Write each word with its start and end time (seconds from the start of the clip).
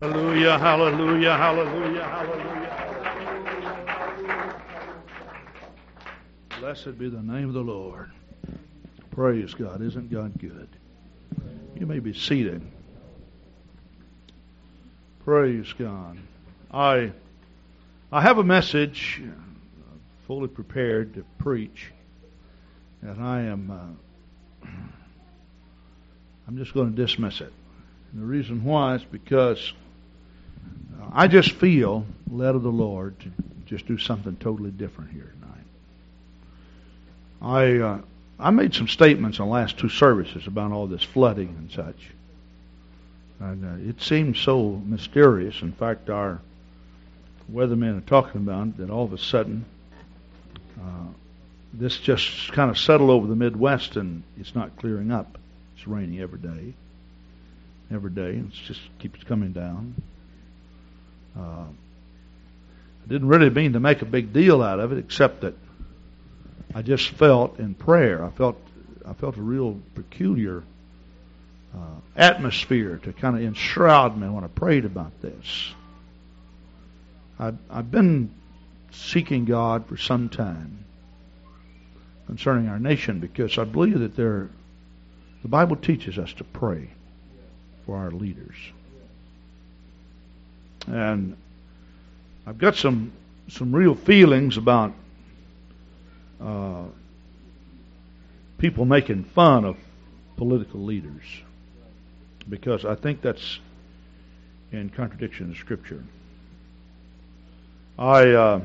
Hallelujah, 0.00 0.58
hallelujah, 0.58 1.36
hallelujah, 1.36 2.04
hallelujah. 2.04 2.64
Blessed 6.58 6.98
be 6.98 7.08
the 7.08 7.22
name 7.22 7.48
of 7.48 7.54
the 7.54 7.60
Lord. 7.60 8.10
Praise 9.12 9.54
God. 9.54 9.80
Isn't 9.80 10.10
God 10.10 10.32
good? 10.38 10.68
You 11.76 11.86
may 11.86 12.00
be 12.00 12.12
seated. 12.12 12.62
Praise 15.24 15.72
God. 15.78 16.18
I 16.72 17.12
I 18.10 18.20
have 18.20 18.38
a 18.38 18.44
message 18.44 19.22
uh, 19.24 19.30
fully 20.26 20.48
prepared 20.48 21.14
to 21.14 21.24
preach, 21.38 21.92
and 23.00 23.22
I 23.22 23.42
am 23.42 23.70
uh, 23.70 24.68
I'm 26.48 26.56
just 26.56 26.74
going 26.74 26.94
to 26.94 26.96
dismiss 26.96 27.40
it. 27.40 27.52
And 28.12 28.20
the 28.20 28.26
reason 28.26 28.64
why 28.64 28.96
is 28.96 29.04
because 29.04 29.72
I 31.12 31.28
just 31.28 31.52
feel 31.52 32.04
led 32.30 32.54
of 32.54 32.62
the 32.62 32.72
Lord 32.72 33.18
to 33.20 33.30
just 33.66 33.86
do 33.86 33.98
something 33.98 34.36
totally 34.36 34.70
different 34.70 35.12
here 35.12 35.32
tonight. 35.40 35.66
I 37.42 37.78
uh, 37.78 38.00
I 38.38 38.50
made 38.50 38.74
some 38.74 38.88
statements 38.88 39.38
on 39.40 39.46
the 39.48 39.52
last 39.52 39.78
two 39.78 39.88
services 39.88 40.46
about 40.46 40.72
all 40.72 40.86
this 40.86 41.02
flooding 41.02 41.48
and 41.48 41.70
such, 41.70 42.10
and 43.40 43.64
uh, 43.64 43.88
it 43.88 44.02
seemed 44.02 44.36
so 44.36 44.82
mysterious. 44.84 45.62
In 45.62 45.72
fact, 45.72 46.10
our 46.10 46.40
weathermen 47.52 47.98
are 47.98 48.02
talking 48.02 48.40
about 48.40 48.68
it, 48.68 48.76
that 48.78 48.90
all 48.90 49.04
of 49.04 49.12
a 49.12 49.18
sudden 49.18 49.64
uh, 50.80 51.06
this 51.72 51.98
just 51.98 52.52
kind 52.52 52.70
of 52.70 52.78
settled 52.78 53.10
over 53.10 53.26
the 53.26 53.36
Midwest, 53.36 53.96
and 53.96 54.22
it's 54.38 54.54
not 54.54 54.76
clearing 54.76 55.10
up. 55.10 55.38
It's 55.76 55.86
raining 55.86 56.20
every 56.20 56.38
day, 56.38 56.74
every 57.92 58.10
day, 58.10 58.30
and 58.30 58.52
it 58.52 58.54
just 58.66 58.80
keeps 58.98 59.22
coming 59.24 59.52
down. 59.52 59.94
Uh, 61.38 61.66
I 63.04 63.08
didn't 63.08 63.28
really 63.28 63.50
mean 63.50 63.74
to 63.74 63.80
make 63.80 64.02
a 64.02 64.06
big 64.06 64.32
deal 64.32 64.62
out 64.62 64.80
of 64.80 64.92
it, 64.92 64.98
except 64.98 65.42
that 65.42 65.54
I 66.74 66.82
just 66.82 67.10
felt 67.10 67.58
in 67.58 67.74
prayer. 67.74 68.24
I 68.24 68.30
felt 68.30 68.56
I 69.06 69.12
felt 69.12 69.36
a 69.36 69.42
real 69.42 69.78
peculiar 69.94 70.62
uh, 71.74 72.00
atmosphere 72.16 72.98
to 73.02 73.12
kind 73.12 73.36
of 73.36 73.42
enshroud 73.42 74.16
me 74.16 74.28
when 74.28 74.44
I 74.44 74.46
prayed 74.46 74.84
about 74.84 75.20
this. 75.20 75.74
I've, 77.38 77.58
I've 77.68 77.90
been 77.90 78.32
seeking 78.92 79.44
God 79.44 79.86
for 79.86 79.96
some 79.96 80.28
time 80.28 80.84
concerning 82.26 82.68
our 82.68 82.78
nation 82.78 83.20
because 83.20 83.58
I 83.58 83.64
believe 83.64 83.98
that 83.98 84.16
there, 84.16 84.48
the 85.42 85.48
Bible 85.48 85.76
teaches 85.76 86.16
us 86.16 86.32
to 86.34 86.44
pray 86.44 86.90
for 87.84 87.96
our 87.96 88.10
leaders. 88.10 88.56
And 90.86 91.36
I've 92.46 92.58
got 92.58 92.76
some 92.76 93.12
some 93.48 93.74
real 93.74 93.94
feelings 93.94 94.56
about 94.56 94.92
uh, 96.40 96.84
people 98.58 98.84
making 98.84 99.24
fun 99.24 99.64
of 99.64 99.76
political 100.36 100.80
leaders 100.80 101.22
because 102.48 102.84
I 102.84 102.94
think 102.94 103.22
that's 103.22 103.60
in 104.72 104.90
contradiction 104.90 105.52
to 105.52 105.58
Scripture. 105.58 106.02
I 107.98 108.30
uh, 108.30 108.60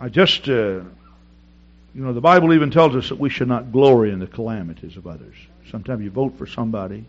I 0.00 0.08
just 0.08 0.48
uh, 0.48 0.52
you 0.52 0.84
know 1.94 2.12
the 2.12 2.20
Bible 2.20 2.52
even 2.52 2.70
tells 2.70 2.94
us 2.94 3.08
that 3.08 3.18
we 3.18 3.28
should 3.28 3.48
not 3.48 3.72
glory 3.72 4.12
in 4.12 4.18
the 4.18 4.26
calamities 4.26 4.96
of 4.96 5.06
others. 5.06 5.34
Sometimes 5.70 6.02
you 6.02 6.10
vote 6.10 6.38
for 6.38 6.46
somebody 6.46 7.04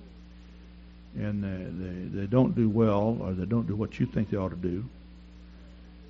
and 1.15 1.43
they, 1.43 1.85
they, 1.85 2.21
they 2.21 2.27
don't 2.27 2.55
do 2.55 2.69
well 2.69 3.17
or 3.21 3.33
they 3.33 3.45
don't 3.45 3.67
do 3.67 3.75
what 3.75 3.99
you 3.99 4.05
think 4.05 4.29
they 4.29 4.37
ought 4.37 4.49
to 4.49 4.55
do. 4.55 4.85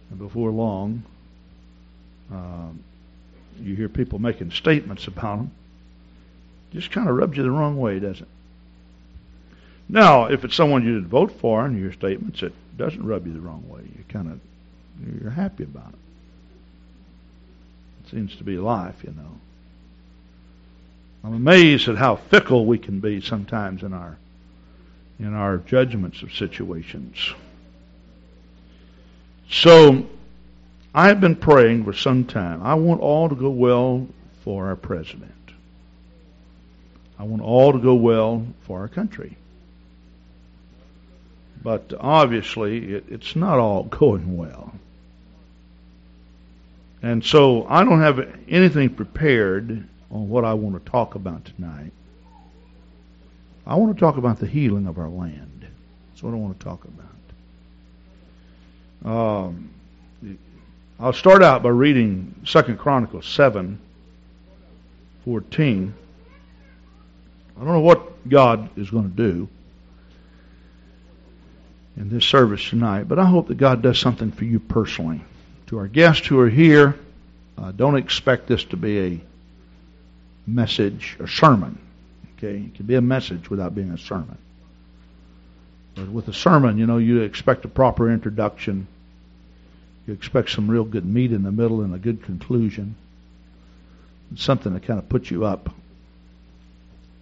And 0.10 0.20
before 0.20 0.52
long, 0.52 1.04
um, 2.32 2.84
you 3.62 3.76
hear 3.76 3.90
people 3.90 4.20
making 4.20 4.52
statements 4.52 5.08
about 5.08 5.38
them. 5.38 5.52
Just 6.74 6.92
kind 6.92 7.10
of 7.10 7.16
rubs 7.16 7.38
you 7.38 7.44
the 7.44 7.52
wrong 7.52 7.78
way, 7.78 8.00
doesn't 8.00 8.24
it? 8.24 8.28
Now, 9.92 10.26
if 10.26 10.46
it's 10.46 10.56
someone 10.56 10.86
you 10.86 10.94
didn't 10.94 11.10
vote 11.10 11.32
for 11.40 11.66
in 11.66 11.80
your 11.80 11.92
statements, 11.92 12.44
it 12.44 12.54
doesn't 12.78 13.04
rub 13.04 13.26
you 13.26 13.34
the 13.34 13.42
wrong 13.42 13.68
way. 13.68 13.82
You 13.82 14.04
kind 14.08 14.32
of 14.32 14.40
you're 15.22 15.32
happy 15.32 15.64
about 15.64 15.90
it. 15.90 16.00
It 18.06 18.12
seems 18.12 18.36
to 18.36 18.44
be 18.44 18.58
life, 18.58 19.04
you 19.04 19.12
know. 19.12 19.40
I'm 21.24 21.34
amazed 21.34 21.88
at 21.88 21.98
how 21.98 22.18
fickle 22.18 22.66
we 22.66 22.78
can 22.78 23.00
be 23.00 23.20
sometimes 23.20 23.82
in 23.82 23.94
our 23.94 24.18
in 25.20 25.34
our 25.34 25.58
judgments 25.58 26.22
of 26.22 26.34
situations. 26.34 27.34
So, 29.50 30.08
I 30.94 31.08
have 31.08 31.22
been 31.22 31.36
praying 31.36 31.84
for 31.84 31.94
some 31.94 32.26
time. 32.26 32.64
I 32.64 32.76
want 32.76 33.02
all 33.02 33.30
to 33.30 33.36
go 33.36 33.50
well 33.50 34.08
for 34.44 34.68
our 34.68 34.76
president. 34.76 35.32
I 37.20 37.24
want 37.24 37.42
all 37.42 37.74
to 37.74 37.80
go 37.80 37.96
well 37.96 38.46
for 38.62 38.80
our 38.80 38.88
country. 38.88 39.38
But 41.62 41.94
obviously, 42.00 42.94
it, 42.94 43.06
it's 43.10 43.36
not 43.36 43.60
all 43.60 43.84
going 43.90 44.38
well. 44.38 44.74
And 47.02 47.24
so 47.24 47.66
I 47.68 47.84
don't 47.84 48.02
have 48.02 48.28
anything 48.48 48.90
prepared 48.90 49.88
on 50.12 50.30
what 50.30 50.44
I 50.44 50.54
want 50.54 50.84
to 50.84 50.92
talk 50.92 51.16
about 51.16 51.46
tonight. 51.46 51.92
I 53.70 53.76
want 53.76 53.96
to 53.96 54.00
talk 54.00 54.18
about 54.18 54.40
the 54.40 54.48
healing 54.48 54.88
of 54.88 54.98
our 54.98 55.08
land. 55.08 55.68
That's 56.10 56.24
what 56.24 56.34
I 56.34 56.38
want 56.38 56.58
to 56.60 56.66
talk 56.66 56.84
about. 59.04 59.46
Um, 59.46 59.70
I'll 61.00 61.14
start 61.14 61.44
out 61.44 61.62
by 61.62 61.70
reading 61.70 62.34
Second 62.46 62.80
Chronicles 62.80 63.28
seven 63.28 63.80
fourteen. 65.24 65.94
I 67.56 67.64
don't 67.64 67.74
know 67.74 67.82
what 67.82 68.28
God 68.28 68.76
is 68.76 68.90
going 68.90 69.12
to 69.12 69.16
do 69.16 69.48
in 71.96 72.10
this 72.10 72.26
service 72.26 72.68
tonight, 72.68 73.08
but 73.08 73.20
I 73.20 73.26
hope 73.26 73.50
that 73.50 73.58
God 73.58 73.84
does 73.84 74.00
something 74.00 74.32
for 74.32 74.46
you 74.46 74.60
personally. 74.60 75.22
To 75.68 75.78
our 75.78 75.88
guests 75.88 76.26
who 76.26 76.40
are 76.40 76.50
here, 76.50 76.98
uh, 77.56 77.72
don't 77.72 77.98
expect 77.98 78.48
this 78.48 78.64
to 78.64 78.78
be 78.78 79.00
a 79.00 79.22
message, 80.48 81.18
a 81.20 81.28
sermon. 81.28 81.78
Okay, 82.40 82.56
it 82.56 82.76
can 82.76 82.86
be 82.86 82.96
a 82.96 83.02
message 83.02 83.50
without 83.50 83.76
being 83.76 83.92
a 83.92 83.98
sermon. 83.98 84.38
But 85.96 86.08
with 86.08 86.30
a 86.30 86.34
sermon, 86.34 86.78
you 86.78 86.88
know, 86.88 86.98
you 86.98 87.22
expect 87.22 87.66
a 87.66 87.68
proper 87.68 88.10
introduction. 88.10 88.88
You 90.08 90.14
expect 90.14 90.52
some 90.52 90.72
real 90.72 90.86
good 90.86 91.06
meat 91.06 91.34
in 91.34 91.44
the 91.44 91.52
middle 91.52 91.82
and 91.82 91.94
a 91.94 91.98
good 91.98 92.24
conclusion. 92.24 92.96
Something 94.38 94.74
to 94.74 94.80
kind 94.80 95.00
of 95.00 95.10
put 95.10 95.30
you 95.30 95.46
up. 95.46 95.70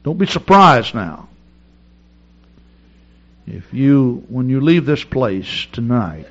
Don't 0.04 0.20
be 0.20 0.28
surprised 0.28 0.94
now. 0.94 1.28
If 3.48 3.74
you, 3.74 4.24
when 4.30 4.50
you 4.50 4.62
leave 4.62 4.86
this 4.86 5.04
place 5.04 5.66
tonight, 5.72 6.28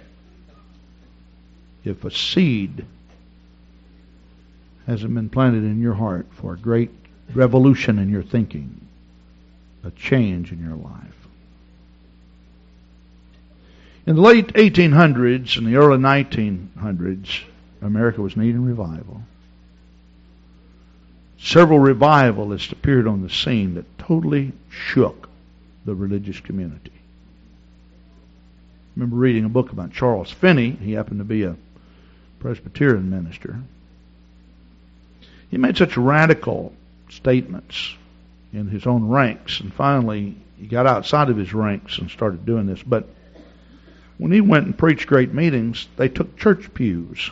if 1.84 2.04
a 2.04 2.10
seed 2.12 2.84
hasn't 4.86 5.12
been 5.12 5.28
planted 5.28 5.64
in 5.64 5.80
your 5.80 5.94
heart 5.94 6.26
for 6.34 6.52
a 6.52 6.56
great 6.56 6.90
revolution 7.34 7.98
in 7.98 8.08
your 8.08 8.22
thinking, 8.22 8.80
a 9.84 9.90
change 9.90 10.52
in 10.52 10.64
your 10.64 10.76
life. 10.76 11.16
In 14.06 14.14
the 14.14 14.22
late 14.22 14.48
1800s 14.54 15.56
and 15.56 15.66
the 15.66 15.76
early 15.76 15.98
1900s, 15.98 17.42
America 17.82 18.22
was 18.22 18.36
needing 18.36 18.64
revival. 18.64 19.22
Several 21.38 21.78
revivalists 21.78 22.72
appeared 22.72 23.06
on 23.06 23.22
the 23.22 23.30
scene 23.30 23.74
that 23.74 23.98
totally 23.98 24.52
shook 24.70 25.28
the 25.84 25.94
religious 25.94 26.40
community. 26.40 26.92
I 26.94 28.90
remember 28.96 29.16
reading 29.16 29.44
a 29.44 29.50
book 29.50 29.72
about 29.72 29.92
Charles 29.92 30.30
Finney. 30.30 30.70
He 30.70 30.92
happened 30.92 31.18
to 31.18 31.24
be 31.24 31.42
a 31.42 31.56
Presbyterian 32.38 33.10
minister. 33.10 33.60
He 35.50 35.58
made 35.58 35.76
such 35.76 35.96
radical 35.96 36.72
statements 37.08 37.94
in 38.52 38.68
his 38.68 38.86
own 38.86 39.08
ranks, 39.08 39.60
and 39.60 39.72
finally 39.72 40.36
he 40.58 40.66
got 40.66 40.86
outside 40.86 41.28
of 41.28 41.36
his 41.36 41.52
ranks 41.52 41.98
and 41.98 42.10
started 42.10 42.46
doing 42.46 42.66
this. 42.66 42.82
But 42.82 43.08
when 44.18 44.32
he 44.32 44.40
went 44.40 44.66
and 44.66 44.76
preached 44.76 45.06
great 45.06 45.34
meetings, 45.34 45.88
they 45.96 46.08
took 46.08 46.36
church 46.36 46.72
pews. 46.72 47.30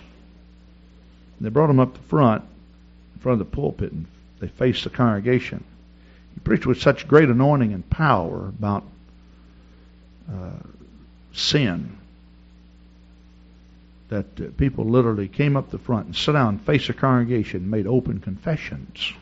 They 1.41 1.49
brought 1.49 1.71
him 1.71 1.81
up 1.81 1.95
the 1.95 2.09
front, 2.09 2.45
in 3.15 3.21
front 3.21 3.41
of 3.41 3.51
the 3.51 3.57
pulpit, 3.57 3.93
and 3.93 4.07
they 4.41 4.49
faced 4.49 4.85
the 4.85 4.91
congregation. 4.91 5.65
He 6.35 6.41
preached 6.41 6.67
with 6.67 6.81
such 6.81 7.09
great 7.09 7.29
anointing 7.29 7.73
and 7.73 7.89
power 7.91 8.49
about 8.49 8.85
uh, 10.31 10.51
sin 11.33 11.99
that 14.09 14.27
uh, 14.41 14.45
people 14.57 14.85
literally 14.85 15.29
came 15.29 15.57
up 15.57 15.71
the 15.71 15.79
front 15.79 16.07
and 16.07 16.17
sat 16.17 16.33
down 16.33 16.59
faced 16.59 16.87
the 16.87 16.95
congregation 16.95 17.63
and 17.63 17.71
made 17.71 17.87
open 17.87 18.21
confessions 18.21 19.13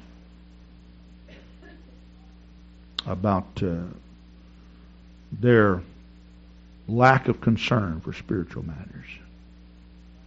about 3.07 3.63
uh, 3.63 3.83
their 5.33 5.81
lack 6.89 7.29
of 7.29 7.41
concern 7.41 8.01
for 8.01 8.13
spiritual 8.13 8.65
matters. 8.65 9.07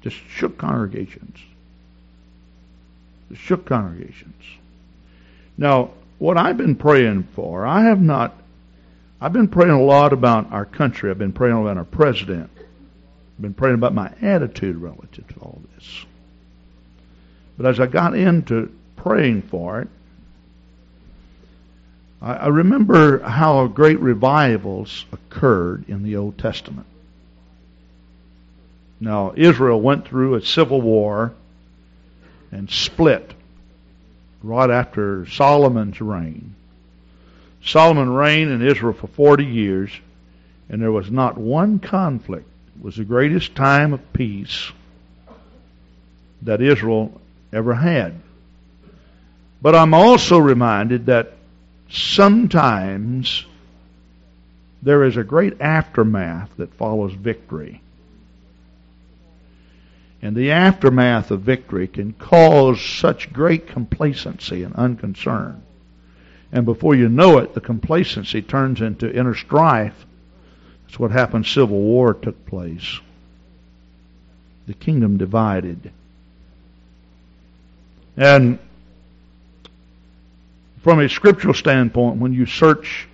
Just 0.01 0.18
shook 0.30 0.57
congregations. 0.57 1.38
Just 3.30 3.42
shook 3.42 3.66
congregations. 3.66 4.44
Now, 5.57 5.92
what 6.19 6.38
I've 6.38 6.57
been 6.57 6.75
praying 6.75 7.24
for, 7.33 7.66
I 7.66 7.83
have 7.83 8.01
not, 8.01 8.36
I've 9.19 9.33
been 9.33 9.48
praying 9.48 9.72
a 9.72 9.81
lot 9.81 10.13
about 10.13 10.51
our 10.51 10.66
country. 10.66 11.10
I've 11.10 11.18
been 11.18 11.33
praying 11.33 11.57
about 11.57 11.77
our 11.77 11.86
president. 11.86 12.50
I've 12.56 13.42
been 13.42 13.54
praying 13.54 13.75
about 13.75 13.94
my 13.94 14.12
attitude 14.22 14.77
relative 14.77 15.27
to 15.27 15.39
all 15.39 15.62
this. 15.75 16.06
But 17.57 17.68
as 17.68 17.80
I 17.80 17.88
got 17.88 18.16
into 18.16 18.72
praying 18.95 19.44
for 19.44 19.81
it, 19.81 19.88
I, 22.25 22.48
remember 22.48 23.19
how 23.19 23.68
great 23.68 24.00
revivals 24.00 25.06
occurred 25.12 25.86
in 25.88 26.01
the 26.01 26.16
Old 26.16 26.39
Testament. 26.39 26.88
Now, 29.00 29.33
Israel 29.38 29.80
went 29.80 30.07
through 30.07 30.33
a 30.33 30.42
civil 30.42 30.81
war 30.81 31.33
and 32.51 32.68
split 32.68 33.31
right 34.42 34.72
after 34.72 35.27
Solomon's 35.27 36.01
reign. 36.01 36.56
Solomon 37.63 38.10
reigned 38.12 38.50
in 38.50 38.63
Israel 38.63 38.94
for 38.94 39.06
40 39.06 39.45
years, 39.45 39.92
and 40.68 40.81
there 40.81 40.92
was 40.92 41.12
not 41.12 41.38
one 41.38 41.77
conflict. 41.77 42.48
It 42.75 42.83
was 42.83 42.95
the 42.95 43.06
greatest 43.06 43.54
time 43.54 43.94
of 43.94 44.13
peace 44.13 44.72
that 46.42 46.60
Israel 46.60 47.22
ever 47.54 47.75
had. 47.75 48.16
But 49.62 49.75
I'm 49.75 49.94
also 49.94 50.39
reminded 50.39 51.06
that 51.06 51.35
sometimes 51.95 53.45
there 54.81 55.03
is 55.03 55.18
a 55.18 55.24
great 55.24 55.62
aftermath 55.62 56.50
that 56.57 56.74
follows 56.75 57.13
victory. 57.13 57.81
And 60.21 60.36
the 60.36 60.51
aftermath 60.51 61.31
of 61.31 61.42
victory 61.42 61.88
can 61.88 62.13
cause 62.13 62.81
such 62.81 63.31
great 63.31 63.68
complacency 63.68 64.63
and 64.63 64.75
unconcern. 64.75 65.62
And 66.51 66.65
before 66.65 66.95
you 66.95 67.09
know 67.09 67.39
it, 67.39 67.53
the 67.53 67.62
complacency 67.62 68.41
turns 68.41 68.81
into 68.81 69.13
inner 69.13 69.36
strife. 69.36 70.06
That's 70.86 71.00
what 71.00 71.12
happened. 71.12 71.45
Civil 71.45 71.80
war 71.80 72.13
took 72.13 72.45
place. 72.45 73.00
The 74.68 74.74
kingdom 74.74 75.18
divided. 75.18 75.91
And 78.18 78.59
from 80.86 81.00
a 81.00 81.10
scriptural 81.10 81.56
standpoint, 81.56 82.18
when 82.18 82.32
you 82.32 82.46
search 82.46 83.08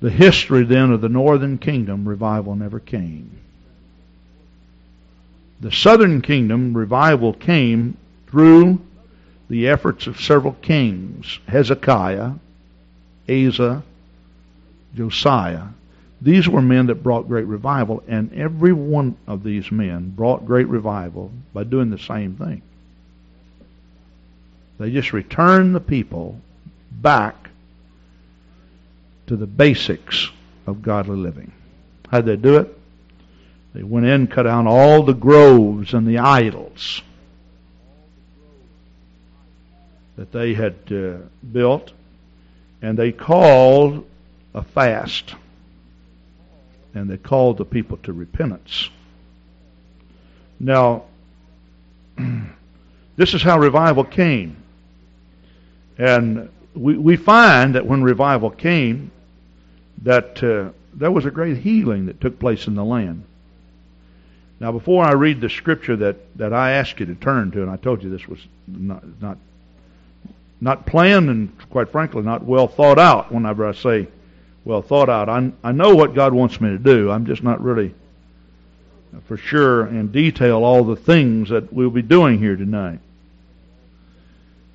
the 0.00 0.08
history 0.08 0.64
then 0.64 0.90
of 0.90 1.02
the 1.02 1.08
northern 1.10 1.58
kingdom, 1.58 2.08
revival 2.08 2.56
never 2.56 2.80
came. 2.80 3.38
The 5.60 5.70
southern 5.70 6.22
kingdom 6.22 6.74
revival 6.74 7.34
came 7.34 7.98
through 8.28 8.80
the 9.50 9.68
efforts 9.68 10.06
of 10.06 10.18
several 10.18 10.54
kings 10.54 11.38
Hezekiah, 11.46 12.32
Asa, 13.28 13.82
Josiah. 14.94 15.66
These 16.22 16.48
were 16.48 16.62
men 16.62 16.86
that 16.86 17.02
brought 17.02 17.28
great 17.28 17.44
revival, 17.44 18.02
and 18.08 18.32
every 18.32 18.72
one 18.72 19.14
of 19.26 19.44
these 19.44 19.70
men 19.70 20.14
brought 20.16 20.46
great 20.46 20.68
revival 20.68 21.32
by 21.52 21.64
doing 21.64 21.90
the 21.90 21.98
same 21.98 22.36
thing. 22.36 22.62
They 24.80 24.90
just 24.90 25.12
returned 25.12 25.74
the 25.74 25.80
people 25.80 26.40
back 26.90 27.50
to 29.26 29.36
the 29.36 29.46
basics 29.46 30.30
of 30.66 30.80
godly 30.80 31.18
living. 31.18 31.52
How'd 32.10 32.24
they 32.24 32.36
do 32.36 32.56
it? 32.56 32.78
They 33.74 33.82
went 33.82 34.06
in, 34.06 34.12
and 34.12 34.30
cut 34.30 34.44
down 34.44 34.66
all 34.66 35.02
the 35.02 35.12
groves 35.12 35.92
and 35.92 36.06
the 36.06 36.16
idols 36.16 37.02
that 40.16 40.32
they 40.32 40.54
had 40.54 40.76
uh, 40.90 41.26
built, 41.52 41.92
and 42.80 42.98
they 42.98 43.12
called 43.12 44.08
a 44.54 44.62
fast, 44.62 45.34
and 46.94 47.10
they 47.10 47.18
called 47.18 47.58
the 47.58 47.66
people 47.66 47.98
to 47.98 48.14
repentance. 48.14 48.88
Now, 50.58 51.04
this 53.16 53.34
is 53.34 53.42
how 53.42 53.58
revival 53.58 54.04
came. 54.04 54.56
And 56.00 56.48
we, 56.74 56.96
we 56.96 57.16
find 57.16 57.74
that 57.74 57.84
when 57.84 58.02
revival 58.02 58.48
came, 58.48 59.10
that 60.02 60.42
uh, 60.42 60.70
there 60.94 61.10
was 61.10 61.26
a 61.26 61.30
great 61.30 61.58
healing 61.58 62.06
that 62.06 62.22
took 62.22 62.38
place 62.38 62.66
in 62.66 62.74
the 62.74 62.84
land. 62.84 63.22
Now, 64.60 64.72
before 64.72 65.04
I 65.04 65.12
read 65.12 65.42
the 65.42 65.50
scripture 65.50 65.96
that, 65.96 66.38
that 66.38 66.54
I 66.54 66.72
asked 66.72 67.00
you 67.00 67.06
to 67.06 67.14
turn 67.14 67.50
to, 67.50 67.60
and 67.60 67.70
I 67.70 67.76
told 67.76 68.02
you 68.02 68.08
this 68.08 68.26
was 68.26 68.38
not, 68.66 69.04
not, 69.20 69.36
not 70.58 70.86
planned 70.86 71.28
and, 71.28 71.52
quite 71.68 71.90
frankly, 71.90 72.22
not 72.22 72.44
well 72.44 72.66
thought 72.66 72.98
out 72.98 73.30
whenever 73.30 73.66
I 73.68 73.72
say 73.72 74.08
well 74.64 74.80
thought 74.80 75.10
out. 75.10 75.28
I, 75.28 75.52
I 75.62 75.72
know 75.72 75.94
what 75.94 76.14
God 76.14 76.32
wants 76.32 76.62
me 76.62 76.70
to 76.70 76.78
do. 76.78 77.10
I'm 77.10 77.26
just 77.26 77.42
not 77.42 77.60
really 77.62 77.94
for 79.26 79.36
sure 79.36 79.86
in 79.86 80.12
detail 80.12 80.64
all 80.64 80.82
the 80.82 80.96
things 80.96 81.50
that 81.50 81.70
we'll 81.70 81.90
be 81.90 82.00
doing 82.00 82.38
here 82.38 82.56
tonight. 82.56 83.00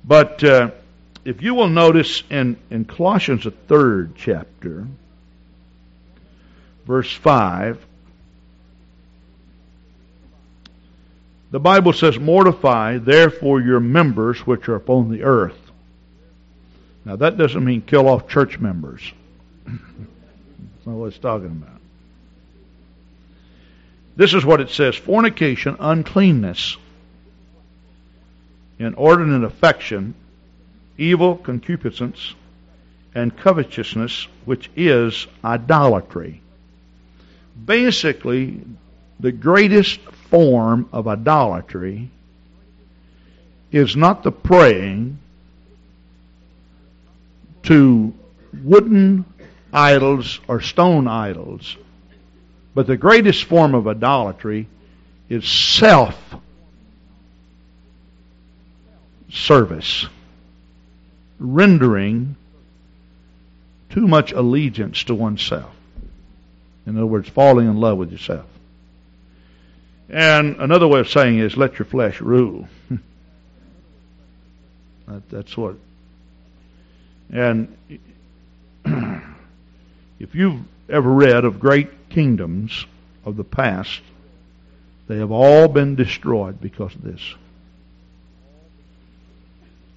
But 0.04 0.44
uh, 0.44 0.70
if 1.26 1.42
you 1.42 1.54
will 1.54 1.68
notice 1.68 2.22
in, 2.30 2.56
in 2.70 2.84
Colossians, 2.84 3.44
the 3.44 3.50
third 3.50 4.14
chapter, 4.16 4.86
verse 6.86 7.12
5, 7.12 7.84
The 11.50 11.60
Bible 11.60 11.92
says, 11.92 12.18
Mortify 12.18 12.98
therefore 12.98 13.60
your 13.60 13.80
members 13.80 14.40
which 14.40 14.68
are 14.68 14.74
upon 14.74 15.10
the 15.10 15.22
earth. 15.22 15.58
Now 17.04 17.16
that 17.16 17.36
doesn't 17.36 17.64
mean 17.64 17.82
kill 17.82 18.08
off 18.08 18.28
church 18.28 18.58
members. 18.58 19.12
That's 19.64 20.86
not 20.86 20.96
what 20.96 21.06
it's 21.06 21.18
talking 21.18 21.46
about. 21.46 21.80
This 24.16 24.34
is 24.34 24.44
what 24.44 24.60
it 24.60 24.70
says 24.70 24.96
fornication, 24.96 25.76
uncleanness, 25.78 26.76
inordinate 28.78 29.44
affection, 29.44 30.14
evil 30.98 31.36
concupiscence, 31.36 32.34
and 33.14 33.36
covetousness, 33.36 34.28
which 34.44 34.70
is 34.76 35.26
idolatry. 35.44 36.42
Basically, 37.64 38.60
the 39.18 39.32
greatest 39.32 40.00
form 40.30 40.88
of 40.92 41.08
idolatry 41.08 42.10
is 43.72 43.96
not 43.96 44.22
the 44.22 44.32
praying 44.32 45.18
to 47.62 48.12
wooden 48.62 49.24
idols 49.72 50.40
or 50.46 50.60
stone 50.60 51.08
idols, 51.08 51.76
but 52.74 52.86
the 52.86 52.96
greatest 52.96 53.44
form 53.44 53.74
of 53.74 53.88
idolatry 53.88 54.68
is 55.28 55.48
self 55.48 56.16
service, 59.30 60.06
rendering 61.38 62.36
too 63.90 64.06
much 64.06 64.32
allegiance 64.32 65.04
to 65.04 65.14
oneself. 65.14 65.72
In 66.86 66.96
other 66.96 67.06
words, 67.06 67.28
falling 67.28 67.68
in 67.68 67.80
love 67.80 67.98
with 67.98 68.12
yourself. 68.12 68.46
And 70.08 70.56
another 70.56 70.86
way 70.86 71.00
of 71.00 71.08
saying 71.10 71.38
is 71.38 71.56
let 71.56 71.78
your 71.78 71.86
flesh 71.86 72.20
rule. 72.20 72.68
that, 75.08 75.28
that's 75.28 75.56
what. 75.56 75.76
And 77.32 77.76
if 80.20 80.34
you've 80.34 80.60
ever 80.88 81.10
read 81.10 81.44
of 81.44 81.58
great 81.58 82.08
kingdoms 82.08 82.86
of 83.24 83.36
the 83.36 83.44
past, 83.44 84.00
they 85.08 85.18
have 85.18 85.32
all 85.32 85.66
been 85.68 85.96
destroyed 85.96 86.60
because 86.60 86.94
of 86.94 87.02
this. 87.02 87.34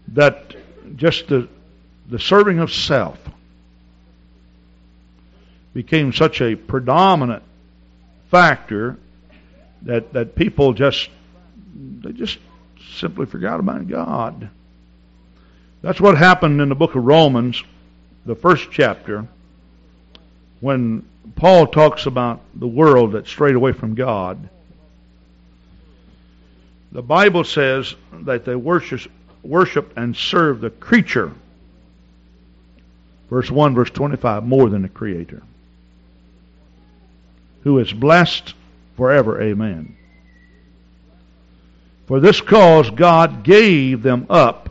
That 0.09 0.55
just 0.95 1.27
the, 1.27 1.47
the 2.07 2.19
serving 2.19 2.59
of 2.59 2.71
self 2.71 3.17
became 5.73 6.11
such 6.13 6.41
a 6.41 6.55
predominant 6.55 7.43
factor 8.31 8.97
that 9.83 10.13
that 10.13 10.35
people 10.35 10.73
just 10.73 11.09
they 12.01 12.11
just 12.11 12.37
simply 12.91 13.25
forgot 13.25 13.59
about 13.59 13.87
God. 13.87 14.49
That's 15.81 16.01
what 16.01 16.17
happened 16.17 16.59
in 16.59 16.69
the 16.69 16.75
book 16.75 16.95
of 16.95 17.05
Romans, 17.05 17.63
the 18.25 18.35
first 18.35 18.69
chapter, 18.71 19.25
when 20.59 21.07
Paul 21.35 21.67
talks 21.67 22.05
about 22.05 22.41
the 22.53 22.67
world 22.67 23.13
that 23.13 23.27
strayed 23.27 23.55
away 23.55 23.71
from 23.71 23.95
God. 23.95 24.49
The 26.91 27.01
Bible 27.01 27.43
says 27.43 27.95
that 28.11 28.45
they 28.45 28.55
worship, 28.55 29.09
worship 29.43 29.93
and 29.97 30.15
serve 30.15 30.61
the 30.61 30.69
creature. 30.69 31.31
Verse 33.29 33.49
1, 33.49 33.75
verse 33.75 33.91
25, 33.91 34.43
more 34.43 34.69
than 34.69 34.81
the 34.81 34.89
Creator. 34.89 35.43
who 37.63 37.79
is 37.79 37.91
blessed 37.91 38.53
forever. 38.95 39.41
Amen. 39.41 39.95
For 42.07 42.19
this 42.19 42.41
cause 42.41 42.89
God 42.89 43.43
gave 43.43 44.01
them 44.01 44.25
up 44.29 44.69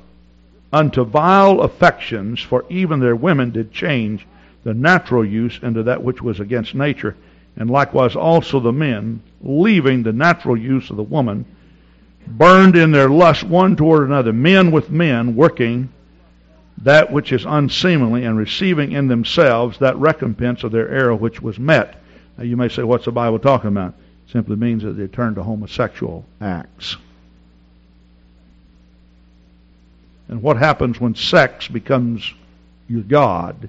unto 0.72 1.04
vile 1.04 1.60
affections, 1.60 2.40
for 2.40 2.64
even 2.68 3.00
their 3.00 3.16
women 3.16 3.50
did 3.50 3.72
change 3.72 4.26
the 4.64 4.74
natural 4.74 5.24
use 5.24 5.58
into 5.62 5.84
that 5.84 6.02
which 6.02 6.20
was 6.20 6.40
against 6.40 6.74
nature, 6.74 7.16
and 7.56 7.70
likewise 7.70 8.16
also 8.16 8.60
the 8.60 8.72
men, 8.72 9.22
leaving 9.40 10.02
the 10.02 10.12
natural 10.12 10.56
use 10.56 10.90
of 10.90 10.96
the 10.96 11.02
woman, 11.02 11.44
burned 12.26 12.76
in 12.76 12.90
their 12.90 13.08
lust 13.08 13.44
one 13.44 13.76
toward 13.76 14.06
another, 14.08 14.32
men 14.32 14.70
with 14.70 14.90
men, 14.90 15.34
working 15.36 15.90
that 16.82 17.10
which 17.10 17.32
is 17.32 17.44
unseemly, 17.44 18.24
and 18.24 18.38
receiving 18.38 18.92
in 18.92 19.08
themselves 19.08 19.78
that 19.78 19.96
recompense 19.96 20.62
of 20.62 20.70
their 20.70 20.88
error 20.88 21.14
which 21.14 21.42
was 21.42 21.58
met. 21.58 22.00
Now 22.36 22.44
you 22.44 22.56
may 22.56 22.68
say, 22.68 22.82
what's 22.84 23.06
the 23.06 23.12
Bible 23.12 23.38
talking 23.38 23.68
about? 23.68 23.94
It 24.26 24.32
simply 24.32 24.56
means 24.56 24.84
that 24.84 24.92
they 24.92 25.08
turned 25.08 25.36
to 25.36 25.42
homosexual 25.42 26.24
acts. 26.40 26.96
And 30.28 30.42
what 30.42 30.56
happens 30.56 31.00
when 31.00 31.14
sex 31.14 31.66
becomes 31.66 32.32
your 32.86 33.02
God? 33.02 33.68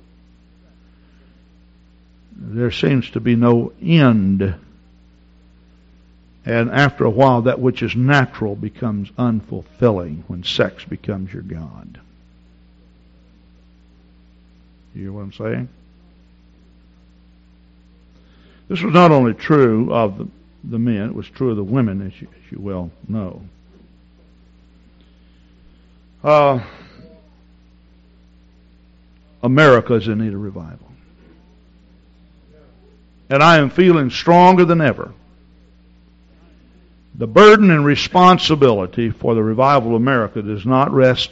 There 2.36 2.72
seems 2.72 3.10
to 3.12 3.20
be 3.20 3.36
no 3.36 3.74
end. 3.82 4.56
And 6.46 6.72
after 6.72 7.06
a 7.06 7.10
while, 7.10 7.44
that 7.44 7.60
which 7.60 7.84
is 7.84 7.96
natural 7.96 8.56
becomes 8.56 9.12
unfulfilling 9.12 10.24
when 10.28 10.44
sex 10.44 10.86
becomes 10.86 11.34
your 11.34 11.44
God. 11.44 12.00
You 14.96 15.02
hear 15.04 15.12
what 15.12 15.22
I'm 15.22 15.34
saying? 15.34 15.70
This 18.68 18.82
was 18.82 18.94
not 18.94 19.12
only 19.12 19.34
true 19.34 19.94
of 19.94 20.30
the, 20.64 20.80
men, 20.80 21.10
it 21.10 21.16
was 21.16 21.28
true 21.30 21.52
of 21.52 21.58
the 21.58 21.64
women, 21.64 22.06
as 22.06 22.22
you, 22.22 22.28
as 22.28 22.52
you 22.52 22.60
well 22.60 22.92
know. 23.08 23.42
Uh, 26.24 26.60
America 29.42 29.94
is 29.96 30.08
in 30.08 30.20
need 30.20 30.34
of 30.34 30.42
revival. 30.42 30.88
And 33.30 33.42
I 33.42 33.58
am 33.58 33.70
feeling 33.70 34.10
stronger 34.10 34.66
than 34.66 34.82
ever. 34.82 35.14
The 37.20 37.28
burden 37.28 37.70
and 37.70 37.84
responsibility 37.84 39.10
for 39.10 39.36
the 39.36 39.44
revival 39.44 39.90
of 39.90 40.02
America 40.02 40.42
does 40.42 40.66
not 40.66 40.94
rest 40.94 41.30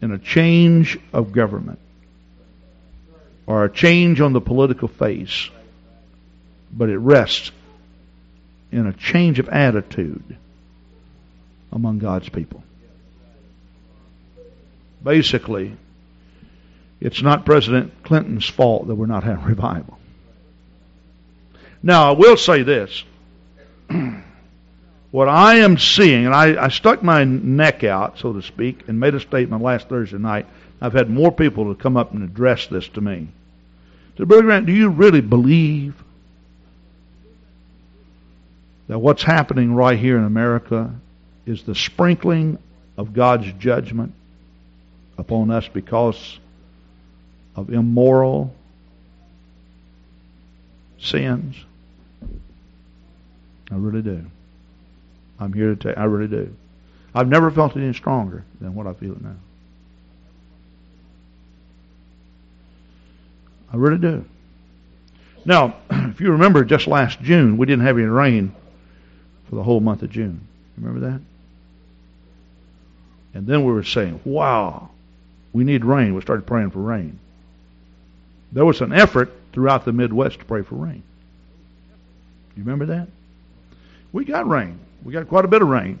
in 0.00 0.12
a 0.12 0.18
change 0.18 0.98
of 1.12 1.30
government 1.30 1.78
or 3.46 3.66
a 3.66 3.70
change 3.70 4.18
on 4.22 4.32
the 4.32 4.40
political 4.40 4.88
face, 4.88 5.50
but 6.72 6.88
it 6.88 6.96
rests 6.96 7.52
in 8.72 8.86
a 8.86 8.94
change 8.94 9.38
of 9.40 9.50
attitude 9.50 10.38
among 11.70 11.98
God's 11.98 12.30
people. 12.30 12.62
Basically, 15.04 15.76
it's 16.98 17.20
not 17.20 17.44
President 17.44 17.92
Clinton's 18.04 18.48
fault 18.48 18.86
that 18.86 18.94
we're 18.94 19.04
not 19.04 19.22
having 19.22 19.44
revival. 19.54 19.98
Now, 21.82 22.08
I 22.08 22.12
will 22.12 22.38
say 22.38 22.62
this. 22.62 23.04
what 25.10 25.28
I 25.28 25.56
am 25.56 25.76
seeing, 25.76 26.26
and 26.26 26.34
I, 26.34 26.64
I 26.64 26.68
stuck 26.68 27.02
my 27.02 27.24
neck 27.24 27.82
out, 27.82 28.18
so 28.18 28.32
to 28.32 28.42
speak, 28.42 28.88
and 28.88 29.00
made 29.00 29.14
a 29.14 29.20
statement 29.20 29.62
last 29.62 29.88
Thursday 29.88 30.18
night. 30.18 30.46
I've 30.80 30.92
had 30.92 31.10
more 31.10 31.32
people 31.32 31.74
to 31.74 31.80
come 31.80 31.96
up 31.96 32.12
and 32.14 32.22
address 32.22 32.66
this 32.68 32.88
to 32.90 33.00
me. 33.00 33.28
So, 34.16 34.24
Brother 34.24 34.44
Grant, 34.44 34.66
do 34.66 34.72
you 34.72 34.88
really 34.88 35.20
believe 35.20 35.94
that 38.86 38.98
what's 38.98 39.22
happening 39.22 39.74
right 39.74 39.98
here 39.98 40.16
in 40.16 40.24
America 40.24 40.94
is 41.44 41.64
the 41.64 41.74
sprinkling 41.74 42.58
of 42.96 43.12
God's 43.12 43.52
judgment 43.54 44.14
upon 45.18 45.50
us 45.50 45.66
because 45.68 46.38
of 47.56 47.70
immoral 47.70 48.54
sins? 50.98 51.56
I 53.70 53.74
really 53.74 54.02
do. 54.02 54.24
I'm 55.40 55.52
here 55.52 55.74
to 55.74 55.76
tell 55.76 55.92
you, 55.92 55.96
I 55.96 56.04
really 56.04 56.28
do. 56.28 56.54
I've 57.14 57.28
never 57.28 57.50
felt 57.50 57.74
it 57.76 57.80
any 57.80 57.94
stronger 57.94 58.44
than 58.60 58.74
what 58.74 58.86
I 58.86 58.92
feel 58.92 59.12
it 59.12 59.22
now. 59.22 59.36
I 63.72 63.76
really 63.76 63.98
do. 63.98 64.24
Now, 65.44 65.76
if 65.90 66.20
you 66.20 66.32
remember 66.32 66.64
just 66.64 66.86
last 66.86 67.20
June, 67.20 67.56
we 67.56 67.66
didn't 67.66 67.86
have 67.86 67.96
any 67.96 68.06
rain 68.06 68.54
for 69.48 69.56
the 69.56 69.62
whole 69.62 69.80
month 69.80 70.02
of 70.02 70.10
June. 70.10 70.46
Remember 70.76 71.10
that? 71.10 71.20
And 73.32 73.46
then 73.46 73.64
we 73.64 73.72
were 73.72 73.84
saying, 73.84 74.20
wow, 74.24 74.90
we 75.52 75.64
need 75.64 75.84
rain. 75.84 76.14
We 76.14 76.20
started 76.20 76.46
praying 76.46 76.70
for 76.70 76.80
rain. 76.80 77.18
There 78.52 78.64
was 78.64 78.80
an 78.80 78.92
effort 78.92 79.32
throughout 79.52 79.84
the 79.84 79.92
Midwest 79.92 80.40
to 80.40 80.44
pray 80.44 80.62
for 80.62 80.74
rain. 80.74 81.02
You 82.56 82.64
remember 82.64 82.86
that? 82.86 83.08
We 84.12 84.24
got 84.24 84.48
rain. 84.48 84.78
We 85.04 85.12
got 85.12 85.28
quite 85.28 85.44
a 85.44 85.48
bit 85.48 85.62
of 85.62 85.68
rain. 85.68 85.98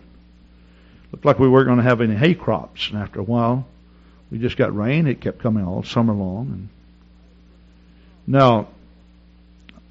Looked 1.12 1.24
like 1.24 1.38
we 1.38 1.48
weren't 1.48 1.66
going 1.66 1.78
to 1.78 1.84
have 1.84 2.00
any 2.00 2.14
hay 2.14 2.34
crops. 2.34 2.88
And 2.90 2.98
after 2.98 3.20
a 3.20 3.24
while, 3.24 3.66
we 4.30 4.38
just 4.38 4.56
got 4.56 4.76
rain. 4.76 5.06
It 5.06 5.20
kept 5.20 5.40
coming 5.40 5.64
all 5.64 5.82
summer 5.82 6.12
long. 6.12 6.50
And 6.52 6.68
now, 8.26 8.68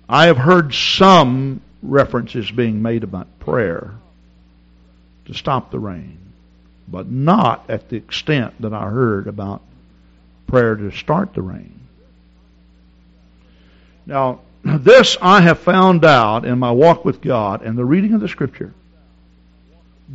I 0.08 0.28
have 0.28 0.38
heard 0.38 0.74
some 0.74 1.62
references 1.82 2.50
being 2.50 2.82
made 2.82 3.04
about 3.04 3.40
prayer 3.40 3.92
to 5.26 5.34
stop 5.34 5.72
the 5.72 5.80
rain 5.80 6.20
but 6.92 7.10
not 7.10 7.70
at 7.70 7.90
the 7.90 7.98
extent 7.98 8.62
that 8.62 8.74
I 8.74 8.90
heard 8.90 9.28
about 9.28 9.62
prayer 10.48 10.76
to 10.76 10.92
start 10.92 11.34
the 11.34 11.42
rain. 11.42 11.80
Now, 14.06 14.42
this 14.64 15.18
I 15.22 15.42
have 15.42 15.60
found 15.60 16.04
out 16.04 16.46
in 16.46 16.58
my 16.60 16.72
walk 16.72 17.06
with 17.06 17.22
God 17.22 17.62
and 17.62 17.78
the 17.78 17.86
reading 17.86 18.14
of 18.14 18.22
the 18.22 18.28
Scripture. 18.28 18.74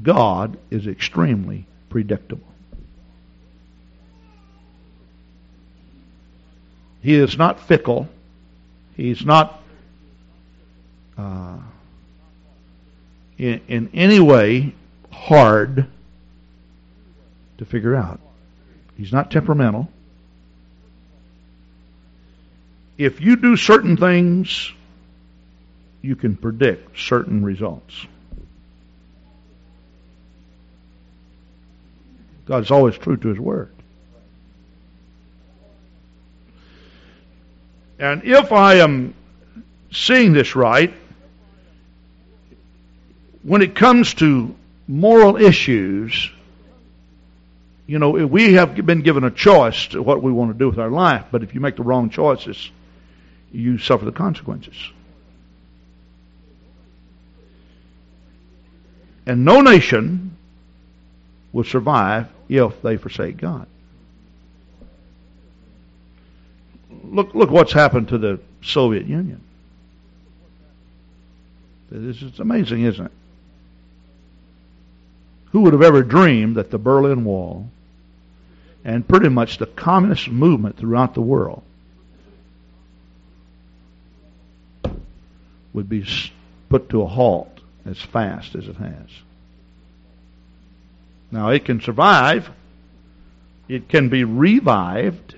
God 0.02 0.58
is 0.70 0.86
extremely 0.86 1.66
predictable. 1.88 2.46
He 7.02 7.14
is 7.14 7.36
not 7.36 7.60
fickle. 7.60 8.08
He's 8.96 9.24
not 9.24 9.62
uh, 11.18 11.58
in, 13.36 13.60
in 13.68 13.90
any 13.92 14.20
way 14.20 14.74
hard 15.10 15.86
to 17.58 17.64
figure 17.64 17.94
out. 17.94 18.20
He's 18.96 19.12
not 19.12 19.30
temperamental. 19.30 19.88
If 22.96 23.20
you 23.20 23.36
do 23.36 23.56
certain 23.56 23.96
things, 23.96 24.72
you 26.00 26.16
can 26.16 26.36
predict 26.36 26.98
certain 26.98 27.44
results. 27.44 28.06
God 32.46 32.62
is 32.62 32.70
always 32.70 32.96
true 32.98 33.16
to 33.16 33.28
His 33.28 33.38
Word. 33.38 33.70
And 37.98 38.24
if 38.24 38.52
I 38.52 38.76
am 38.76 39.14
seeing 39.92 40.32
this 40.32 40.56
right, 40.56 40.92
when 43.42 43.62
it 43.62 43.74
comes 43.74 44.14
to 44.14 44.54
moral 44.88 45.36
issues, 45.36 46.30
you 47.86 47.98
know, 47.98 48.10
we 48.10 48.54
have 48.54 48.74
been 48.74 49.02
given 49.02 49.24
a 49.24 49.30
choice 49.30 49.88
to 49.88 50.02
what 50.02 50.22
we 50.22 50.32
want 50.32 50.52
to 50.52 50.58
do 50.58 50.68
with 50.68 50.78
our 50.78 50.90
life, 50.90 51.26
but 51.30 51.42
if 51.42 51.54
you 51.54 51.60
make 51.60 51.76
the 51.76 51.82
wrong 51.82 52.10
choices, 52.10 52.70
you 53.52 53.78
suffer 53.78 54.04
the 54.04 54.12
consequences. 54.12 54.74
And 59.26 59.44
no 59.44 59.60
nation 59.60 60.33
will 61.54 61.64
survive 61.64 62.28
if 62.50 62.82
they 62.82 62.98
forsake 62.98 63.38
God. 63.38 63.66
Look, 67.04 67.34
look 67.34 67.50
what's 67.50 67.72
happened 67.72 68.08
to 68.08 68.18
the 68.18 68.40
Soviet 68.60 69.06
Union. 69.06 69.40
This 71.90 72.20
is 72.22 72.40
amazing, 72.40 72.82
isn't 72.82 73.06
it? 73.06 73.12
Who 75.52 75.60
would 75.60 75.74
have 75.74 75.82
ever 75.82 76.02
dreamed 76.02 76.56
that 76.56 76.72
the 76.72 76.78
Berlin 76.78 77.24
Wall 77.24 77.68
and 78.84 79.06
pretty 79.06 79.28
much 79.28 79.58
the 79.58 79.66
communist 79.66 80.28
movement 80.28 80.76
throughout 80.76 81.14
the 81.14 81.20
world 81.20 81.62
would 85.72 85.88
be 85.88 86.04
put 86.68 86.88
to 86.88 87.02
a 87.02 87.06
halt 87.06 87.60
as 87.86 88.00
fast 88.00 88.56
as 88.56 88.66
it 88.66 88.76
has. 88.76 89.08
Now, 91.34 91.48
it 91.48 91.64
can 91.64 91.80
survive, 91.80 92.48
it 93.68 93.88
can 93.88 94.08
be 94.08 94.22
revived, 94.22 95.34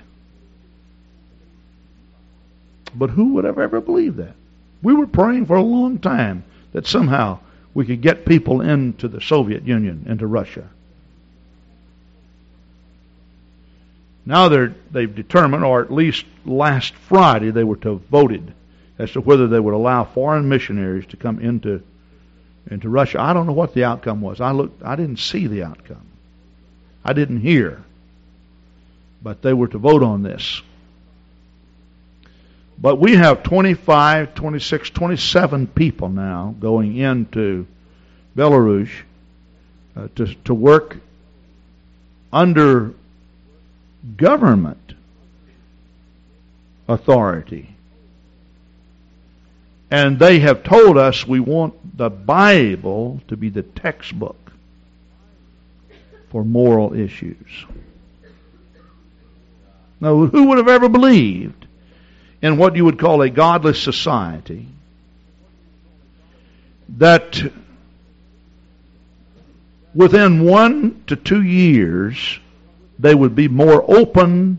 but 2.95 3.09
who 3.09 3.33
would 3.33 3.45
have 3.45 3.59
ever 3.59 3.81
believed 3.81 4.19
that? 4.19 4.35
We 4.83 4.93
were 4.93 5.07
praying 5.07 5.47
for 5.47 5.57
a 5.57 5.63
long 5.63 5.99
time 5.99 6.45
that 6.75 6.87
somehow 6.87 7.39
we 7.73 7.87
could 7.87 8.03
get 8.03 8.27
people 8.27 8.61
into 8.61 9.09
the 9.09 9.23
Soviet 9.23 9.67
Union, 9.67 10.05
into 10.07 10.27
Russia. 10.27 10.69
Now 14.27 14.51
they're, 14.51 14.75
they've 14.91 15.15
determined, 15.15 15.65
or 15.65 15.81
at 15.81 15.91
least 15.91 16.27
last 16.45 16.93
Friday, 16.93 17.51
they 17.53 17.65
were 17.65 17.77
to 17.77 17.93
have 17.93 18.03
voted 18.03 18.53
as 18.99 19.13
to 19.13 19.23
whether 19.23 19.49
they 19.49 19.61
would 19.61 19.73
allow 19.73 20.05
foreign 20.05 20.47
missionaries 20.47 21.07
to 21.07 21.17
come 21.17 21.39
into 21.39 21.83
into 22.71 22.89
Russia. 22.89 23.21
I 23.21 23.33
don't 23.33 23.47
know 23.47 23.53
what 23.53 23.75
the 23.75 23.85
outcome 23.85 24.21
was. 24.21 24.41
I 24.41 24.53
looked. 24.53 24.83
I 24.83 24.97
didn't 24.97 25.19
see 25.19 25.47
the 25.47 25.63
outcome. 25.63 26.07
I 27.05 27.13
didn't 27.13 27.41
hear. 27.41 27.83
But 29.23 29.43
they 29.43 29.53
were 29.53 29.69
to 29.69 29.79
vote 29.79 30.03
on 30.03 30.23
this. 30.23 30.63
But 32.79 32.97
we 32.97 33.17
have 33.17 33.43
25, 33.43 34.35
26, 34.35 34.91
27 34.91 35.67
people 35.69 36.09
now 36.09 36.55
going 36.61 36.97
into 36.97 37.67
Belarus 38.37 38.91
uh, 39.97 40.09
to, 40.17 40.35
to 40.45 40.55
work 40.55 40.99
under 42.33 42.93
government 44.17 44.93
authority. 46.87 47.76
And 49.91 50.19
they 50.19 50.41
have 50.41 50.65
told 50.65 50.99
us 50.99 51.27
we 51.27 51.41
want 51.41 51.97
the 51.97 52.11
Bible 52.11 53.21
to 53.29 53.37
be 53.37 53.51
the 53.51 53.63
textbook 53.63 54.53
for 56.31 56.45
moral 56.45 56.93
issues. 56.93 57.67
Now, 60.01 60.27
who 60.27 60.49
would 60.49 60.59
have 60.59 60.69
ever 60.69 60.89
believed 60.89 61.67
in 62.43 62.57
what 62.57 62.77
you 62.77 62.85
would 62.85 62.99
call 62.99 63.23
a 63.23 63.31
godless 63.31 63.81
society 63.81 64.67
that 66.99 67.43
within 69.95 70.45
one 70.45 71.03
to 71.07 71.17
two 71.17 71.43
years 71.43 72.39
they 72.99 73.15
would 73.15 73.35
be 73.35 73.49
more 73.49 73.85
open 73.89 74.59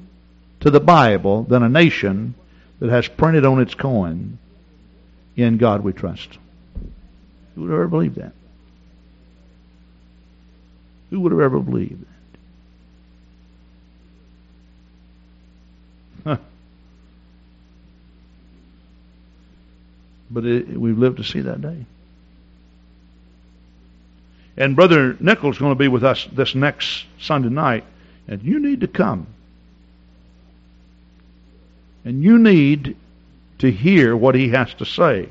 to 0.59 0.71
the 0.71 0.79
Bible 0.79 1.43
than 1.43 1.63
a 1.63 1.69
nation 1.69 2.33
that 2.79 2.89
has 2.89 3.07
printed 3.07 3.45
on 3.45 3.61
its 3.61 3.73
coin, 3.73 4.37
In 5.37 5.57
God 5.57 5.83
we 5.83 5.93
trust. 5.93 6.37
Who 7.55 7.61
would 7.61 7.69
have 7.69 7.79
ever 7.79 7.87
believed 7.87 8.15
that? 8.15 8.33
Who 11.09 11.21
would 11.21 11.31
have 11.31 11.41
ever 11.41 11.59
believed 11.59 12.01
that? 12.01 12.07
But 20.29 20.45
it, 20.45 20.67
we've 20.67 20.97
lived 20.97 21.17
to 21.17 21.23
see 21.23 21.41
that 21.41 21.61
day. 21.61 21.85
And 24.57 24.75
Brother 24.75 25.15
Nichols 25.19 25.55
is 25.55 25.59
going 25.59 25.71
to 25.71 25.79
be 25.79 25.87
with 25.87 26.03
us 26.03 26.27
this 26.33 26.53
next 26.55 27.05
Sunday 27.19 27.49
night, 27.49 27.85
and 28.27 28.41
you 28.41 28.59
need 28.59 28.81
to 28.81 28.87
come. 28.87 29.27
And 32.03 32.23
you 32.23 32.37
need 32.37 32.97
to 33.59 33.71
hear 33.71 34.15
what 34.15 34.35
he 34.35 34.49
has 34.49 34.73
to 34.75 34.85
say. 34.85 35.29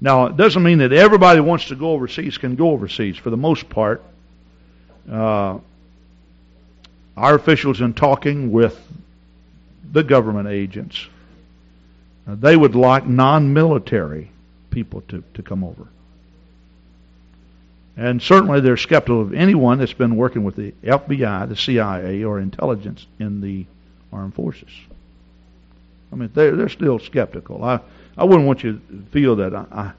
Now, 0.00 0.26
it 0.26 0.36
doesn't 0.36 0.62
mean 0.62 0.78
that 0.78 0.92
everybody 0.92 1.40
wants 1.40 1.68
to 1.68 1.74
go 1.74 1.92
overseas 1.92 2.38
can 2.38 2.54
go 2.54 2.70
overseas. 2.70 3.16
For 3.16 3.30
the 3.30 3.36
most 3.36 3.68
part, 3.68 4.02
uh, 5.10 5.58
our 7.16 7.34
officials, 7.34 7.80
in 7.80 7.94
talking 7.94 8.52
with 8.52 8.78
the 9.90 10.02
government 10.02 10.48
agents, 10.48 11.06
uh, 12.28 12.34
they 12.34 12.56
would 12.56 12.74
like 12.74 13.06
non-military 13.06 14.30
people 14.70 15.00
to, 15.08 15.24
to 15.34 15.42
come 15.42 15.64
over. 15.64 15.86
And 17.96 18.20
certainly 18.20 18.60
they're 18.60 18.76
skeptical 18.76 19.22
of 19.22 19.32
anyone 19.32 19.78
that's 19.78 19.94
been 19.94 20.16
working 20.16 20.44
with 20.44 20.56
the 20.56 20.72
FBI, 20.84 21.48
the 21.48 21.56
CIA, 21.56 22.24
or 22.24 22.38
intelligence 22.38 23.06
in 23.18 23.40
the 23.40 23.64
armed 24.12 24.34
forces. 24.34 24.68
I 26.12 26.16
mean, 26.16 26.30
they're, 26.34 26.54
they're 26.56 26.68
still 26.68 26.98
skeptical. 26.98 27.64
I, 27.64 27.80
I 28.16 28.24
wouldn't 28.24 28.46
want 28.46 28.62
you 28.62 28.74
to 28.74 29.02
feel 29.10 29.36
that 29.36 29.54
I, 29.54 29.66
I 29.70 29.92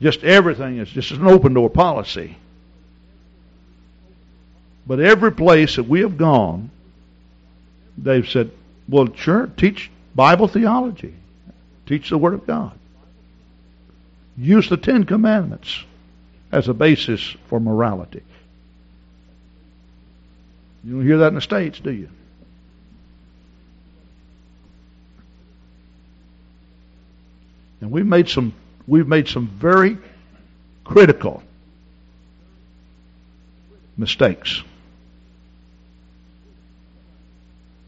just 0.00 0.22
everything 0.22 0.78
is 0.78 0.88
just 0.88 1.10
an 1.12 1.26
open 1.26 1.54
door 1.54 1.70
policy. 1.70 2.36
But 4.86 5.00
every 5.00 5.32
place 5.32 5.76
that 5.76 5.88
we 5.88 6.00
have 6.00 6.16
gone, 6.16 6.70
they've 7.98 8.28
said, 8.28 8.50
well, 8.88 9.08
sure, 9.14 9.48
teach 9.56 9.90
Bible 10.14 10.48
theology. 10.48 11.14
Teach 11.86 12.10
the 12.10 12.18
Word 12.18 12.34
of 12.34 12.46
God. 12.46 12.72
Use 14.36 14.68
the 14.68 14.76
Ten 14.76 15.04
Commandments 15.04 15.84
as 16.52 16.68
a 16.68 16.74
basis 16.74 17.36
for 17.48 17.58
morality. 17.58 18.22
You 20.84 20.94
don't 20.94 21.06
hear 21.06 21.18
that 21.18 21.28
in 21.28 21.34
the 21.34 21.40
States, 21.40 21.80
do 21.80 21.90
you? 21.90 22.08
And 27.86 27.92
we've 27.92 28.04
made 28.04 28.28
some 28.28 28.52
we've 28.88 29.06
made 29.06 29.28
some 29.28 29.46
very 29.46 29.96
critical 30.82 31.40
mistakes. 33.96 34.60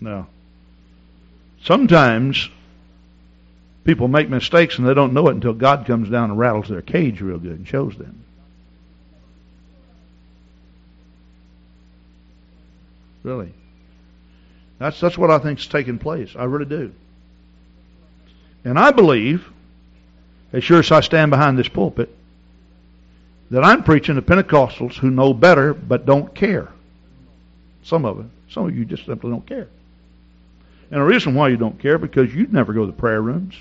Now, 0.00 0.28
sometimes 1.64 2.48
people 3.82 4.06
make 4.06 4.28
mistakes 4.28 4.78
and 4.78 4.86
they 4.86 4.94
don't 4.94 5.12
know 5.12 5.26
it 5.26 5.34
until 5.34 5.52
God 5.52 5.84
comes 5.84 6.08
down 6.08 6.30
and 6.30 6.38
rattles 6.38 6.68
their 6.68 6.80
cage 6.80 7.20
real 7.20 7.38
good 7.40 7.58
and 7.58 7.66
shows 7.66 7.98
them. 7.98 8.22
Really. 13.24 13.52
That's 14.78 15.00
that's 15.00 15.18
what 15.18 15.32
I 15.32 15.40
think 15.40 15.58
is 15.58 15.66
taking 15.66 15.98
place. 15.98 16.36
I 16.38 16.44
really 16.44 16.66
do. 16.66 16.92
And 18.64 18.78
I 18.78 18.92
believe 18.92 19.44
as 20.52 20.64
sure 20.64 20.80
as 20.80 20.90
I 20.90 21.00
stand 21.00 21.30
behind 21.30 21.58
this 21.58 21.68
pulpit, 21.68 22.14
that 23.50 23.64
I'm 23.64 23.82
preaching 23.82 24.16
to 24.16 24.22
Pentecostals 24.22 24.96
who 24.96 25.10
know 25.10 25.32
better 25.32 25.74
but 25.74 26.06
don't 26.06 26.34
care. 26.34 26.68
Some 27.82 28.04
of 28.04 28.20
it. 28.20 28.26
Some 28.50 28.66
of 28.66 28.76
you 28.76 28.84
just 28.84 29.06
simply 29.06 29.30
don't 29.30 29.46
care. 29.46 29.68
And 30.90 31.00
the 31.00 31.04
reason 31.04 31.34
why 31.34 31.48
you 31.48 31.56
don't 31.56 31.80
care 31.80 31.98
because 31.98 32.34
you 32.34 32.46
never 32.50 32.72
go 32.72 32.80
to 32.80 32.86
the 32.86 32.98
prayer 32.98 33.20
rooms. 33.20 33.54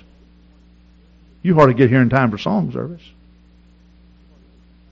You 1.42 1.54
hardly 1.54 1.74
get 1.74 1.90
here 1.90 2.00
in 2.00 2.08
time 2.08 2.30
for 2.30 2.38
song 2.38 2.72
service. 2.72 3.02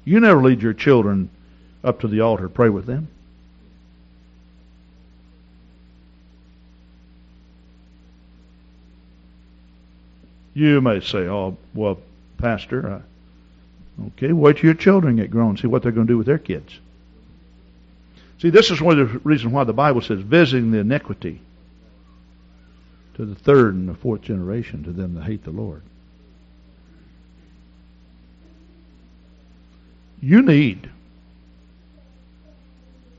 You 0.04 0.20
never 0.20 0.42
lead 0.42 0.62
your 0.62 0.74
children 0.74 1.30
up 1.82 2.00
to 2.00 2.08
the 2.08 2.20
altar 2.20 2.44
to 2.44 2.48
pray 2.48 2.68
with 2.68 2.86
them. 2.86 3.08
You 10.56 10.80
may 10.80 11.00
say, 11.00 11.28
oh, 11.28 11.58
well, 11.74 11.98
Pastor, 12.38 13.02
okay, 14.06 14.32
wait 14.32 14.56
till 14.56 14.64
your 14.64 14.74
children 14.74 15.16
get 15.16 15.30
grown, 15.30 15.58
see 15.58 15.66
what 15.66 15.82
they're 15.82 15.92
going 15.92 16.06
to 16.06 16.12
do 16.14 16.16
with 16.16 16.26
their 16.26 16.38
kids. 16.38 16.80
See, 18.38 18.48
this 18.48 18.70
is 18.70 18.80
one 18.80 18.98
of 18.98 19.12
the 19.12 19.18
reasons 19.18 19.52
why 19.52 19.64
the 19.64 19.74
Bible 19.74 20.00
says, 20.00 20.20
visiting 20.20 20.70
the 20.70 20.78
iniquity 20.78 21.42
to 23.16 23.26
the 23.26 23.34
third 23.34 23.74
and 23.74 23.86
the 23.86 23.92
fourth 23.92 24.22
generation 24.22 24.82
to 24.84 24.92
them 24.92 25.12
that 25.16 25.24
hate 25.24 25.44
the 25.44 25.50
Lord. 25.50 25.82
You 30.22 30.40
need 30.40 30.88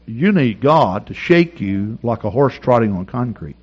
you 0.08 0.32
need 0.32 0.60
God 0.60 1.06
to 1.08 1.14
shake 1.14 1.62
you 1.62 2.00
like 2.02 2.24
a 2.24 2.32
horse 2.32 2.58
trotting 2.60 2.94
on 2.94 3.06
concrete. 3.06 3.58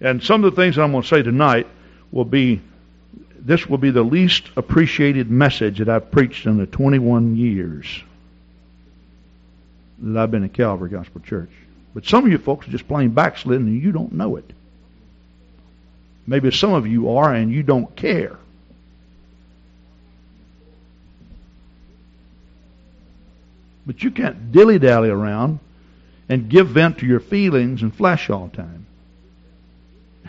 And 0.00 0.22
some 0.22 0.44
of 0.44 0.54
the 0.54 0.60
things 0.60 0.78
I'm 0.78 0.92
going 0.92 1.02
to 1.02 1.08
say 1.08 1.22
tonight 1.22 1.66
will 2.12 2.24
be 2.24 2.60
this 3.40 3.66
will 3.66 3.78
be 3.78 3.90
the 3.90 4.02
least 4.02 4.50
appreciated 4.56 5.30
message 5.30 5.78
that 5.78 5.88
I've 5.88 6.10
preached 6.10 6.46
in 6.46 6.58
the 6.58 6.66
21 6.66 7.36
years 7.36 8.02
that 10.00 10.20
I've 10.20 10.30
been 10.30 10.44
at 10.44 10.52
Calvary 10.52 10.90
Gospel 10.90 11.20
Church. 11.20 11.50
But 11.94 12.04
some 12.04 12.26
of 12.26 12.30
you 12.30 12.38
folks 12.38 12.68
are 12.68 12.70
just 12.70 12.86
plain 12.86 13.10
backslidden 13.10 13.66
and 13.66 13.82
you 13.82 13.92
don't 13.92 14.12
know 14.12 14.36
it. 14.36 14.52
Maybe 16.26 16.50
some 16.50 16.74
of 16.74 16.86
you 16.86 17.10
are 17.16 17.32
and 17.32 17.50
you 17.50 17.62
don't 17.62 17.94
care. 17.96 18.38
But 23.86 24.02
you 24.02 24.10
can't 24.10 24.52
dilly 24.52 24.78
dally 24.78 25.08
around 25.08 25.60
and 26.28 26.50
give 26.50 26.68
vent 26.68 26.98
to 26.98 27.06
your 27.06 27.20
feelings 27.20 27.80
and 27.80 27.94
flesh 27.94 28.28
all 28.28 28.48
the 28.48 28.56
time 28.56 28.87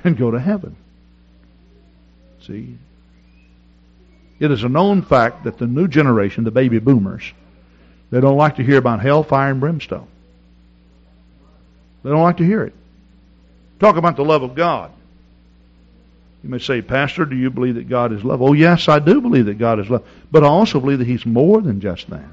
and 0.03 0.17
go 0.17 0.31
to 0.31 0.39
heaven. 0.39 0.75
See? 2.45 2.77
It 4.39 4.51
is 4.51 4.63
a 4.63 4.69
known 4.69 5.01
fact 5.01 5.43
that 5.43 5.57
the 5.57 5.67
new 5.67 5.87
generation, 5.87 6.43
the 6.43 6.51
baby 6.51 6.79
boomers, 6.79 7.33
they 8.11 8.21
don't 8.21 8.37
like 8.37 8.55
to 8.55 8.63
hear 8.63 8.77
about 8.77 9.01
hellfire 9.01 9.51
and 9.51 9.59
brimstone. 9.59 10.07
They 12.03 12.09
don't 12.09 12.23
like 12.23 12.37
to 12.37 12.45
hear 12.45 12.63
it. 12.63 12.73
Talk 13.79 13.97
about 13.97 14.15
the 14.15 14.23
love 14.23 14.43
of 14.43 14.55
God. 14.55 14.91
You 16.43 16.49
may 16.49 16.59
say, 16.59 16.81
Pastor, 16.81 17.25
do 17.25 17.35
you 17.35 17.49
believe 17.49 17.75
that 17.75 17.89
God 17.89 18.13
is 18.13 18.23
love? 18.23 18.41
Oh, 18.41 18.53
yes, 18.53 18.87
I 18.87 18.99
do 18.99 19.19
believe 19.19 19.47
that 19.47 19.57
God 19.57 19.79
is 19.79 19.89
love. 19.89 20.05
But 20.31 20.43
I 20.43 20.47
also 20.47 20.79
believe 20.79 20.99
that 20.99 21.07
He's 21.07 21.25
more 21.25 21.61
than 21.61 21.81
just 21.81 22.09
that. 22.09 22.29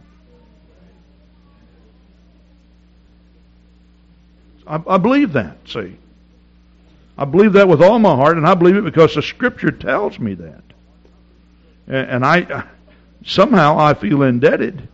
I, 4.66 4.80
I 4.86 4.98
believe 4.98 5.32
that, 5.32 5.56
see. 5.66 5.96
I 7.18 7.24
believe 7.24 7.54
that 7.54 7.68
with 7.68 7.82
all 7.82 7.98
my 7.98 8.14
heart, 8.14 8.36
and 8.36 8.46
I 8.46 8.54
believe 8.54 8.76
it 8.76 8.84
because 8.84 9.14
the 9.14 9.22
Scripture 9.22 9.70
tells 9.70 10.18
me 10.18 10.34
that. 10.34 10.62
And, 11.88 12.24
I 12.24 12.42
uh, 12.42 12.62
somehow 13.24 13.78
I 13.78 13.94
feel 13.94 14.22
indebted. 14.22 14.88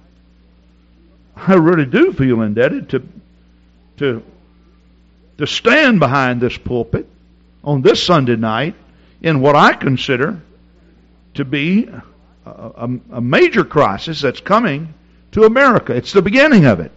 I 1.35 1.55
really 1.55 1.87
do 1.87 2.13
feel 2.13 2.43
indebted 2.43 2.91
to 2.91 3.03
to 3.97 4.23
to 5.39 5.47
stand 5.47 5.99
behind 5.99 6.41
this 6.41 6.57
pulpit 6.59 7.07
on 7.65 7.83
this 7.83 8.03
Sunday 8.03 8.37
night 8.37 8.75
in 9.23 9.41
what 9.41 9.57
I 9.57 9.73
consider 9.73 10.41
to 11.35 11.45
be 11.45 11.89
a, 12.45 12.51
a, 12.51 12.91
a 13.13 13.21
major 13.21 13.65
crisis 13.65 14.21
that's 14.21 14.41
coming 14.41 14.93
to 15.33 15.45
America. 15.45 15.95
It's 15.95 16.13
the 16.13 16.23
beginning 16.23 16.67
of 16.67 16.81
it. 16.81 16.93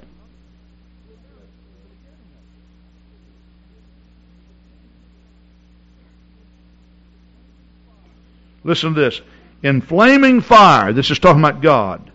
Listen 8.65 8.95
to 8.95 8.99
this. 8.99 9.21
In 9.63 9.79
flaming 9.79 10.41
fire, 10.41 10.91
this 10.91 11.11
is 11.11 11.19
talking 11.19 11.41
about 11.41 11.61
God, 11.61 12.11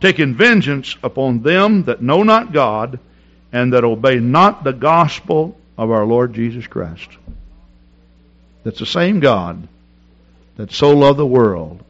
taking 0.00 0.34
vengeance 0.34 0.94
upon 1.02 1.42
them 1.42 1.84
that 1.84 2.02
know 2.02 2.22
not 2.22 2.52
God 2.52 3.00
and 3.50 3.72
that 3.72 3.82
obey 3.82 4.16
not 4.16 4.62
the 4.62 4.72
gospel 4.72 5.58
of 5.76 5.90
our 5.90 6.04
Lord 6.04 6.34
Jesus 6.34 6.66
Christ. 6.66 7.08
That's 8.62 8.78
the 8.78 8.86
same 8.86 9.20
God 9.20 9.66
that 10.56 10.70
so 10.70 10.90
loved 10.90 11.18
the 11.18 11.26
world 11.26 11.82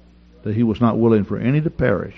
that 0.45 0.55
he 0.55 0.63
was 0.63 0.81
not 0.81 0.97
willing 0.97 1.25
for 1.25 1.37
any 1.37 1.61
to 1.61 1.71
perish, 1.71 2.17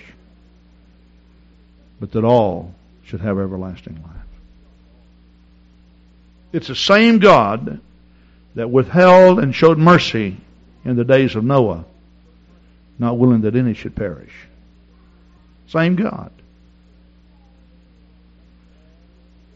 but 1.99 2.11
that 2.11 2.23
all 2.23 2.73
should 3.03 3.21
have 3.21 3.39
everlasting 3.39 3.95
life. 3.95 4.11
It's 6.53 6.67
the 6.67 6.75
same 6.75 7.17
God 7.17 7.79
that 8.53 8.69
withheld 8.69 9.39
and 9.39 9.55
showed 9.55 9.79
mercy 9.79 10.37
in 10.83 10.95
the 10.95 11.03
days 11.03 11.35
of 11.35 11.43
Noah, 11.43 11.85
not 12.97 13.17
willing 13.17 13.41
that 13.41 13.55
any 13.55 13.73
should 13.73 13.95
perish. 13.95 14.33
Same 15.67 15.95
God. 15.95 16.31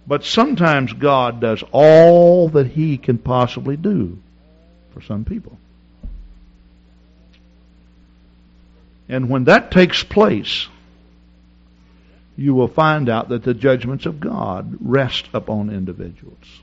But 0.07 0.23
sometimes 0.23 0.93
God 0.93 1.41
does 1.41 1.63
all 1.71 2.49
that 2.49 2.67
He 2.67 2.97
can 2.97 3.17
possibly 3.17 3.75
do 3.75 4.19
for 4.93 5.01
some 5.01 5.25
people. 5.25 5.57
And 9.09 9.29
when 9.29 9.45
that 9.45 9.71
takes 9.71 10.03
place, 10.03 10.67
you 12.37 12.53
will 12.53 12.67
find 12.67 13.09
out 13.09 13.29
that 13.29 13.43
the 13.43 13.53
judgments 13.53 14.05
of 14.05 14.19
God 14.19 14.77
rest 14.79 15.27
upon 15.33 15.69
individuals. 15.69 16.61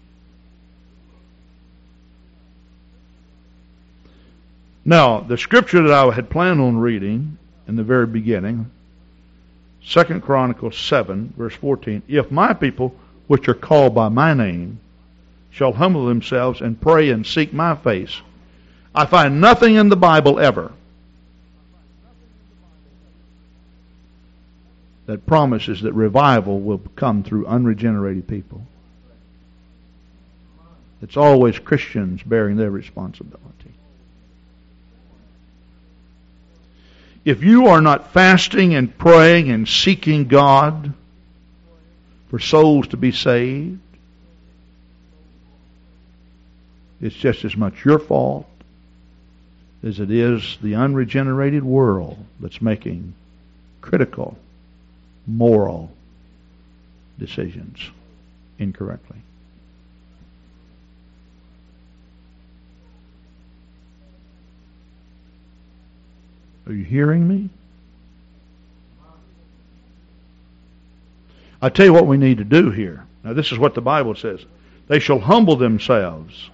Now, 4.85 5.21
the 5.21 5.39
scripture 5.39 5.83
that 5.83 5.93
I 5.93 6.13
had 6.13 6.31
planned 6.31 6.61
on 6.61 6.77
reading 6.77 7.39
in 7.69 7.77
the 7.77 7.85
very 7.85 8.07
beginning, 8.07 8.71
Second 9.85 10.23
Chronicles 10.23 10.77
7, 10.77 11.35
verse 11.37 11.55
14, 11.55 12.03
If 12.09 12.31
my 12.31 12.53
people, 12.53 12.95
which 13.27 13.49
are 13.49 13.55
called 13.55 13.95
by 13.95 14.09
my 14.09 14.35
name, 14.35 14.81
shall 15.51 15.73
humble 15.73 16.07
themselves 16.07 16.61
and 16.61 16.81
pray 16.81 17.11
and 17.11 17.27
seek 17.27 17.53
my 17.53 17.77
face. 17.77 18.21
I 18.95 19.07
find 19.07 19.41
nothing 19.41 19.77
in 19.77 19.89
the 19.89 19.97
Bible 19.97 20.41
ever 20.41 20.73
that 25.07 25.27
promises 25.27 25.83
that 25.83 25.93
revival 25.93 26.61
will 26.61 26.79
come 26.97 27.23
through 27.23 27.47
unregenerated 27.47 28.27
people. 28.27 28.63
It's 31.03 31.17
always 31.17 31.59
Christians 31.59 32.23
bearing 32.23 32.57
their 32.57 32.71
responsibility. 32.71 33.62
If 37.25 37.43
you 37.45 37.69
are 37.69 37.81
not 37.81 38.13
fasting 38.13 38.75
and 38.75 38.97
praying 38.97 39.51
and 39.51 39.69
seeking 39.69 40.27
God 40.27 40.93
for 42.29 42.39
souls 42.39 42.89
to 42.89 42.97
be 42.97 43.13
saved, 43.13 43.79
it's 47.01 47.15
just 47.15 47.45
as 47.45 47.57
much 47.57 47.85
your 47.85 47.99
fault 47.99 48.49
as 49.85 50.01
it 50.01 50.11
is 50.11 50.59
the 50.63 50.77
unregenerated 50.77 51.63
world 51.63 52.17
that's 52.41 52.63
making 52.63 53.15
critical, 53.81 54.37
moral 55.27 55.93
decisions 57.19 57.79
incorrectly. 58.59 59.19
Are 66.67 66.73
you 66.73 66.85
hearing 66.85 67.27
me? 67.27 67.51
I 71.61 71.69
tell 71.69 71.87
you 71.87 71.93
what 71.93 72.07
we 72.07 72.17
need 72.17 72.39
to 72.39 72.45
do 72.45 72.71
here. 72.71 73.05
Now, 73.23 73.35
this 73.35 73.53
is 73.53 73.59
what 73.59 73.75
the 73.75 73.81
Bible 73.81 74.15
says. 74.17 74.45
They 74.89 74.99
shall 74.99 75.21
humble 75.21 75.57
themselves. 75.57 76.51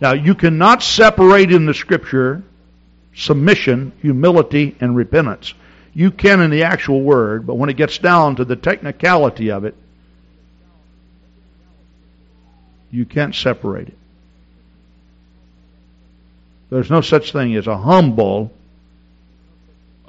Now, 0.00 0.12
you 0.12 0.34
cannot 0.34 0.82
separate 0.82 1.52
in 1.52 1.66
the 1.66 1.74
Scripture 1.74 2.42
submission, 3.14 3.92
humility, 4.00 4.74
and 4.80 4.96
repentance. 4.96 5.52
You 5.92 6.10
can 6.10 6.40
in 6.40 6.50
the 6.50 6.62
actual 6.62 7.02
word, 7.02 7.46
but 7.46 7.54
when 7.56 7.68
it 7.68 7.76
gets 7.76 7.98
down 7.98 8.36
to 8.36 8.44
the 8.44 8.56
technicality 8.56 9.50
of 9.50 9.64
it, 9.64 9.74
you 12.90 13.04
can't 13.04 13.34
separate 13.34 13.88
it. 13.88 13.98
There's 16.70 16.90
no 16.90 17.00
such 17.00 17.32
thing 17.32 17.54
as 17.56 17.66
a 17.66 17.76
humble 17.76 18.52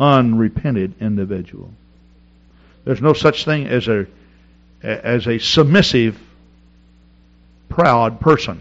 unrepented 0.02 0.96
individual. 1.00 1.72
There's 2.84 3.02
no 3.02 3.14
such 3.14 3.46
thing 3.46 3.68
as 3.68 3.88
a 3.88 4.08
as 4.82 5.28
a 5.28 5.38
submissive, 5.38 6.20
proud 7.70 8.20
person. 8.20 8.60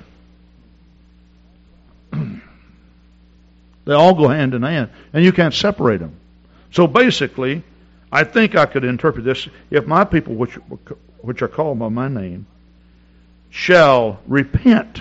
they 2.12 3.94
all 3.94 4.14
go 4.14 4.29
hand 4.29 4.53
in 4.53 4.62
hand, 4.62 4.90
and 5.14 5.24
you 5.24 5.33
can't 5.33 5.55
separate 5.55 6.00
them. 6.00 6.14
So 6.72 6.87
basically, 6.87 7.62
I 8.12 8.24
think 8.24 8.55
I 8.55 8.66
could 8.66 8.85
interpret 8.85 9.24
this: 9.24 9.48
if 9.70 9.87
my 9.87 10.05
people, 10.05 10.35
which 10.35 10.57
which 11.22 11.40
are 11.40 11.48
called 11.48 11.79
by 11.79 11.88
my 11.88 12.09
name, 12.09 12.44
shall 13.48 14.20
repent 14.26 15.00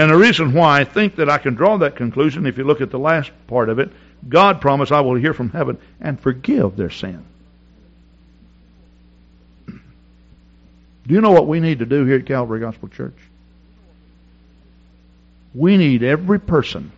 And 0.00 0.10
the 0.10 0.16
reason 0.16 0.54
why 0.54 0.80
I 0.80 0.84
think 0.84 1.16
that 1.16 1.28
I 1.28 1.36
can 1.36 1.56
draw 1.56 1.76
that 1.76 1.94
conclusion, 1.94 2.46
if 2.46 2.56
you 2.56 2.64
look 2.64 2.80
at 2.80 2.90
the 2.90 2.98
last 2.98 3.32
part 3.48 3.68
of 3.68 3.78
it, 3.78 3.90
God 4.26 4.62
promised, 4.62 4.92
I 4.92 5.02
will 5.02 5.16
hear 5.16 5.34
from 5.34 5.50
heaven 5.50 5.76
and 6.00 6.18
forgive 6.18 6.74
their 6.74 6.88
sin. 6.88 7.22
Do 9.66 9.74
you 11.14 11.20
know 11.20 11.32
what 11.32 11.46
we 11.46 11.60
need 11.60 11.80
to 11.80 11.84
do 11.84 12.06
here 12.06 12.16
at 12.16 12.24
Calvary 12.24 12.60
Gospel 12.60 12.88
Church? 12.88 13.18
We 15.54 15.76
need 15.76 16.02
every 16.02 16.40
person, 16.40 16.92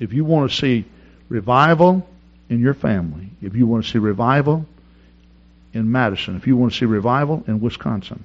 if 0.00 0.12
you 0.12 0.24
want 0.24 0.50
to 0.50 0.56
see 0.56 0.86
revival 1.28 2.04
in 2.48 2.58
your 2.58 2.74
family, 2.74 3.28
if 3.40 3.54
you 3.54 3.68
want 3.68 3.84
to 3.84 3.90
see 3.92 3.98
revival 3.98 4.66
in 5.72 5.92
Madison, 5.92 6.34
if 6.34 6.48
you 6.48 6.56
want 6.56 6.72
to 6.72 6.78
see 6.80 6.86
revival 6.86 7.44
in 7.46 7.60
Wisconsin, 7.60 8.24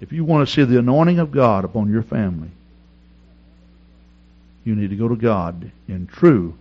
if 0.00 0.12
you 0.12 0.24
want 0.24 0.46
to 0.46 0.54
see 0.54 0.64
the 0.64 0.78
anointing 0.78 1.18
of 1.18 1.32
God 1.32 1.64
upon 1.64 1.90
your 1.90 2.02
family, 2.02 2.50
you 4.64 4.74
need 4.74 4.90
to 4.90 4.96
go 4.96 5.08
to 5.08 5.16
God 5.16 5.70
in 5.88 6.06
true 6.06 6.54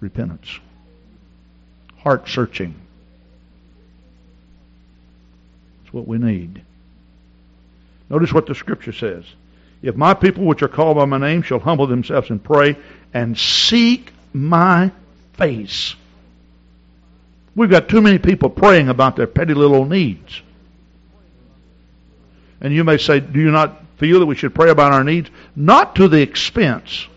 repentance, 0.00 0.58
heart 1.98 2.28
searching. 2.28 2.74
That's 5.82 5.92
what 5.92 6.06
we 6.06 6.18
need. 6.18 6.62
Notice 8.08 8.32
what 8.32 8.46
the 8.46 8.54
scripture 8.54 8.92
says. 8.92 9.24
If 9.82 9.96
my 9.96 10.14
people 10.14 10.44
which 10.44 10.62
are 10.62 10.68
called 10.68 10.96
by 10.96 11.06
my 11.06 11.18
name 11.18 11.42
shall 11.42 11.58
humble 11.58 11.86
themselves 11.86 12.30
and 12.30 12.42
pray 12.42 12.76
and 13.12 13.36
seek 13.36 14.12
my 14.32 14.92
face. 15.34 15.96
We've 17.54 17.70
got 17.70 17.88
too 17.88 18.00
many 18.00 18.18
people 18.18 18.48
praying 18.48 18.88
about 18.88 19.16
their 19.16 19.26
petty 19.26 19.54
little 19.54 19.84
needs. 19.84 20.40
And 22.62 22.72
you 22.72 22.84
may 22.84 22.96
say, 22.96 23.18
do 23.20 23.40
you 23.40 23.50
not 23.50 23.82
feel 23.98 24.20
that 24.20 24.26
we 24.26 24.36
should 24.36 24.54
pray 24.54 24.70
about 24.70 24.92
our 24.92 25.02
needs? 25.02 25.28
Not 25.56 25.96
to 25.96 26.06
the 26.06 26.22
expense, 26.22 27.08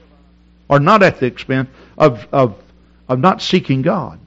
or 0.68 0.80
not 0.80 1.04
at 1.04 1.20
the 1.20 1.28
expense, 1.28 1.70
of, 1.98 2.28
of, 2.32 2.62
of 3.08 3.20
not 3.20 3.44
seeking 3.44 3.84
God. 3.84 4.20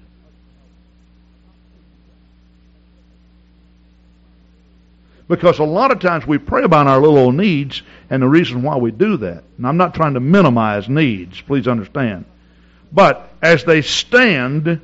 Because 5.26 5.58
a 5.58 5.64
lot 5.64 5.90
of 5.90 5.98
times 5.98 6.26
we 6.26 6.38
pray 6.38 6.62
about 6.62 6.86
our 6.86 7.00
little 7.00 7.32
needs 7.32 7.82
and 8.08 8.22
the 8.22 8.28
reason 8.28 8.62
why 8.62 8.76
we 8.76 8.92
do 8.92 9.18
that. 9.18 9.42
And 9.58 9.66
I'm 9.66 9.76
not 9.76 9.94
trying 9.94 10.14
to 10.14 10.20
minimize 10.20 10.88
needs, 10.88 11.40
please 11.40 11.66
understand. 11.68 12.24
But 12.92 13.28
as 13.42 13.64
they 13.64 13.82
stand 13.82 14.80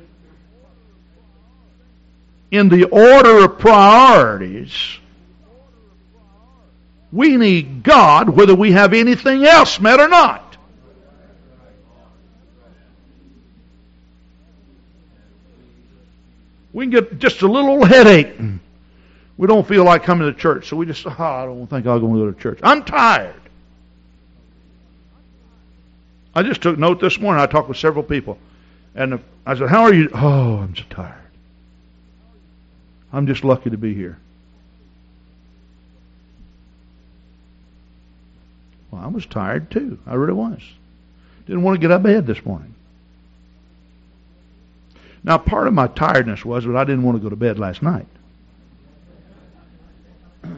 in 2.51 2.69
the 2.69 2.83
order 2.83 3.45
of 3.45 3.57
priorities, 3.57 4.99
we 7.15 7.37
need 7.37 7.81
God 7.81 8.27
whether 8.27 8.53
we 8.53 8.73
have 8.73 8.93
anything 8.93 9.45
else 9.45 9.79
met 9.79 10.01
or 10.01 10.09
not. 10.09 10.57
We 16.73 16.83
can 16.83 16.91
get 16.91 17.19
just 17.19 17.41
a 17.41 17.47
little 17.47 17.85
headache. 17.85 18.37
We 19.37 19.47
don't 19.47 19.65
feel 19.65 19.85
like 19.85 20.03
coming 20.03 20.31
to 20.31 20.37
church, 20.37 20.67
so 20.67 20.75
we 20.75 20.85
just, 20.85 21.07
oh, 21.07 21.15
I 21.17 21.45
don't 21.45 21.67
think 21.67 21.87
I'll 21.87 22.01
go 22.01 22.31
to 22.31 22.37
church. 22.37 22.59
I'm 22.61 22.83
tired. 22.83 23.39
I 26.33 26.43
just 26.43 26.61
took 26.61 26.77
note 26.77 26.99
this 26.99 27.17
morning. 27.17 27.41
I 27.41 27.45
talked 27.45 27.69
with 27.69 27.77
several 27.77 28.03
people. 28.03 28.37
And 28.93 29.21
I 29.45 29.57
said, 29.57 29.69
How 29.69 29.83
are 29.83 29.93
you? 29.93 30.09
Oh, 30.13 30.57
I'm 30.57 30.75
so 30.75 30.83
tired. 30.89 31.15
I'm 33.13 33.25
just 33.25 33.45
lucky 33.45 33.69
to 33.69 33.77
be 33.77 33.93
here. 33.93 34.17
Well, 38.95 39.03
I 39.03 39.07
was 39.07 39.25
tired 39.25 39.69
too. 39.71 39.99
I 40.07 40.13
really 40.13 40.33
was. 40.33 40.61
Didn't 41.47 41.63
want 41.63 41.75
to 41.75 41.81
get 41.81 41.91
out 41.91 41.97
of 41.97 42.03
bed 42.03 42.25
this 42.25 42.45
morning. 42.45 42.73
Now, 45.21 45.37
part 45.37 45.67
of 45.67 45.73
my 45.73 45.87
tiredness 45.87 46.45
was 46.45 46.63
that 46.63 46.77
I 46.77 46.85
didn't 46.85 47.03
want 47.03 47.17
to 47.17 47.21
go 47.21 47.29
to 47.29 47.35
bed 47.35 47.59
last 47.59 47.81
night. 47.81 48.07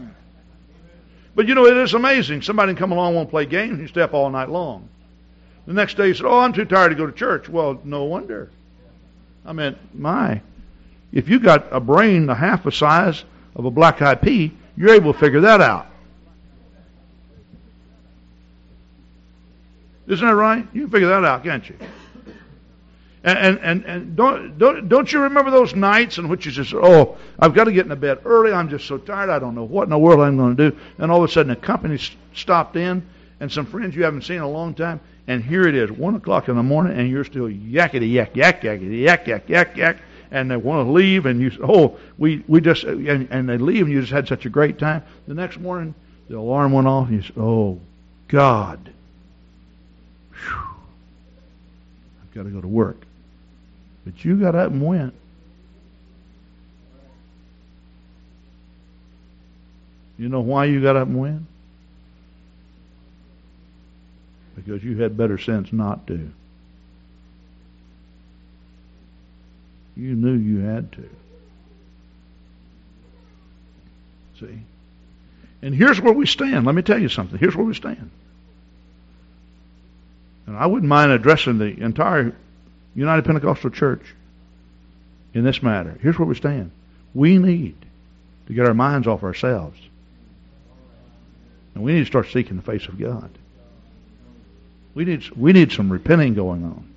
But 1.35 1.47
you 1.47 1.53
know, 1.53 1.65
it 1.67 1.77
is 1.77 1.93
amazing. 1.93 2.41
Somebody 2.41 2.71
can 2.71 2.79
come 2.79 2.91
along 2.91 3.09
and 3.09 3.15
want 3.17 3.29
to 3.29 3.31
play 3.31 3.45
games 3.45 3.91
and 3.91 3.97
up 3.99 4.15
all 4.15 4.27
night 4.31 4.49
long. 4.49 4.89
The 5.67 5.73
next 5.73 5.95
day 5.95 6.07
you 6.07 6.15
said, 6.15 6.25
Oh, 6.25 6.39
I'm 6.39 6.51
too 6.51 6.65
tired 6.65 6.89
to 6.89 6.95
go 6.95 7.05
to 7.05 7.11
church. 7.11 7.47
Well, 7.47 7.79
no 7.83 8.05
wonder. 8.05 8.49
I 9.45 9.53
mean, 9.53 9.75
my. 9.93 10.41
If 11.11 11.29
you 11.29 11.39
got 11.39 11.67
a 11.71 11.79
brain 11.79 12.25
the 12.25 12.33
half 12.33 12.63
the 12.63 12.71
size 12.71 13.23
of 13.55 13.65
a 13.65 13.71
black 13.71 14.01
eyed 14.01 14.21
pea, 14.21 14.51
you're 14.75 14.95
able 14.95 15.13
to 15.13 15.19
figure 15.19 15.41
that 15.41 15.61
out. 15.61 15.87
Isn't 20.07 20.25
that 20.25 20.35
right? 20.35 20.65
You 20.73 20.83
can 20.83 20.91
figure 20.91 21.09
that 21.09 21.23
out, 21.23 21.43
can't 21.43 21.67
you? 21.67 21.75
And, 23.23 23.59
and, 23.59 23.85
and, 23.85 24.15
don't, 24.15 24.57
don't, 24.57 24.87
don't 24.87 25.11
you 25.11 25.19
remember 25.19 25.51
those 25.51 25.75
nights 25.75 26.17
in 26.17 26.29
which 26.29 26.45
you 26.45 26.51
just, 26.51 26.73
oh, 26.73 27.17
I've 27.37 27.53
got 27.53 27.65
to 27.65 27.73
get 27.73 27.83
into 27.83 27.97
bed 27.97 28.19
early. 28.23 28.53
I'm 28.53 28.69
just 28.69 28.87
so 28.87 28.97
tired. 28.97 29.29
I 29.29 29.37
don't 29.37 29.53
know 29.53 29.65
what 29.65 29.83
in 29.83 29.89
the 29.89 29.97
world 29.97 30.21
I'm 30.21 30.37
going 30.37 30.55
to 30.55 30.71
do. 30.71 30.77
And 30.97 31.11
all 31.11 31.21
of 31.23 31.29
a 31.29 31.33
sudden, 31.33 31.49
the 31.49 31.57
company 31.57 31.99
stopped 32.33 32.77
in, 32.77 33.05
and 33.41 33.51
some 33.51 33.65
friends 33.65 33.95
you 33.95 34.03
haven't 34.03 34.21
seen 34.21 34.37
in 34.37 34.43
a 34.43 34.49
long 34.49 34.73
time, 34.73 35.01
and 35.27 35.43
here 35.43 35.67
it 35.67 35.75
is, 35.75 35.91
1 35.91 36.15
o'clock 36.15 36.47
in 36.47 36.55
the 36.55 36.63
morning, 36.63 36.97
and 36.97 37.09
you're 37.09 37.25
still 37.25 37.49
yakety 37.49 38.09
yak, 38.09 38.35
yak, 38.35 38.61
yakety 38.61 39.01
yak, 39.01 39.27
yak, 39.27 39.49
yak, 39.49 39.75
yak, 39.75 39.97
and 40.31 40.49
they 40.49 40.55
want 40.55 40.87
to 40.87 40.91
leave, 40.91 41.25
and 41.25 41.41
you, 41.41 41.51
oh, 41.61 41.97
we, 42.17 42.45
we 42.47 42.61
just, 42.61 42.83
and, 42.85 43.27
and 43.29 43.49
they 43.49 43.57
leave, 43.57 43.85
and 43.85 43.91
you 43.91 43.99
just 43.99 44.13
had 44.13 44.27
such 44.27 44.45
a 44.45 44.49
great 44.49 44.79
time. 44.79 45.03
The 45.27 45.33
next 45.33 45.59
morning, 45.59 45.93
the 46.29 46.37
alarm 46.37 46.71
went 46.71 46.87
off, 46.87 47.09
and 47.09 47.17
you 47.17 47.23
said, 47.23 47.37
oh, 47.37 47.81
God. 48.29 48.93
Whew. 50.43 50.57
I've 52.21 52.33
got 52.33 52.43
to 52.43 52.49
go 52.49 52.61
to 52.61 52.67
work. 52.67 52.97
But 54.05 54.23
you 54.23 54.39
got 54.39 54.55
up 54.55 54.71
and 54.71 54.85
went. 54.85 55.13
You 60.17 60.29
know 60.29 60.39
why 60.39 60.65
you 60.65 60.81
got 60.81 60.95
up 60.95 61.07
and 61.07 61.19
went? 61.19 61.41
Because 64.55 64.83
you 64.83 64.97
had 65.01 65.15
better 65.15 65.37
sense 65.37 65.71
not 65.71 66.07
to. 66.07 66.31
You 69.95 70.15
knew 70.15 70.33
you 70.33 70.59
had 70.59 70.91
to. 70.93 71.09
See? 74.39 74.59
And 75.61 75.73
here's 75.73 75.99
where 75.99 76.13
we 76.13 76.25
stand. 76.25 76.65
Let 76.65 76.75
me 76.75 76.81
tell 76.81 76.99
you 76.99 77.09
something. 77.09 77.37
Here's 77.39 77.55
where 77.55 77.65
we 77.65 77.73
stand. 77.73 78.11
And 80.47 80.57
I 80.57 80.65
wouldn't 80.65 80.89
mind 80.89 81.11
addressing 81.11 81.57
the 81.57 81.65
entire 81.65 82.33
United 82.95 83.25
Pentecostal 83.25 83.69
Church 83.69 84.01
in 85.33 85.43
this 85.43 85.61
matter. 85.61 85.97
Here's 86.01 86.17
where 86.17 86.27
we 86.27 86.35
stand. 86.35 86.71
We 87.13 87.37
need 87.37 87.75
to 88.47 88.53
get 88.53 88.65
our 88.65 88.73
minds 88.73 89.07
off 89.07 89.23
ourselves. 89.23 89.77
And 91.75 91.83
we 91.83 91.93
need 91.93 91.99
to 91.99 92.05
start 92.05 92.29
seeking 92.31 92.55
the 92.55 92.63
face 92.63 92.87
of 92.87 92.97
God. 92.97 93.29
We 94.95 95.05
need, 95.05 95.29
we 95.37 95.53
need 95.53 95.71
some 95.71 95.91
repenting 95.91 96.33
going 96.33 96.63
on. 96.63 96.95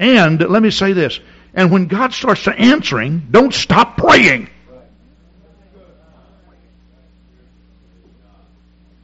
And 0.00 0.40
let 0.40 0.62
me 0.62 0.70
say 0.70 0.94
this. 0.94 1.20
And 1.54 1.70
when 1.70 1.86
God 1.86 2.12
starts 2.12 2.44
to 2.44 2.52
answering, 2.52 3.28
don't 3.30 3.54
stop 3.54 3.98
praying. 3.98 4.48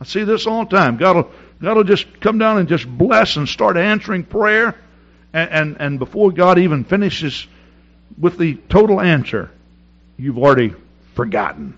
I 0.01 0.05
see 0.05 0.25
this 0.25 0.47
all 0.47 0.65
the 0.65 0.77
time. 0.77 0.97
God 0.97 1.17
will, 1.17 1.31
God 1.61 1.77
will 1.77 1.85
just 1.85 2.21
come 2.21 2.39
down 2.39 2.59
and 2.59 2.69
just 2.69 2.87
bless 2.87 3.37
and 3.37 3.49
start 3.49 3.77
answering 3.77 4.25
prayer 4.25 4.77
and, 5.33 5.51
and, 5.51 5.77
and 5.81 5.99
before 5.99 6.31
God 6.31 6.59
even 6.59 6.85
finishes 6.85 7.47
with 8.19 8.39
the 8.39 8.55
total 8.69 9.01
answer, 9.01 9.51
you've 10.17 10.39
already 10.39 10.75
forgotten. 11.15 11.77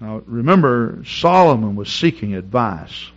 Now, 0.00 0.22
remember, 0.26 1.02
Solomon 1.06 1.76
was 1.76 1.90
seeking 1.90 2.34
advice 2.34 3.10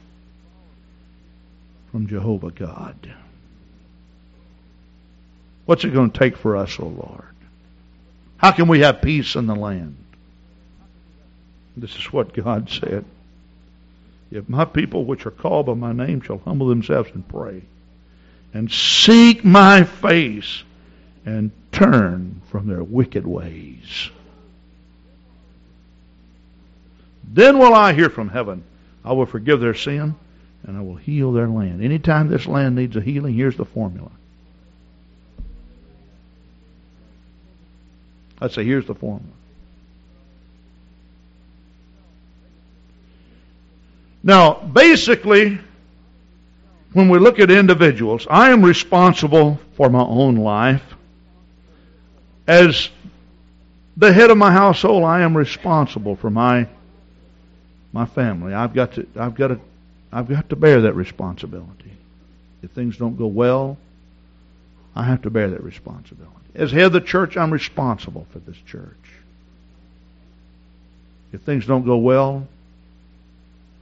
from 1.92 2.08
Jehovah 2.08 2.52
God. 2.52 3.14
What's 5.66 5.84
it 5.84 5.94
going 5.94 6.12
to 6.12 6.20
take 6.20 6.38
for 6.38 6.56
us, 6.56 6.80
O 6.80 6.84
oh 6.84 6.88
Lord? 6.88 7.36
How 8.38 8.52
can 8.52 8.68
we 8.68 8.82
have 8.82 9.02
peace 9.02 9.36
in 9.36 9.48
the 9.48 9.56
land? 9.56 9.98
This 11.78 11.96
is 11.96 12.12
what 12.12 12.34
God 12.34 12.70
said. 12.70 13.06
If 14.32 14.50
my 14.50 14.66
people 14.66 15.06
which 15.06 15.26
are 15.28 15.32
called 15.32 15.68
by 15.68 15.76
my 15.76 15.94
name 15.94 16.22
shall 16.22 16.40
humble 16.40 16.68
themselves 16.68 17.12
and 17.14 17.26
pray, 17.28 17.62
and 18.54 18.72
seek 18.72 19.46
my 19.46 19.84
face, 19.84 20.64
and 21.26 21.52
turn 21.72 22.42
from 22.50 22.68
their 22.68 22.84
wicked 22.84 23.28
ways. 23.28 24.10
Then 27.32 27.60
will 27.60 27.74
I 27.74 27.94
hear 27.94 28.10
from 28.10 28.30
heaven. 28.30 28.64
I 29.06 29.14
will 29.14 29.26
forgive 29.26 29.60
their 29.60 29.76
sin, 29.76 30.16
and 30.64 30.78
I 30.78 30.82
will 30.82 30.96
heal 30.96 31.32
their 31.32 31.48
land. 31.48 31.84
Anytime 31.84 32.30
this 32.30 32.48
land 32.48 32.76
needs 32.76 32.96
a 32.96 33.02
healing, 33.02 33.36
here's 33.36 33.58
the 33.58 33.66
formula. 33.66 34.12
I 38.42 38.48
say, 38.48 38.64
here's 38.64 38.88
the 38.88 38.96
formula. 38.96 39.37
Now, 44.24 44.54
basically, 44.56 45.60
when 46.94 47.10
we 47.10 47.20
look 47.20 47.40
at 47.40 47.52
individuals, 47.52 48.28
I 48.30 48.52
am 48.52 48.64
responsible 48.64 49.60
for 49.76 49.90
my 49.90 50.02
own 50.02 50.36
life. 50.36 50.84
As 52.48 52.90
the 53.98 54.12
head 54.12 54.32
of 54.32 54.38
my 54.38 54.52
household, 54.52 55.04
I 55.04 55.22
am 55.22 55.36
responsible 55.36 56.16
for 56.16 56.30
my 56.30 56.68
my 57.94 58.06
family. 58.06 58.54
I've 58.54 58.74
got 58.74 58.94
to 58.94 59.08
I've 59.16 59.36
got 59.36 59.48
to 59.48 59.60
I've 60.12 60.28
got 60.28 60.50
to 60.50 60.56
bear 60.56 60.82
that 60.82 60.94
responsibility. 60.94 61.92
If 62.62 62.72
things 62.72 62.98
don't 62.98 63.18
go 63.18 63.28
well, 63.28 63.78
I 64.96 65.04
have 65.04 65.22
to 65.24 65.30
bear 65.30 65.50
that 65.50 65.64
responsibility. 65.64 66.34
As 66.56 66.72
head 66.72 66.86
of 66.86 66.94
the 66.94 67.02
church, 67.02 67.38
I'm 67.38 67.52
responsible 67.52 68.26
for 68.32 68.40
this 68.40 68.58
church. 68.66 68.96
If 71.32 71.42
things 71.42 71.66
don't 71.66 71.86
go 71.86 71.98
well, 71.98 72.48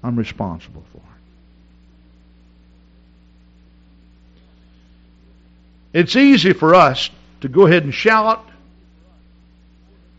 I'm 0.06 0.16
responsible 0.18 0.84
for. 0.94 1.02
It's 5.94 6.16
easy 6.16 6.54
for 6.54 6.76
us 6.76 7.10
to 7.42 7.48
go 7.48 7.66
ahead 7.66 7.84
and 7.84 7.94
shout, 7.94 8.48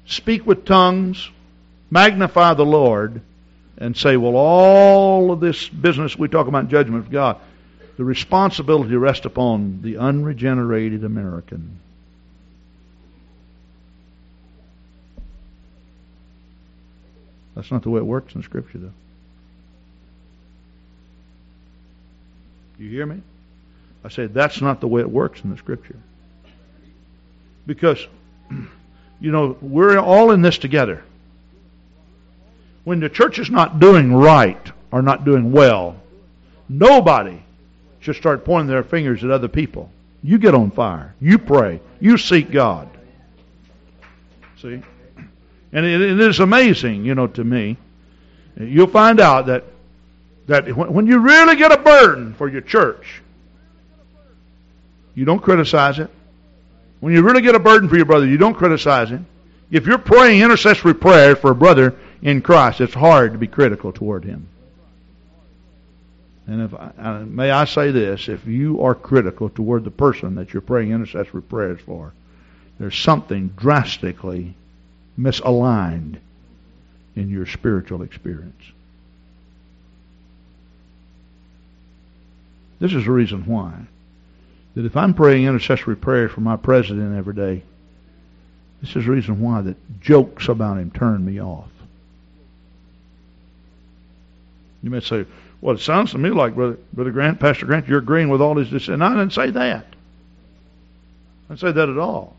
speak 0.07 0.44
with 0.44 0.64
tongues, 0.64 1.31
magnify 1.88 2.55
the 2.55 2.64
Lord, 2.64 3.20
and 3.79 3.96
say, 3.96 4.16
well, 4.16 4.35
all 4.35 5.31
of 5.31 5.38
this 5.38 5.68
business 5.68 6.18
we 6.18 6.27
talk 6.27 6.49
about 6.49 6.68
judgment 6.68 7.05
of 7.05 7.12
God, 7.12 7.38
the 7.96 8.05
responsibility 8.05 8.96
rests 8.96 9.25
upon 9.25 9.83
the 9.83 9.99
unregenerated 9.99 11.05
American. 11.05 11.79
That's 17.55 17.70
not 17.70 17.85
the 17.85 17.90
way 17.90 18.01
it 18.01 18.05
works 18.05 18.35
in 18.35 18.42
Scripture, 18.42 18.79
though. 18.79 18.92
You 22.78 22.90
hear 22.90 23.06
me? 23.06 23.20
I 24.04 24.08
said 24.08 24.34
that's 24.34 24.60
not 24.60 24.80
the 24.80 24.88
way 24.88 25.00
it 25.00 25.10
works 25.10 25.40
in 25.42 25.50
the 25.50 25.56
Scripture. 25.56 25.96
Because 27.66 28.06
You 29.20 29.30
know, 29.30 29.56
we're 29.60 29.98
all 29.98 30.30
in 30.30 30.42
this 30.42 30.58
together. 30.58 31.02
When 32.84 33.00
the 33.00 33.08
church 33.08 33.38
is 33.38 33.50
not 33.50 33.80
doing 33.80 34.14
right 34.14 34.72
or 34.92 35.02
not 35.02 35.24
doing 35.24 35.52
well, 35.52 35.96
nobody 36.68 37.42
should 38.00 38.16
start 38.16 38.44
pointing 38.44 38.68
their 38.68 38.84
fingers 38.84 39.24
at 39.24 39.30
other 39.30 39.48
people. 39.48 39.90
You 40.22 40.38
get 40.38 40.54
on 40.54 40.70
fire. 40.70 41.14
You 41.20 41.38
pray. 41.38 41.80
You 41.98 42.18
seek 42.18 42.50
God. 42.50 42.88
See? 44.60 44.82
And 45.72 45.86
it, 45.86 46.00
it 46.00 46.20
is 46.20 46.40
amazing, 46.40 47.04
you 47.04 47.14
know, 47.14 47.26
to 47.28 47.44
me. 47.44 47.76
You'll 48.58 48.86
find 48.86 49.20
out 49.20 49.46
that 49.46 49.64
that 50.46 50.68
when 50.76 51.06
you 51.06 51.18
really 51.18 51.56
get 51.56 51.72
a 51.72 51.78
burden 51.78 52.35
for 52.35 52.48
your 52.48 52.61
church, 52.61 53.22
you 55.14 55.24
don't 55.24 55.40
criticize 55.40 55.98
it. 55.98 56.11
When 57.00 57.12
you 57.12 57.22
really 57.22 57.42
get 57.42 57.54
a 57.54 57.59
burden 57.59 57.88
for 57.88 57.96
your 57.96 58.04
brother, 58.04 58.26
you 58.26 58.38
don't 58.38 58.54
criticize 58.54 59.11
him. 59.11 59.26
If 59.70 59.87
you're 59.87 59.98
praying 59.98 60.42
intercessory 60.42 60.94
prayer 60.94 61.35
for 61.35 61.50
a 61.50 61.54
brother 61.54 61.96
in 62.22 62.42
Christ, 62.42 62.80
it's 62.80 62.94
hard 62.94 63.32
to 63.32 63.38
be 63.38 63.46
critical 63.48 63.92
toward 63.92 64.24
him. 64.24 64.48
And 66.46 66.62
if 66.62 66.74
I, 66.74 67.24
may 67.24 67.50
I 67.50 67.64
say 67.64 67.90
this, 67.90 68.28
if 68.28 68.46
you 68.46 68.82
are 68.82 68.94
critical 68.94 69.48
toward 69.48 69.82
the 69.85 69.90
person 69.90 70.37
that 70.37 70.52
you're 70.52 70.61
praying 70.61 70.92
intercessory 70.92 71.42
prayers 71.42 71.80
for, 71.85 72.12
there's 72.78 72.96
something 72.96 73.48
drastically 73.56 74.54
misaligned 75.18 76.18
in 77.16 77.30
your 77.30 77.46
spiritual 77.46 78.02
experience. 78.02 78.62
This 82.78 82.92
is 82.92 83.04
the 83.04 83.10
reason 83.10 83.46
why. 83.46 83.72
That 84.74 84.84
if 84.84 84.96
I'm 84.96 85.14
praying 85.14 85.46
intercessory 85.46 85.96
prayers 85.96 86.32
for 86.32 86.42
my 86.42 86.56
president 86.56 87.16
every 87.16 87.34
day, 87.34 87.62
this 88.80 88.94
is 88.94 89.06
the 89.06 89.10
reason 89.10 89.40
why 89.40 89.62
that 89.62 90.00
jokes 90.00 90.48
about 90.48 90.78
him 90.78 90.90
turn 90.90 91.24
me 91.24 91.40
off. 91.40 91.70
You 94.82 94.90
may 94.90 95.00
say, 95.00 95.24
well, 95.60 95.74
it 95.74 95.80
sounds 95.80 96.12
to 96.12 96.18
me 96.18 96.30
like, 96.30 96.54
Brother, 96.54 96.78
Brother 96.92 97.10
Grant, 97.10 97.40
Pastor 97.40 97.66
Grant, 97.66 97.88
you're 97.88 97.98
agreeing 97.98 98.28
with 98.28 98.42
all 98.42 98.56
his 98.56 98.68
decisions. 98.68 99.02
I 99.02 99.10
didn't 99.10 99.32
say 99.32 99.50
that. 99.50 99.86
I 99.86 101.48
didn't 101.48 101.60
say 101.60 101.72
that 101.72 101.88
at 101.88 101.98
all. 101.98 102.36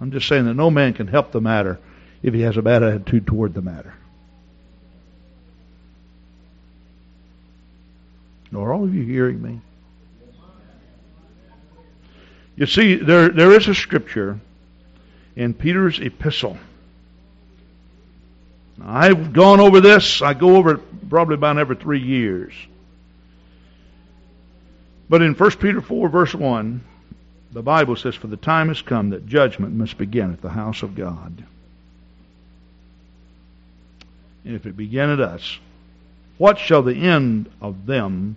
I'm 0.00 0.10
just 0.10 0.28
saying 0.28 0.44
that 0.44 0.54
no 0.54 0.70
man 0.70 0.92
can 0.92 1.06
help 1.06 1.32
the 1.32 1.40
matter 1.40 1.78
if 2.22 2.34
he 2.34 2.42
has 2.42 2.56
a 2.56 2.62
bad 2.62 2.82
attitude 2.82 3.26
toward 3.26 3.54
the 3.54 3.62
matter. 3.62 3.94
Are 8.54 8.72
all 8.72 8.84
of 8.84 8.94
you 8.94 9.02
hearing 9.02 9.42
me? 9.42 9.60
You 12.56 12.66
see, 12.66 12.96
there, 12.96 13.28
there 13.28 13.52
is 13.52 13.68
a 13.68 13.74
scripture 13.74 14.40
in 15.34 15.52
Peter's 15.52 16.00
epistle. 16.00 16.56
I've 18.82 19.32
gone 19.32 19.60
over 19.60 19.80
this. 19.80 20.22
I 20.22 20.34
go 20.34 20.56
over 20.56 20.74
it 20.74 21.08
probably 21.10 21.34
about 21.34 21.58
every 21.58 21.76
three 21.76 22.00
years. 22.00 22.54
But 25.08 25.22
in 25.22 25.34
1 25.34 25.50
Peter 25.52 25.80
4, 25.80 26.08
verse 26.08 26.34
1, 26.34 26.82
the 27.52 27.62
Bible 27.62 27.96
says, 27.96 28.14
For 28.14 28.26
the 28.26 28.36
time 28.36 28.68
has 28.68 28.82
come 28.82 29.10
that 29.10 29.26
judgment 29.26 29.74
must 29.74 29.98
begin 29.98 30.32
at 30.32 30.42
the 30.42 30.50
house 30.50 30.82
of 30.82 30.94
God. 30.94 31.44
And 34.44 34.54
if 34.54 34.66
it 34.66 34.76
begin 34.76 35.10
at 35.10 35.20
us, 35.20 35.58
what 36.38 36.58
shall 36.58 36.82
the 36.82 36.94
end 36.94 37.50
of 37.60 37.86
them, 37.86 38.36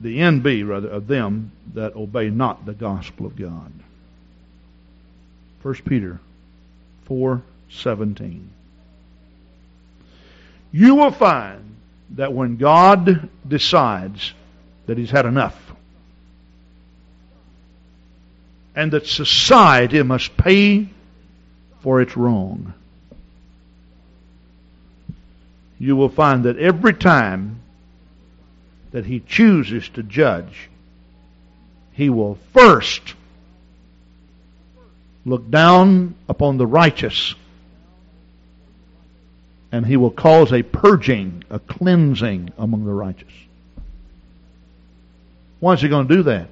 the 0.00 0.20
end 0.20 0.42
be, 0.42 0.62
rather, 0.62 0.88
of 0.88 1.06
them 1.06 1.52
that 1.74 1.94
obey 1.96 2.30
not 2.30 2.64
the 2.64 2.72
gospel 2.72 3.26
of 3.26 3.36
God? 3.36 3.72
1 5.62 5.74
Peter 5.84 6.20
4:17. 7.08 8.48
You 10.72 10.94
will 10.94 11.10
find 11.10 11.76
that 12.10 12.32
when 12.32 12.56
God 12.56 13.28
decides 13.46 14.32
that 14.86 14.98
he's 14.98 15.10
had 15.10 15.26
enough 15.26 15.66
and 18.76 18.92
that 18.92 19.06
society 19.06 20.02
must 20.02 20.36
pay 20.36 20.88
for 21.80 22.00
its 22.00 22.16
wrong. 22.16 22.74
You 25.78 25.96
will 25.96 26.08
find 26.08 26.44
that 26.44 26.58
every 26.58 26.94
time 26.94 27.60
that 28.92 29.04
he 29.04 29.20
chooses 29.20 29.88
to 29.90 30.02
judge, 30.02 30.70
he 31.92 32.08
will 32.08 32.38
first 32.52 33.14
look 35.24 35.50
down 35.50 36.14
upon 36.28 36.56
the 36.56 36.66
righteous 36.66 37.34
and 39.72 39.84
he 39.84 39.96
will 39.96 40.10
cause 40.10 40.52
a 40.52 40.62
purging, 40.62 41.44
a 41.50 41.58
cleansing 41.58 42.52
among 42.56 42.84
the 42.84 42.92
righteous. 42.92 43.32
Why 45.60 45.74
is 45.74 45.80
he 45.80 45.88
going 45.88 46.08
to 46.08 46.14
do 46.14 46.22
that? 46.24 46.48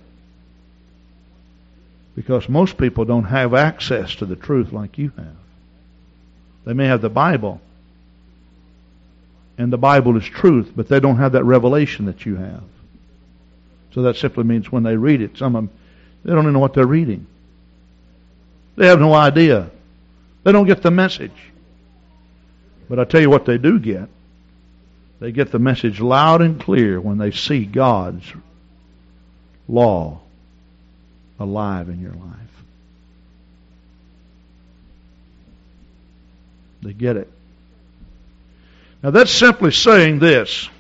Because 2.17 2.49
most 2.49 2.77
people 2.77 3.05
don't 3.05 3.25
have 3.25 3.55
access 3.55 4.15
to 4.17 4.27
the 4.27 4.37
truth 4.37 4.73
like 4.73 4.99
you 4.99 5.13
have. 5.17 5.37
They 6.65 6.73
may 6.73 6.87
have 6.87 7.03
the 7.03 7.11
Bible, 7.11 7.61
and 9.57 9.73
the 9.73 9.79
Bible 9.79 10.17
is 10.17 10.25
truth, 10.25 10.73
but 10.75 10.89
they 10.89 11.01
don't 11.01 11.17
have 11.17 11.33
that 11.33 11.45
revelation 11.45 12.07
that 12.07 12.27
you 12.27 12.37
have. 12.37 12.65
So 13.93 14.03
that 14.03 14.17
simply 14.17 14.45
means 14.45 14.73
when 14.73 14.83
they 14.83 14.97
read 14.97 15.21
it, 15.21 15.39
some 15.39 15.55
of 15.55 15.65
them, 15.65 15.71
they 16.25 16.33
don't 16.33 16.45
even 16.45 16.53
know 16.53 16.59
what 16.59 16.75
they're 16.75 16.87
reading. 16.87 17.27
They 18.77 18.89
have 18.89 18.99
no 18.99 19.15
idea. 19.15 19.71
They 20.43 20.53
don't 20.53 20.67
get 20.67 20.83
the 20.83 20.91
message. 20.91 21.53
But 22.89 22.99
I 22.99 23.05
tell 23.05 23.21
you 23.21 23.31
what 23.31 23.47
they 23.47 23.59
do 23.59 23.79
get. 23.79 24.09
They 25.21 25.31
get 25.33 25.53
the 25.53 25.59
message 25.59 26.01
loud 26.01 26.43
and 26.43 26.61
clear 26.61 27.01
when 27.01 27.19
they 27.19 27.31
see 27.31 27.65
God's 27.65 28.25
law 29.69 30.21
alive 31.39 31.89
in 31.89 32.01
your 32.01 32.13
life. 32.13 32.35
They 36.83 36.93
get 36.93 37.17
it. 37.17 37.31
Now 39.05 39.11
that's 39.11 39.31
simply 39.31 39.71
saying 39.71 40.19
this 40.19 40.71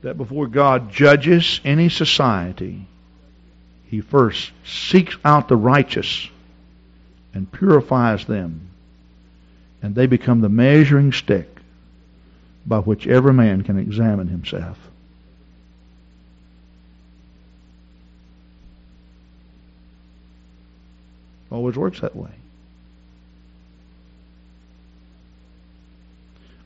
that 0.00 0.16
before 0.16 0.46
God 0.46 0.90
judges 0.90 1.60
any 1.62 1.90
society, 1.90 2.86
He 3.90 4.00
first 4.00 4.52
seeks 4.64 5.14
out 5.22 5.48
the 5.48 5.56
righteous 5.56 6.30
and 7.34 7.52
purifies 7.52 8.24
them, 8.24 8.70
and 9.82 9.94
they 9.94 10.06
become 10.06 10.40
the 10.40 10.48
measuring 10.48 11.12
stick 11.12 11.58
by 12.64 12.78
which 12.78 13.06
every 13.06 13.34
man 13.34 13.64
can 13.64 13.78
examine 13.78 14.28
himself. 14.28 14.78
Always 21.50 21.76
works 21.76 22.00
that 22.00 22.16
way. 22.16 22.37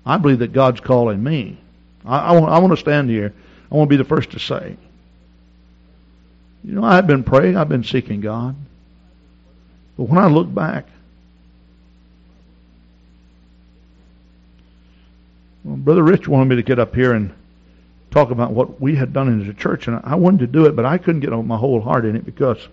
I 0.04 0.16
believe 0.18 0.40
that 0.40 0.52
God's 0.52 0.80
calling 0.80 1.22
me. 1.22 1.58
I, 2.04 2.18
I, 2.18 2.32
want, 2.32 2.52
I 2.52 2.58
want 2.58 2.72
to 2.72 2.76
stand 2.76 3.08
here. 3.08 3.32
I 3.70 3.74
want 3.74 3.88
to 3.88 3.96
be 3.96 4.02
the 4.02 4.08
first 4.08 4.32
to 4.32 4.38
say, 4.38 4.76
you 6.64 6.72
know, 6.72 6.84
I've 6.84 7.06
been 7.06 7.24
praying. 7.24 7.56
I've 7.56 7.68
been 7.68 7.84
seeking 7.84 8.20
God. 8.20 8.54
But 9.96 10.04
when 10.04 10.18
I 10.18 10.26
look 10.26 10.52
back, 10.52 10.86
well, 15.64 15.76
Brother 15.76 16.02
Rich 16.02 16.28
wanted 16.28 16.48
me 16.50 16.56
to 16.56 16.62
get 16.62 16.78
up 16.78 16.94
here 16.94 17.12
and 17.12 17.32
talk 18.10 18.30
about 18.30 18.52
what 18.52 18.80
we 18.80 18.94
had 18.94 19.12
done 19.12 19.28
in 19.28 19.46
the 19.46 19.54
church, 19.54 19.88
and 19.88 20.00
I 20.04 20.14
wanted 20.16 20.40
to 20.40 20.46
do 20.46 20.66
it, 20.66 20.76
but 20.76 20.84
I 20.84 20.98
couldn't 20.98 21.20
get 21.20 21.30
my 21.30 21.56
whole 21.56 21.80
heart 21.80 22.04
in 22.04 22.14
it 22.14 22.24
because 22.24 22.68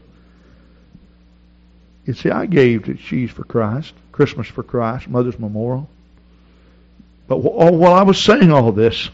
you 2.05 2.13
see, 2.13 2.31
I 2.31 2.45
gave 2.47 2.85
to 2.85 2.97
Sheaves 2.97 3.31
for 3.31 3.43
Christ, 3.43 3.93
Christmas 4.11 4.47
for 4.47 4.63
Christ, 4.63 5.07
Mother's 5.07 5.37
Memorial. 5.37 5.87
But 7.29 7.35
oh, 7.35 7.71
while 7.71 7.93
I 7.93 8.01
was 8.01 8.19
saying 8.19 8.51
all 8.51 8.71
this, 8.71 9.07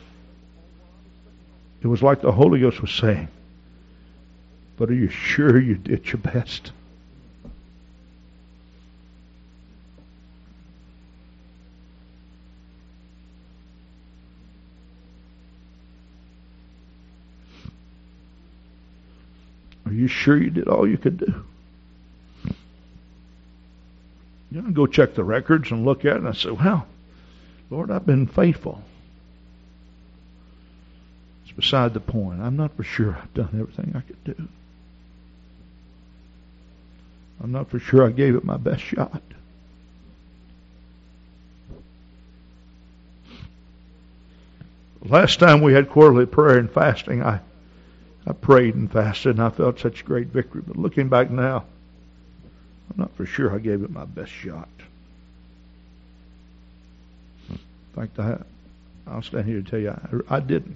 it 1.82 1.88
was 1.88 2.02
like 2.02 2.22
the 2.22 2.32
Holy 2.32 2.62
Ghost 2.62 2.82
was 2.82 2.92
saying, 2.92 3.28
But 4.78 4.90
are 4.90 4.94
you 4.94 5.10
sure 5.10 5.60
you 5.60 5.76
did 5.76 6.08
your 6.08 6.20
best? 6.20 6.72
Are 19.86 19.94
you 19.94 20.08
sure 20.08 20.38
you 20.38 20.50
did 20.50 20.70
all 20.70 20.88
you 20.88 20.98
could 20.98 21.18
do? 21.18 21.44
You 24.52 24.62
know, 24.62 24.72
go 24.72 24.88
check 24.88 25.16
the 25.16 25.24
records 25.26 25.70
and 25.70 25.84
look 25.84 26.06
at 26.06 26.14
it, 26.14 26.20
and 26.20 26.30
I 26.30 26.32
said, 26.32 26.54
well, 26.54 26.88
Lord, 27.70 27.92
I've 27.92 28.06
been 28.06 28.28
faithful. 28.28 28.82
It's 31.44 31.56
beside 31.56 31.94
the 31.94 32.00
point. 32.00 32.42
I'm 32.42 32.58
not 32.58 32.76
for 32.76 32.84
sure 32.84 33.18
I've 33.22 33.34
done 33.34 33.50
everything 33.54 33.94
I 33.96 34.02
could 34.02 34.24
do. 34.24 34.48
I'm 37.42 37.52
not 37.52 37.70
for 37.70 37.80
sure 37.80 38.06
I 38.06 38.12
gave 38.12 38.36
it 38.36 38.44
my 38.44 38.58
best 38.58 38.82
shot. 38.82 39.22
Last 45.04 45.40
time 45.40 45.62
we 45.62 45.74
had 45.74 45.90
quarterly 45.90 46.26
prayer 46.26 46.58
and 46.58 46.72
fasting, 46.72 47.22
I, 47.22 47.40
I 48.26 48.34
prayed 48.34 48.74
and 48.74 48.92
fasted, 48.92 49.36
and 49.36 49.44
I 49.46 49.52
felt 49.52 49.80
such 49.80 50.04
great 50.04 50.28
victory. 50.28 50.64
But 50.66 50.78
looking 50.78 51.10
back 51.10 51.30
now, 51.30 51.66
I'm 52.90 52.98
not 52.98 53.16
for 53.16 53.26
sure 53.26 53.54
I 53.54 53.60
gave 53.60 53.84
it 53.84 53.92
my 53.92 54.06
best 54.06 54.32
shot. 54.32 54.70
Fact, 57.96 58.20
I, 58.20 58.38
I'll 59.08 59.22
stand 59.22 59.46
here 59.46 59.62
to 59.62 59.70
tell 59.70 59.80
you, 59.80 59.92
I, 59.92 60.36
I 60.36 60.40
didn't. 60.42 60.76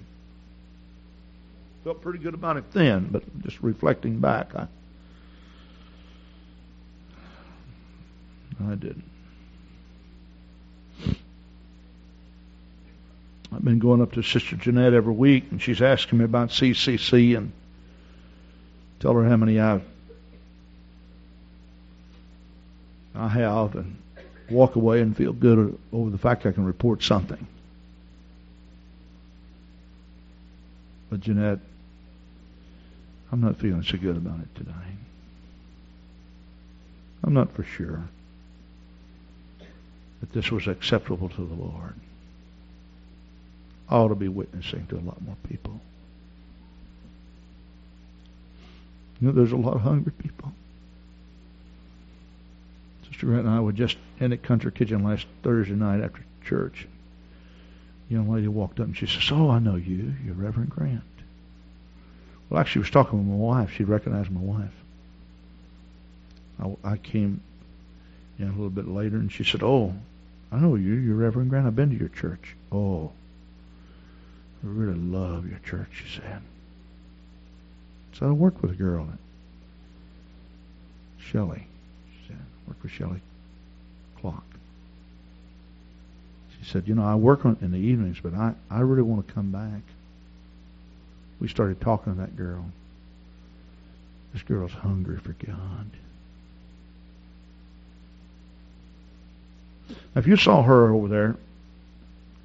Felt 1.84 2.00
pretty 2.00 2.18
good 2.18 2.34
about 2.34 2.56
it 2.56 2.72
then, 2.72 3.08
but 3.10 3.22
just 3.42 3.60
reflecting 3.62 4.20
back, 4.20 4.54
I, 4.54 4.66
I 8.64 8.74
didn't. 8.74 9.04
I've 13.52 13.64
been 13.64 13.78
going 13.80 14.00
up 14.00 14.12
to 14.12 14.22
Sister 14.22 14.56
Jeanette 14.56 14.94
every 14.94 15.12
week, 15.12 15.44
and 15.50 15.60
she's 15.60 15.82
asking 15.82 16.18
me 16.18 16.24
about 16.24 16.50
CCC 16.50 17.36
and 17.36 17.52
tell 19.00 19.14
her 19.14 19.28
how 19.28 19.36
many 19.36 19.58
I've 19.58 19.82
I 23.14 23.28
have, 23.28 23.74
and 23.74 23.96
walk 24.50 24.76
away 24.76 25.00
and 25.00 25.16
feel 25.16 25.32
good 25.32 25.78
over 25.92 26.10
the 26.10 26.18
fact 26.18 26.46
I 26.46 26.52
can 26.52 26.64
report 26.64 27.02
something. 27.02 27.46
But 31.08 31.20
Jeanette, 31.20 31.58
I'm 33.32 33.40
not 33.40 33.56
feeling 33.56 33.82
so 33.82 33.96
good 33.96 34.16
about 34.16 34.40
it 34.40 34.54
today. 34.54 34.72
I'm 37.22 37.34
not 37.34 37.52
for 37.52 37.62
sure 37.62 38.02
that 40.20 40.32
this 40.32 40.50
was 40.50 40.66
acceptable 40.66 41.28
to 41.28 41.46
the 41.46 41.54
Lord. 41.54 41.94
I 43.88 43.96
ought 43.96 44.08
to 44.08 44.14
be 44.14 44.28
witnessing 44.28 44.86
to 44.88 44.96
a 44.96 45.00
lot 45.00 45.20
more 45.20 45.36
people. 45.48 45.80
You 49.20 49.28
know, 49.28 49.32
there's 49.32 49.52
a 49.52 49.56
lot 49.56 49.74
of 49.74 49.80
hungry 49.82 50.12
people. 50.12 50.52
Grant 53.26 53.46
and 53.46 53.54
I 53.54 53.60
were 53.60 53.72
just 53.72 53.96
in 54.18 54.30
the 54.30 54.36
country 54.36 54.72
kitchen 54.72 55.04
last 55.04 55.26
Thursday 55.42 55.74
night 55.74 56.02
after 56.02 56.24
church. 56.44 56.86
A 58.08 58.12
young 58.12 58.30
lady 58.30 58.48
walked 58.48 58.80
up 58.80 58.86
and 58.86 58.96
she 58.96 59.06
says, 59.06 59.30
Oh, 59.30 59.50
I 59.50 59.58
know 59.58 59.76
you. 59.76 60.14
You're 60.24 60.34
Reverend 60.34 60.70
Grant. 60.70 61.02
Well, 62.48 62.60
actually, 62.60 62.72
she 62.72 62.78
was 62.80 62.90
talking 62.90 63.18
with 63.18 63.28
my 63.28 63.36
wife. 63.36 63.72
She 63.72 63.84
recognized 63.84 64.30
my 64.30 64.40
wife. 64.40 64.70
I, 66.60 66.92
I 66.92 66.96
came 66.96 67.40
in 68.38 68.46
a 68.46 68.52
little 68.52 68.70
bit 68.70 68.88
later 68.88 69.16
and 69.16 69.30
she 69.30 69.44
said, 69.44 69.62
Oh, 69.62 69.94
I 70.50 70.58
know 70.58 70.74
you. 70.74 70.94
You're 70.94 71.16
Reverend 71.16 71.50
Grant. 71.50 71.66
I've 71.66 71.76
been 71.76 71.90
to 71.90 71.96
your 71.96 72.08
church. 72.08 72.56
Oh, 72.72 73.12
I 74.62 74.66
really 74.66 74.98
love 74.98 75.48
your 75.48 75.60
church, 75.60 75.88
she 75.92 76.20
said. 76.20 76.42
So 78.14 78.28
I 78.28 78.32
worked 78.32 78.60
with 78.60 78.72
a 78.72 78.74
girl, 78.74 79.08
Shelley. 81.18 81.66
Worked 82.70 82.82
with 82.84 82.92
Shelley 82.92 83.20
Clark. 84.20 84.44
She 86.56 86.70
said, 86.70 86.86
you 86.86 86.94
know, 86.94 87.04
I 87.04 87.16
work 87.16 87.44
on, 87.44 87.56
in 87.60 87.72
the 87.72 87.78
evenings, 87.78 88.18
but 88.22 88.32
I, 88.32 88.54
I 88.70 88.80
really 88.80 89.02
want 89.02 89.26
to 89.26 89.34
come 89.34 89.50
back. 89.50 89.82
We 91.40 91.48
started 91.48 91.80
talking 91.80 92.14
to 92.14 92.20
that 92.20 92.36
girl. 92.36 92.64
This 94.32 94.42
girl's 94.42 94.70
hungry 94.70 95.18
for 95.18 95.32
God. 95.44 95.86
Now, 100.14 100.20
if 100.20 100.28
you 100.28 100.36
saw 100.36 100.62
her 100.62 100.94
over 100.94 101.08
there, 101.08 101.36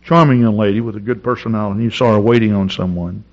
charming 0.03 0.41
young 0.41 0.57
lady 0.57 0.81
with 0.81 0.95
a 0.95 0.99
good 0.99 1.23
personality, 1.23 1.75
and 1.75 1.83
you 1.83 1.91
saw 1.91 2.13
her 2.13 2.19
waiting 2.19 2.51
on 2.51 2.71
someone, 2.71 3.23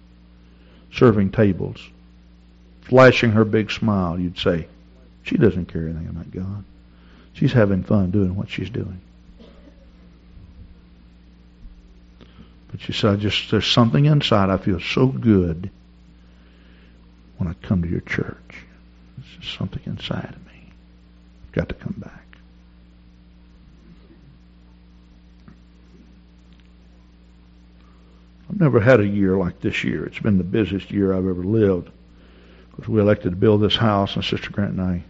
serving 0.92 1.30
tables, 1.30 1.78
flashing 2.82 3.30
her 3.30 3.46
big 3.46 3.70
smile, 3.70 4.18
you'd 4.18 4.38
say, 4.38 4.66
she 5.22 5.38
doesn't 5.38 5.66
care 5.66 5.88
anything 5.88 6.08
about 6.08 6.30
God. 6.30 6.64
She's 7.34 7.52
having 7.52 7.82
fun 7.82 8.10
doing 8.10 8.36
what 8.36 8.50
she's 8.50 8.70
doing. 8.70 9.00
But 12.70 12.80
she 12.80 12.92
said, 12.92 13.20
just 13.20 13.50
there's 13.50 13.66
something 13.66 14.06
inside. 14.06 14.50
I 14.50 14.56
feel 14.56 14.80
so 14.80 15.06
good 15.06 15.70
when 17.36 17.48
I 17.48 17.54
come 17.66 17.82
to 17.82 17.88
your 17.88 18.00
church. 18.00 18.56
There's 19.16 19.50
something 19.50 19.82
inside 19.84 20.34
of 20.34 20.46
me. 20.46 20.72
I've 21.44 21.52
got 21.52 21.68
to 21.68 21.74
come 21.74 21.96
back. 21.98 22.22
I've 28.48 28.60
never 28.60 28.80
had 28.80 29.00
a 29.00 29.06
year 29.06 29.36
like 29.36 29.60
this 29.60 29.82
year. 29.84 30.04
It's 30.04 30.18
been 30.18 30.38
the 30.38 30.44
busiest 30.44 30.90
year 30.90 31.12
I've 31.12 31.26
ever 31.26 31.44
lived. 31.44 31.90
Because 32.70 32.88
we 32.88 33.00
elected 33.00 33.32
to 33.32 33.36
build 33.36 33.60
this 33.60 33.76
house, 33.76 34.14
and 34.16 34.24
Sister 34.24 34.50
Grant 34.50 34.72
and 34.72 34.80
I 34.80 35.04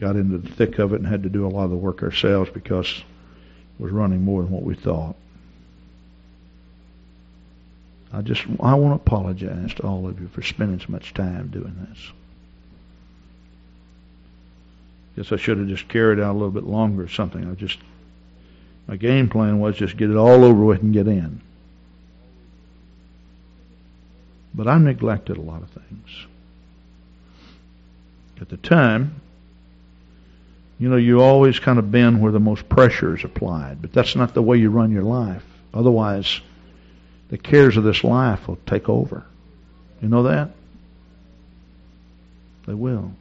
got 0.00 0.16
into 0.16 0.38
the 0.38 0.48
thick 0.48 0.78
of 0.78 0.92
it 0.92 0.96
and 0.96 1.06
had 1.06 1.22
to 1.22 1.28
do 1.28 1.46
a 1.46 1.48
lot 1.48 1.64
of 1.64 1.70
the 1.70 1.76
work 1.76 2.02
ourselves 2.02 2.50
because 2.50 2.88
it 2.88 3.82
was 3.82 3.92
running 3.92 4.22
more 4.22 4.42
than 4.42 4.50
what 4.50 4.62
we 4.62 4.74
thought. 4.74 5.16
I 8.12 8.22
just 8.22 8.42
I 8.60 8.74
want 8.74 8.92
to 8.92 9.02
apologize 9.02 9.74
to 9.74 9.82
all 9.82 10.06
of 10.06 10.20
you 10.20 10.28
for 10.28 10.42
spending 10.42 10.78
so 10.78 10.86
much 10.88 11.14
time 11.14 11.48
doing 11.48 11.74
this. 11.90 12.12
Guess 15.16 15.32
I 15.32 15.36
should 15.36 15.58
have 15.58 15.68
just 15.68 15.88
carried 15.88 16.20
out 16.20 16.32
a 16.32 16.38
little 16.38 16.50
bit 16.50 16.64
longer 16.64 17.04
or 17.04 17.08
something. 17.08 17.48
I 17.50 17.54
just 17.54 17.78
my 18.86 18.96
game 18.96 19.28
plan 19.28 19.58
was 19.58 19.76
just 19.76 19.96
get 19.96 20.10
it 20.10 20.16
all 20.16 20.44
over 20.44 20.64
with 20.64 20.82
and 20.82 20.92
get 20.92 21.08
in. 21.08 21.40
But 24.54 24.68
I 24.68 24.78
neglected 24.78 25.36
a 25.36 25.40
lot 25.40 25.62
of 25.62 25.70
things. 25.70 26.26
At 28.40 28.48
the 28.48 28.56
time, 28.56 29.20
you 30.78 30.88
know, 30.88 30.96
you 30.96 31.20
always 31.22 31.58
kind 31.58 31.78
of 31.78 31.90
bend 31.90 32.20
where 32.20 32.32
the 32.32 32.40
most 32.40 32.68
pressure 32.68 33.16
is 33.16 33.24
applied, 33.24 33.80
but 33.80 33.92
that's 33.92 34.16
not 34.16 34.34
the 34.34 34.42
way 34.42 34.56
you 34.56 34.70
run 34.70 34.90
your 34.90 35.02
life. 35.02 35.44
Otherwise, 35.72 36.40
the 37.28 37.38
cares 37.38 37.76
of 37.76 37.84
this 37.84 38.02
life 38.04 38.48
will 38.48 38.58
take 38.66 38.88
over. 38.88 39.24
You 40.02 40.08
know 40.08 40.24
that? 40.24 40.50
They 42.66 42.74
will. 42.74 43.12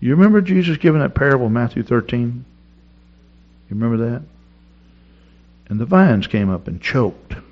You 0.00 0.12
remember 0.12 0.40
Jesus 0.40 0.78
giving 0.78 1.00
that 1.00 1.14
parable 1.14 1.46
in 1.46 1.52
Matthew 1.52 1.82
13? 1.82 2.44
You 3.68 3.76
remember 3.76 4.10
that? 4.10 4.22
And 5.68 5.78
the 5.78 5.84
vines 5.84 6.26
came 6.26 6.48
up 6.50 6.68
and 6.68 6.80
choked. 6.80 7.32
A 7.32 7.42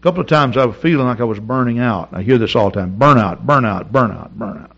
couple 0.00 0.20
of 0.20 0.28
times 0.28 0.56
I 0.56 0.64
was 0.64 0.76
feeling 0.76 1.06
like 1.06 1.20
I 1.20 1.24
was 1.24 1.40
burning 1.40 1.80
out. 1.80 2.10
I 2.12 2.22
hear 2.22 2.38
this 2.38 2.54
all 2.54 2.70
the 2.70 2.80
time. 2.80 2.96
Burnout, 2.96 3.44
burnout, 3.44 3.90
burnout, 3.90 4.30
burnout. 4.36 4.70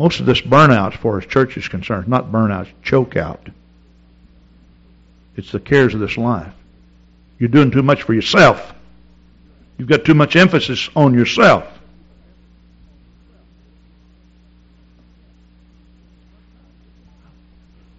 Most 0.00 0.18
of 0.18 0.24
this 0.24 0.40
burnout, 0.40 0.94
as 0.94 0.98
far 0.98 1.18
as 1.18 1.26
church 1.26 1.58
is 1.58 1.68
concerned, 1.68 2.08
not 2.08 2.32
burnout, 2.32 2.66
choke 2.82 3.18
out. 3.18 3.50
It's 5.36 5.52
the 5.52 5.60
cares 5.60 5.92
of 5.92 6.00
this 6.00 6.16
life. 6.16 6.54
You're 7.38 7.50
doing 7.50 7.70
too 7.70 7.82
much 7.82 8.04
for 8.04 8.14
yourself. 8.14 8.72
You've 9.76 9.90
got 9.90 10.06
too 10.06 10.14
much 10.14 10.36
emphasis 10.36 10.88
on 10.96 11.12
yourself. 11.12 11.66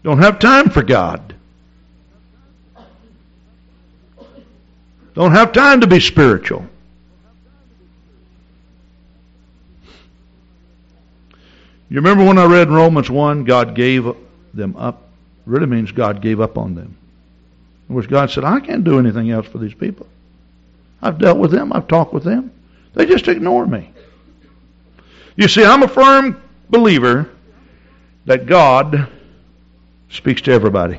Don't 0.01 0.23
have 0.23 0.39
time 0.39 0.71
for 0.71 0.81
God. 0.81 1.35
Don't 5.13 5.33
have 5.33 5.51
time 5.51 5.81
to 5.81 5.87
be 5.87 5.99
spiritual. 5.99 6.65
You 11.91 11.97
remember 11.97 12.23
when 12.23 12.37
I 12.37 12.45
read 12.45 12.69
in 12.69 12.73
Romans 12.73 13.09
1, 13.09 13.43
God 13.43 13.75
gave 13.75 14.07
them 14.53 14.77
up? 14.77 15.09
really 15.45 15.65
means 15.65 15.91
God 15.91 16.21
gave 16.21 16.39
up 16.39 16.57
on 16.57 16.73
them. 16.73 16.95
In 17.89 17.95
which 17.95 18.07
God 18.07 18.31
said, 18.31 18.45
I 18.45 18.61
can't 18.61 18.85
do 18.85 18.97
anything 18.97 19.29
else 19.29 19.45
for 19.45 19.57
these 19.57 19.73
people. 19.73 20.07
I've 21.01 21.17
dealt 21.17 21.37
with 21.37 21.51
them. 21.51 21.73
I've 21.73 21.89
talked 21.89 22.13
with 22.13 22.23
them. 22.23 22.49
They 22.93 23.05
just 23.05 23.27
ignore 23.27 23.67
me. 23.67 23.91
You 25.35 25.49
see, 25.49 25.65
I'm 25.65 25.83
a 25.83 25.87
firm 25.89 26.41
believer 26.69 27.29
that 28.25 28.45
God 28.45 29.09
speaks 30.11 30.41
to 30.43 30.53
everybody. 30.53 30.97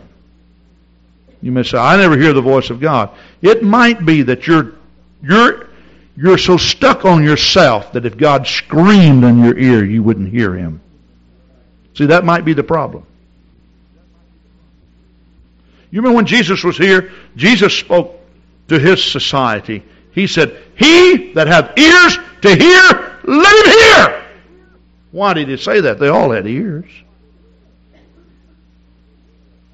You 1.41 1.53
may 1.53 1.63
say, 1.63 1.79
I 1.79 1.97
never 1.97 2.19
hear 2.19 2.35
the 2.35 2.43
voice 2.43 2.69
of 2.69 2.81
God. 2.81 3.17
It 3.41 3.63
might 3.63 4.05
be 4.05 4.21
that 4.25 4.47
you're, 4.47 4.75
you're, 5.23 5.71
you're 6.17 6.39
so 6.39 6.57
stuck 6.57 7.05
on 7.05 7.23
yourself 7.23 7.93
that 7.93 8.05
if 8.05 8.17
God 8.17 8.47
screamed 8.47 9.25
in 9.25 9.39
your 9.39 9.57
ear, 9.57 9.85
you 9.85 10.03
wouldn't 10.03 10.29
hear 10.29 10.55
him. 10.55 10.81
See, 11.95 12.07
that 12.07 12.25
might 12.25 12.45
be 12.45 12.53
the 12.53 12.63
problem. 12.63 13.07
You 15.91 16.01
remember 16.01 16.17
when 16.17 16.27
Jesus 16.27 16.65
was 16.65 16.77
here? 16.77 17.13
Jesus 17.37 17.75
spoke 17.75 18.19
to 18.69 18.79
his 18.79 19.03
society. 19.03 19.83
He 20.13 20.27
said, 20.27 20.63
He 20.77 21.33
that 21.35 21.47
hath 21.47 21.77
ears 21.79 22.19
to 22.43 22.55
hear, 22.55 23.19
let 23.25 23.67
him 23.67 23.73
hear. 23.73 24.25
Why 25.11 25.35
did 25.35 25.49
he 25.49 25.57
say 25.57 25.83
that? 25.83 25.99
They 25.99 26.09
all 26.09 26.31
had 26.31 26.47
ears. 26.47 26.91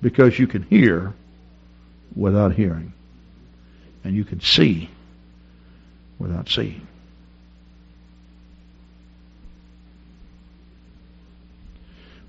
Because 0.03 0.39
you 0.39 0.47
can 0.47 0.63
hear 0.63 1.13
without 2.15 2.53
hearing. 2.53 2.93
And 4.05 4.15
you 4.15 4.25
can 4.25 4.41
see 4.41 4.91
without 6.19 6.49
seeing. 6.49 6.87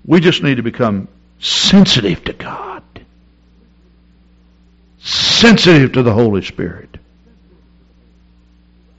We 0.04 0.20
just 0.20 0.42
need 0.42 0.56
to 0.56 0.62
become 0.62 1.08
sensitive 1.38 2.24
to 2.24 2.32
God, 2.32 2.82
sensitive 4.98 5.92
to 5.92 6.02
the 6.02 6.12
Holy 6.12 6.42
Spirit. 6.42 6.96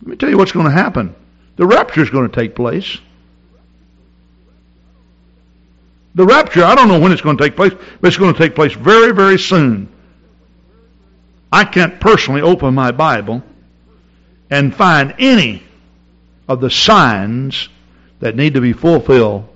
Let 0.02 0.08
me 0.08 0.16
tell 0.16 0.30
you 0.30 0.38
what's 0.38 0.52
going 0.52 0.66
to 0.66 0.72
happen. 0.72 1.16
The 1.58 1.66
rapture 1.66 2.02
is 2.02 2.10
going 2.10 2.30
to 2.30 2.36
take 2.36 2.56
place. 2.56 2.98
The 6.16 6.26
rapture, 6.26 6.64
I 6.64 6.76
don't 6.76 6.88
know 6.88 7.00
when 7.00 7.12
it's 7.12 7.22
going 7.22 7.38
to 7.38 7.44
take 7.44 7.56
place, 7.56 7.74
but 8.00 8.08
it's 8.08 8.18
going 8.18 8.34
to 8.34 8.38
take 8.38 8.56
place 8.56 8.74
very, 8.74 9.14
very 9.14 9.40
soon. 9.40 9.90
I 11.52 11.64
can't 11.66 12.00
personally 12.00 12.42
open 12.42 12.74
my 12.74 12.92
Bible 12.92 13.44
and 14.52 14.76
find 14.76 15.16
any 15.18 15.64
of 16.48 16.60
the 16.60 16.70
signs 16.70 17.70
that 18.20 18.36
need 18.36 18.54
to 18.56 18.62
be 18.62 18.74
fulfilled 18.74 19.48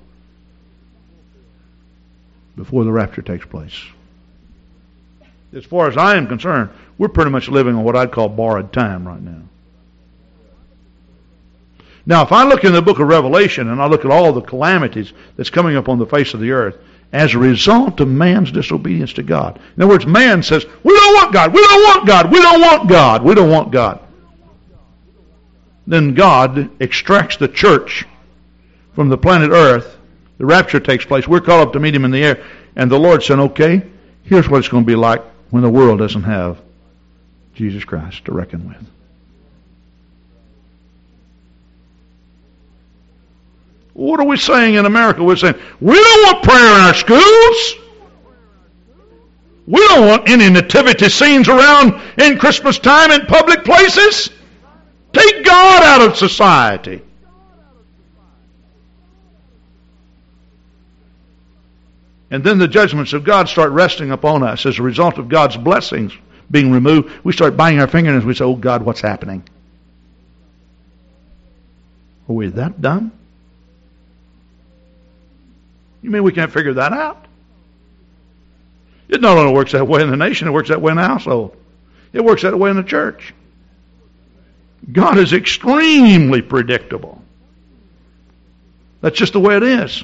before 2.55 2.85
the 2.85 2.91
rapture 2.91 3.21
takes 3.21 3.45
place. 3.45 3.79
As 5.53 5.65
far 5.65 5.89
as 5.89 5.97
I 5.97 6.15
am 6.15 6.27
concerned, 6.27 6.69
we're 6.97 7.09
pretty 7.09 7.29
much 7.29 7.49
living 7.49 7.75
on 7.75 7.83
what 7.83 7.97
I'd 7.97 8.13
call 8.13 8.29
borrowed 8.29 8.71
time 8.71 9.05
right 9.05 9.21
now. 9.21 9.41
Now, 12.05 12.23
if 12.23 12.31
I 12.31 12.43
look 12.43 12.63
in 12.63 12.71
the 12.71 12.81
book 12.81 12.99
of 12.99 13.07
Revelation 13.07 13.69
and 13.69 13.81
I 13.81 13.87
look 13.87 14.05
at 14.05 14.11
all 14.11 14.31
the 14.31 14.41
calamities 14.41 15.11
that's 15.35 15.49
coming 15.49 15.75
up 15.75 15.89
on 15.89 15.99
the 15.99 16.05
face 16.05 16.33
of 16.33 16.39
the 16.39 16.51
earth 16.51 16.77
as 17.11 17.33
a 17.33 17.39
result 17.39 17.99
of 17.99 18.07
man's 18.07 18.51
disobedience 18.51 19.13
to 19.13 19.23
God. 19.23 19.59
In 19.75 19.83
other 19.83 19.91
words, 19.91 20.05
man 20.05 20.43
says, 20.43 20.65
We 20.83 20.93
don't 20.93 21.15
want 21.15 21.33
God, 21.33 21.53
we 21.53 21.61
don't 21.61 21.83
want 21.83 22.07
God, 22.07 22.31
we 22.31 22.41
don't 22.41 22.61
want 22.61 22.89
God, 22.89 23.23
we 23.23 23.33
don't 23.33 23.49
want 23.49 23.71
God. 23.71 24.04
Then 25.87 26.13
God 26.13 26.69
extracts 26.81 27.37
the 27.37 27.47
church 27.47 28.05
from 28.93 29.09
the 29.09 29.17
planet 29.17 29.51
earth. 29.51 29.97
The 30.37 30.45
rapture 30.45 30.79
takes 30.79 31.05
place. 31.05 31.27
We're 31.27 31.41
called 31.41 31.67
up 31.67 31.73
to 31.73 31.79
meet 31.79 31.95
him 31.95 32.05
in 32.05 32.11
the 32.11 32.23
air. 32.23 32.43
And 32.75 32.91
the 32.91 32.99
Lord 32.99 33.23
said, 33.23 33.39
Okay, 33.39 33.83
here's 34.23 34.49
what 34.49 34.59
it's 34.59 34.67
going 34.67 34.83
to 34.83 34.87
be 34.87 34.95
like 34.95 35.23
when 35.49 35.63
the 35.63 35.69
world 35.69 35.99
doesn't 35.99 36.23
have 36.23 36.59
Jesus 37.53 37.83
Christ 37.85 38.25
to 38.25 38.33
reckon 38.33 38.67
with. 38.67 38.85
What 43.93 44.19
are 44.19 44.25
we 44.25 44.35
saying 44.35 44.75
in 44.75 44.85
America? 44.85 45.23
We're 45.23 45.37
saying, 45.37 45.55
we 45.79 45.95
don't 45.95 46.23
want 46.23 46.43
prayer 46.43 46.75
in 46.75 46.81
our 46.81 46.93
schools. 46.93 47.75
We 49.65 49.79
don't 49.87 50.05
want 50.05 50.29
any 50.29 50.49
nativity 50.49 51.07
scenes 51.07 51.47
around 51.47 52.01
in 52.17 52.37
Christmas 52.37 52.77
time 52.77 53.11
in 53.11 53.25
public 53.25 53.63
places. 53.63 54.29
Take 55.15 55.45
God 55.45 55.83
out 55.83 56.09
of 56.09 56.17
society. 56.17 57.01
And 62.29 62.43
then 62.43 62.57
the 62.57 62.67
judgments 62.67 63.13
of 63.13 63.23
God 63.23 63.47
start 63.47 63.71
resting 63.71 64.11
upon 64.11 64.43
us 64.43 64.65
as 64.65 64.77
a 64.77 64.83
result 64.83 65.17
of 65.17 65.29
God's 65.29 65.55
blessings 65.55 66.11
being 66.51 66.69
removed. 66.69 67.09
We 67.23 67.31
start 67.31 67.55
biting 67.55 67.79
our 67.79 67.87
fingernails. 67.87 68.25
We 68.25 68.33
say, 68.33 68.43
Oh 68.43 68.55
God, 68.55 68.83
what's 68.83 68.99
happening? 68.99 69.47
Are 72.27 72.33
we 72.33 72.47
that 72.47 72.81
dumb? 72.81 73.13
You 76.01 76.09
mean 76.09 76.23
we 76.23 76.33
can't 76.33 76.51
figure 76.51 76.73
that 76.73 76.91
out? 76.91 77.25
It 79.07 79.21
not 79.21 79.37
only 79.37 79.53
works 79.53 79.71
that 79.71 79.87
way 79.87 80.01
in 80.01 80.09
the 80.09 80.17
nation, 80.17 80.49
it 80.49 80.51
works 80.51 80.69
that 80.69 80.81
way 80.81 80.91
in 80.91 80.97
the 80.97 81.03
household. 81.03 81.55
It 82.11 82.23
works 82.23 82.41
that 82.41 82.57
way 82.57 82.69
in 82.69 82.75
the 82.75 82.83
church. 82.83 83.33
God 84.91 85.17
is 85.17 85.33
extremely 85.33 86.41
predictable. 86.41 87.21
That's 89.01 89.17
just 89.17 89.33
the 89.33 89.39
way 89.39 89.57
it 89.57 89.63
is. 89.63 90.03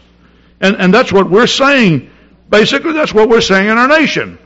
And, 0.60 0.76
and 0.78 0.94
that's 0.94 1.12
what 1.12 1.30
we're 1.30 1.48
saying. 1.48 2.10
Basically, 2.50 2.94
that's 2.94 3.14
what 3.14 3.30
we're 3.30 3.42
saying 3.42 3.70
in 3.70 3.78
our 3.78 3.88
nation. 3.88 4.38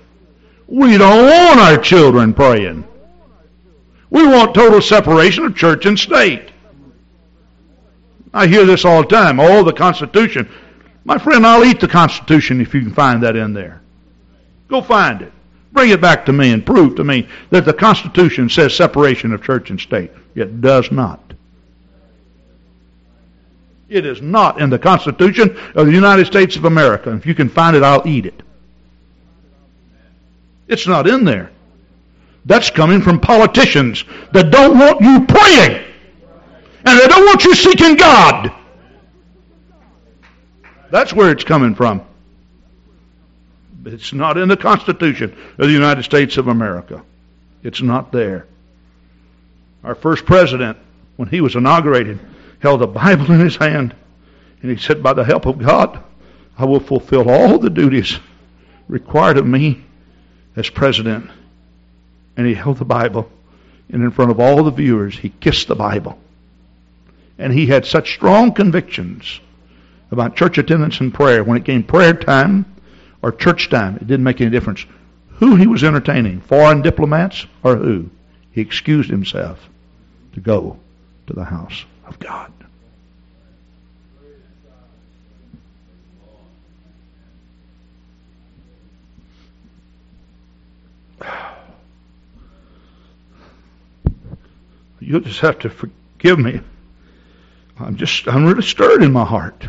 We 0.68 0.98
don't 0.98 1.26
want 1.26 1.60
our 1.60 1.78
children 1.78 2.34
praying. 2.34 2.88
We 4.10 4.26
want 4.26 4.54
total 4.54 4.82
separation 4.82 5.46
of 5.46 5.56
church 5.56 5.86
and 5.86 5.98
state. 5.98 6.52
I 8.34 8.48
hear 8.48 8.66
this 8.66 8.86
all 8.86 9.02
the 9.02 9.08
time. 9.08 9.40
Oh, 9.40 9.64
the 9.64 9.74
Constitution. 9.74 10.50
My 11.04 11.18
friend, 11.18 11.46
I'll 11.46 11.64
eat 11.64 11.80
the 11.80 11.88
Constitution 11.88 12.62
if 12.62 12.74
you 12.74 12.82
can 12.82 12.94
find 12.94 13.24
that 13.24 13.36
in 13.36 13.54
there. 13.54 13.82
Go 14.68 14.82
find 14.82 15.22
it. 15.22 15.32
Bring 15.72 15.90
it 15.90 16.02
back 16.02 16.26
to 16.26 16.34
me 16.34 16.52
and 16.52 16.66
prove 16.66 16.96
to 16.96 17.04
me 17.04 17.28
that 17.50 17.66
the 17.66 17.74
Constitution 17.74 18.50
says 18.50 18.76
separation 18.76 19.34
of 19.34 19.44
church 19.44 19.70
and 19.70 19.80
state. 19.80 20.12
It 20.36 20.62
does 20.62 20.92
not. 20.92 21.22
It 23.88 24.06
is 24.06 24.22
not 24.22 24.60
in 24.60 24.70
the 24.70 24.80
Constitution 24.80 25.58
of 25.76 25.86
the 25.86 25.94
United 25.94 26.26
States 26.26 26.56
of 26.56 26.66
America. 26.66 27.14
If 27.14 27.26
you 27.26 27.34
can 27.36 27.50
find 27.50 27.76
it, 27.76 27.84
I'll 27.84 28.08
eat 28.08 28.26
it. 28.26 28.42
It's 30.68 30.88
not 30.88 31.08
in 31.08 31.24
there. 31.24 31.52
That's 32.46 32.70
coming 32.70 33.02
from 33.02 33.20
politicians 33.20 34.04
that 34.34 34.52
don't 34.52 34.78
want 34.78 35.02
you 35.02 35.26
praying. 35.26 35.84
And 36.86 37.00
they 37.00 37.08
don't 37.08 37.26
want 37.26 37.44
you 37.44 37.56
seeking 37.56 37.96
God. 37.96 38.52
That's 40.92 41.14
where 41.14 41.32
it's 41.32 41.44
coming 41.44 41.76
from. 41.76 42.04
It's 43.86 44.14
not 44.14 44.38
in 44.38 44.50
the 44.50 44.58
Constitution 44.58 45.36
of 45.58 45.68
the 45.68 45.74
United 45.74 46.04
States 46.04 46.38
of 46.38 46.48
America. 46.48 47.04
It's 47.64 47.82
not 47.82 48.12
there. 48.12 48.48
Our 49.86 49.94
first 49.94 50.26
president, 50.26 50.80
when 51.16 51.30
he 51.30 51.42
was 51.42 51.56
inaugurated, 51.56 52.20
held 52.60 52.82
a 52.82 52.88
Bible 52.88 53.32
in 53.32 53.40
his 53.40 53.56
hand, 53.56 53.96
and 54.62 54.72
he 54.72 54.78
said, 54.78 55.04
By 55.04 55.14
the 55.14 55.24
help 55.24 55.46
of 55.46 55.60
God, 55.60 56.04
I 56.58 56.66
will 56.66 56.80
fulfill 56.80 57.30
all 57.30 57.60
the 57.60 57.70
duties 57.70 58.20
required 58.88 59.38
of 59.38 59.46
me 59.46 59.86
as 60.56 60.72
president. 60.72 61.30
And 62.36 62.48
he 62.48 62.56
held 62.56 62.80
the 62.80 62.86
Bible, 62.86 63.30
and 63.90 64.02
in 64.02 64.10
front 64.10 64.32
of 64.32 64.40
all 64.40 64.64
the 64.64 64.72
viewers, 64.72 65.20
he 65.20 65.30
kissed 65.30 65.68
the 65.68 65.76
Bible. 65.76 66.18
And 67.38 67.54
he 67.54 67.68
had 67.68 67.86
such 67.86 68.16
strong 68.16 68.54
convictions 68.54 69.40
about 70.10 70.36
church 70.36 70.58
attendance 70.58 71.00
and 71.00 71.14
prayer. 71.14 71.44
When 71.44 71.58
it 71.58 71.66
came 71.66 71.84
prayer 71.84 72.16
time 72.16 72.66
or 73.22 73.32
church 73.32 73.70
time, 73.70 73.98
it 73.98 74.08
didn't 74.08 74.24
make 74.24 74.42
any 74.42 74.50
difference 74.50 74.84
who 75.28 75.58
he 75.58 75.68
was 75.68 75.84
entertaining, 75.84 76.42
foreign 76.42 76.82
diplomats 76.82 77.46
or 77.62 77.76
who. 77.76 78.10
He 78.52 78.62
excused 78.62 79.12
himself 79.12 79.70
to 80.36 80.42
go 80.42 80.78
to 81.28 81.34
the 81.34 81.44
house 81.44 81.86
of 82.06 82.20
God. 82.20 82.52
You'll 95.00 95.22
just 95.22 95.40
have 95.40 95.60
to 95.60 95.70
forgive 95.70 96.40
me. 96.40 96.60
I'm 97.80 97.96
just, 97.96 98.28
I'm 98.28 98.46
really 98.46 98.64
stirred 98.64 99.04
in 99.04 99.12
my 99.12 99.24
heart. 99.24 99.68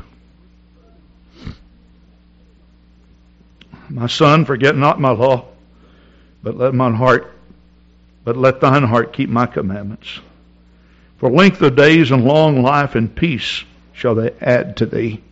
My 3.88 4.06
son, 4.08 4.44
forget 4.44 4.76
not 4.76 5.00
my 5.00 5.10
law, 5.10 5.46
but 6.42 6.56
let 6.56 6.74
mine 6.74 6.94
heart, 6.94 7.32
but 8.24 8.36
let 8.36 8.60
thine 8.60 8.82
heart 8.82 9.12
keep 9.12 9.28
my 9.28 9.46
commandments. 9.46 10.20
For 11.18 11.30
length 11.30 11.62
of 11.62 11.76
days 11.76 12.10
and 12.10 12.24
long 12.24 12.62
life 12.62 12.94
and 12.94 13.14
peace 13.14 13.64
shall 13.92 14.14
they 14.14 14.32
add 14.40 14.76
to 14.78 14.86
thee. 14.86 15.22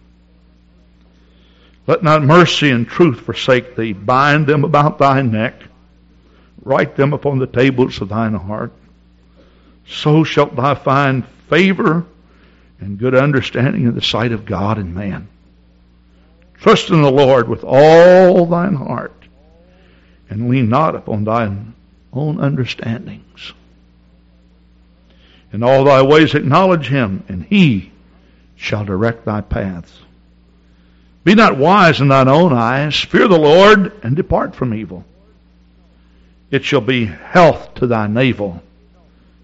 Let 1.86 2.02
not 2.02 2.22
mercy 2.22 2.70
and 2.70 2.88
truth 2.88 3.20
forsake 3.20 3.76
thee. 3.76 3.92
Bind 3.92 4.46
them 4.46 4.64
about 4.64 4.98
thy 4.98 5.20
neck. 5.20 5.54
Write 6.62 6.96
them 6.96 7.12
upon 7.12 7.38
the 7.38 7.46
tables 7.46 8.00
of 8.00 8.08
thine 8.08 8.32
heart. 8.32 8.72
So 9.86 10.24
shalt 10.24 10.56
thou 10.56 10.74
find 10.74 11.26
favor 11.50 12.06
and 12.80 12.98
good 12.98 13.14
understanding 13.14 13.84
in 13.84 13.94
the 13.94 14.02
sight 14.02 14.32
of 14.32 14.46
God 14.46 14.78
and 14.78 14.94
man. 14.94 15.28
Trust 16.54 16.88
in 16.88 17.02
the 17.02 17.10
Lord 17.10 17.48
with 17.48 17.62
all 17.62 18.46
thine 18.46 18.74
heart, 18.74 19.12
and 20.30 20.48
lean 20.48 20.70
not 20.70 20.94
upon 20.94 21.24
thine 21.24 21.74
own 22.12 22.40
understandings. 22.40 23.52
In 25.54 25.62
all 25.62 25.84
thy 25.84 26.02
ways 26.02 26.34
acknowledge 26.34 26.88
him, 26.88 27.22
and 27.28 27.44
he 27.44 27.92
shall 28.56 28.84
direct 28.84 29.24
thy 29.24 29.40
paths. 29.40 30.00
Be 31.22 31.36
not 31.36 31.56
wise 31.56 32.00
in 32.00 32.08
thine 32.08 32.26
own 32.26 32.52
eyes. 32.52 33.00
Fear 33.00 33.28
the 33.28 33.38
Lord, 33.38 33.92
and 34.02 34.16
depart 34.16 34.56
from 34.56 34.74
evil. 34.74 35.04
It 36.50 36.64
shall 36.64 36.80
be 36.80 37.04
health 37.06 37.72
to 37.76 37.86
thy 37.86 38.08
navel 38.08 38.64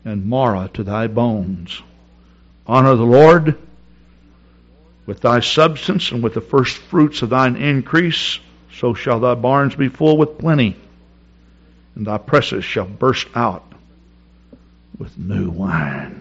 and 0.04 0.28
marrow 0.28 0.66
to 0.74 0.82
thy 0.82 1.06
bones. 1.06 1.80
Honor 2.66 2.96
the 2.96 3.04
Lord 3.04 3.56
with 5.06 5.20
thy 5.20 5.38
substance 5.38 6.10
and 6.10 6.24
with 6.24 6.34
the 6.34 6.40
first 6.40 6.76
fruits 6.76 7.22
of 7.22 7.30
thine 7.30 7.54
increase, 7.54 8.40
so 8.74 8.94
shall 8.94 9.20
thy 9.20 9.36
barns 9.36 9.76
be 9.76 9.88
full 9.88 10.18
with 10.18 10.38
plenty, 10.38 10.74
and 11.94 12.04
thy 12.04 12.18
presses 12.18 12.64
shall 12.64 12.86
burst 12.86 13.28
out 13.36 13.69
with 15.00 15.18
new 15.18 15.50
wine. 15.50 16.20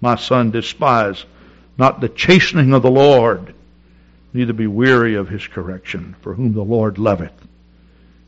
My 0.00 0.14
son, 0.16 0.50
despise 0.50 1.26
not 1.76 2.00
the 2.00 2.08
chastening 2.08 2.72
of 2.72 2.82
the 2.82 2.90
Lord, 2.90 3.52
neither 4.32 4.52
be 4.54 4.66
weary 4.66 5.16
of 5.16 5.28
his 5.28 5.46
correction. 5.46 6.14
For 6.22 6.32
whom 6.32 6.54
the 6.54 6.62
Lord 6.62 6.96
loveth, 6.96 7.34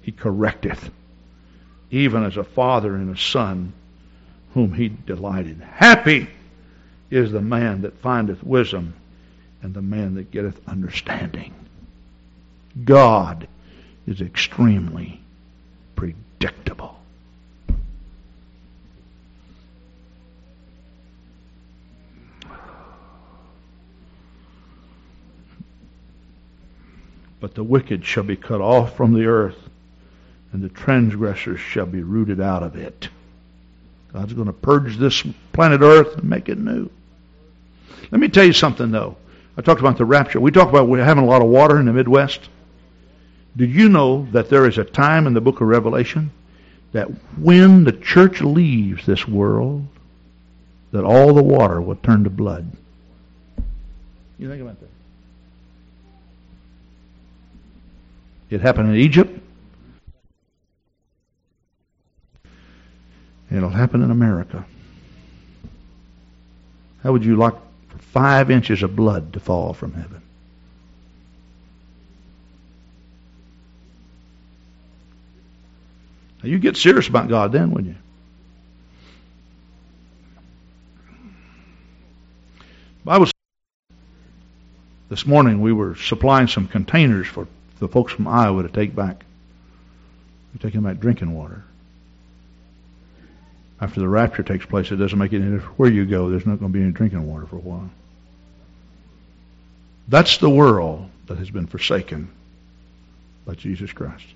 he 0.02 0.12
correcteth, 0.12 0.90
even 1.90 2.24
as 2.24 2.36
a 2.36 2.44
father 2.44 2.96
and 2.96 3.14
a 3.14 3.18
son 3.18 3.72
whom 4.52 4.74
he 4.74 4.88
delighted. 4.88 5.60
Happy 5.60 6.28
is 7.10 7.30
the 7.30 7.40
man 7.40 7.82
that 7.82 8.00
findeth 8.00 8.42
wisdom 8.42 8.94
and 9.62 9.72
the 9.72 9.82
man 9.82 10.16
that 10.16 10.30
getteth 10.32 10.60
understanding. 10.68 11.54
God 12.84 13.46
is 14.06 14.20
extremely 14.20 15.20
predictable. 15.94 17.01
But 27.42 27.56
the 27.56 27.64
wicked 27.64 28.04
shall 28.06 28.22
be 28.22 28.36
cut 28.36 28.60
off 28.60 28.96
from 28.96 29.14
the 29.14 29.26
earth, 29.26 29.58
and 30.52 30.62
the 30.62 30.68
transgressors 30.68 31.58
shall 31.58 31.86
be 31.86 32.00
rooted 32.00 32.40
out 32.40 32.62
of 32.62 32.76
it. 32.76 33.08
God's 34.12 34.32
going 34.32 34.46
to 34.46 34.52
purge 34.52 34.96
this 34.96 35.24
planet 35.52 35.80
Earth 35.80 36.18
and 36.18 36.30
make 36.30 36.48
it 36.48 36.56
new. 36.56 36.88
Let 38.12 38.20
me 38.20 38.28
tell 38.28 38.44
you 38.44 38.52
something, 38.52 38.92
though. 38.92 39.16
I 39.56 39.62
talked 39.62 39.80
about 39.80 39.98
the 39.98 40.04
rapture. 40.04 40.38
We 40.38 40.52
talk 40.52 40.68
about 40.68 40.86
we're 40.86 41.02
having 41.02 41.24
a 41.24 41.26
lot 41.26 41.42
of 41.42 41.48
water 41.48 41.80
in 41.80 41.86
the 41.86 41.92
Midwest. 41.92 42.48
Did 43.56 43.70
you 43.70 43.88
know 43.88 44.28
that 44.30 44.48
there 44.48 44.68
is 44.68 44.78
a 44.78 44.84
time 44.84 45.26
in 45.26 45.34
the 45.34 45.40
book 45.40 45.60
of 45.60 45.66
Revelation 45.66 46.30
that 46.92 47.08
when 47.36 47.82
the 47.82 47.92
church 47.92 48.40
leaves 48.40 49.04
this 49.04 49.26
world, 49.26 49.84
that 50.92 51.02
all 51.02 51.34
the 51.34 51.42
water 51.42 51.80
will 51.82 51.96
turn 51.96 52.22
to 52.22 52.30
blood? 52.30 52.70
You 54.38 54.48
think 54.48 54.62
about 54.62 54.78
that? 54.78 54.91
It 58.52 58.60
happened 58.60 58.90
in 58.90 58.96
Egypt. 58.96 59.40
It'll 63.50 63.70
happen 63.70 64.02
in 64.02 64.10
America. 64.10 64.66
How 67.02 67.12
would 67.12 67.24
you 67.24 67.36
like 67.36 67.54
five 68.12 68.50
inches 68.50 68.82
of 68.82 68.94
blood 68.94 69.32
to 69.32 69.40
fall 69.40 69.72
from 69.72 69.94
heaven? 69.94 70.20
Now 76.42 76.50
you 76.50 76.58
get 76.58 76.76
serious 76.76 77.08
about 77.08 77.30
God 77.30 77.52
then, 77.52 77.70
wouldn't 77.70 77.94
you? 77.94 78.02
Bible 83.02 83.28
this 85.08 85.24
morning 85.24 85.62
we 85.62 85.72
were 85.72 85.96
supplying 85.96 86.48
some 86.48 86.68
containers 86.68 87.26
for 87.26 87.46
the 87.82 87.88
folks 87.88 88.12
from 88.12 88.28
Iowa 88.28 88.62
to 88.62 88.68
take 88.68 88.94
back. 88.94 89.24
We're 90.54 90.62
taking 90.62 90.82
back 90.82 91.00
drinking 91.00 91.34
water. 91.34 91.64
After 93.80 93.98
the 93.98 94.08
rapture 94.08 94.44
takes 94.44 94.64
place, 94.64 94.92
it 94.92 94.96
doesn't 94.96 95.18
make 95.18 95.32
any 95.32 95.42
difference 95.42 95.78
where 95.78 95.90
you 95.90 96.06
go. 96.06 96.30
There's 96.30 96.46
not 96.46 96.60
going 96.60 96.72
to 96.72 96.78
be 96.78 96.82
any 96.82 96.92
drinking 96.92 97.26
water 97.26 97.44
for 97.44 97.56
a 97.56 97.58
while. 97.58 97.90
That's 100.06 100.38
the 100.38 100.48
world 100.48 101.10
that 101.26 101.38
has 101.38 101.50
been 101.50 101.66
forsaken 101.66 102.30
by 103.44 103.54
Jesus 103.54 103.92
Christ. 103.92 104.26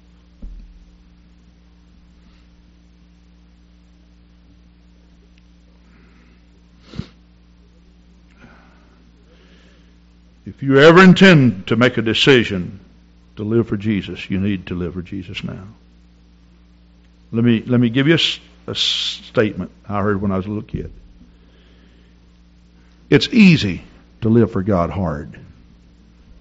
If 10.44 10.62
you 10.64 10.80
ever 10.80 11.02
intend 11.02 11.68
to 11.68 11.76
make 11.76 11.96
a 11.96 12.02
decision 12.02 12.80
to 13.36 13.44
live 13.44 13.68
for 13.68 13.76
Jesus, 13.76 14.28
you 14.30 14.40
need 14.40 14.66
to 14.66 14.74
live 14.74 14.94
for 14.94 15.02
Jesus 15.02 15.42
now. 15.44 15.66
Let 17.32 17.44
me 17.44 17.62
let 17.62 17.80
me 17.80 17.90
give 17.90 18.08
you 18.08 18.14
a, 18.16 18.70
a 18.70 18.74
statement 18.74 19.70
I 19.88 20.00
heard 20.00 20.20
when 20.20 20.32
I 20.32 20.36
was 20.36 20.46
a 20.46 20.48
little 20.48 20.62
kid. 20.62 20.92
It's 23.10 23.28
easy 23.28 23.82
to 24.22 24.28
live 24.28 24.52
for 24.52 24.62
God 24.62 24.90
hard, 24.90 25.38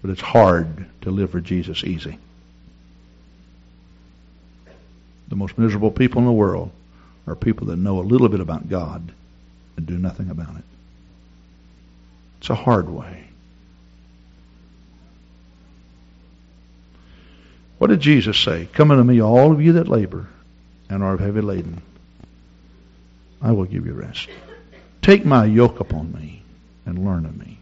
but 0.02 0.12
it's 0.12 0.22
hard 0.22 0.86
to 1.02 1.12
live 1.12 1.32
for 1.32 1.41
Jesus 1.41 1.84
easy. 1.84 2.18
The 5.28 5.36
most 5.36 5.58
miserable 5.58 5.91
people 5.91 6.20
in 6.20 6.26
the 6.26 6.32
world 6.32 6.72
are 7.28 7.36
people 7.36 7.68
that 7.68 7.78
know 7.78 8.00
a 8.00 8.02
little 8.02 8.30
bit 8.30 8.39
about 8.39 8.70
God 8.70 9.12
and 9.78 9.86
do 9.86 9.98
nothing 9.98 10.30
about 10.30 10.56
it. 10.56 10.64
It's 12.39 12.50
a 12.50 12.56
hard 12.56 12.89
way. 12.89 13.26
What 17.86 17.91
did 17.91 17.99
Jesus 17.99 18.39
say? 18.39 18.67
Come 18.73 18.89
unto 18.89 19.03
me, 19.03 19.21
all 19.21 19.51
of 19.51 19.61
you 19.61 19.73
that 19.73 19.88
labor 19.88 20.27
and 20.89 21.03
are 21.03 21.17
heavy 21.17 21.41
laden. 21.41 21.83
I 23.39 23.51
will 23.51 23.65
give 23.65 23.86
you 23.86 23.93
rest. 23.93 24.27
Take 25.03 25.23
my 25.23 25.45
yoke 25.45 25.79
upon 25.79 26.11
me 26.11 26.41
and 26.88 27.05
learn 27.05 27.27
of 27.27 27.38
me. 27.38 27.59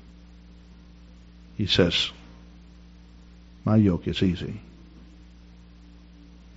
He 1.57 1.65
says, 1.65 2.09
My 3.65 3.75
yoke 3.75 4.07
is 4.07 4.23
easy. 4.23 4.61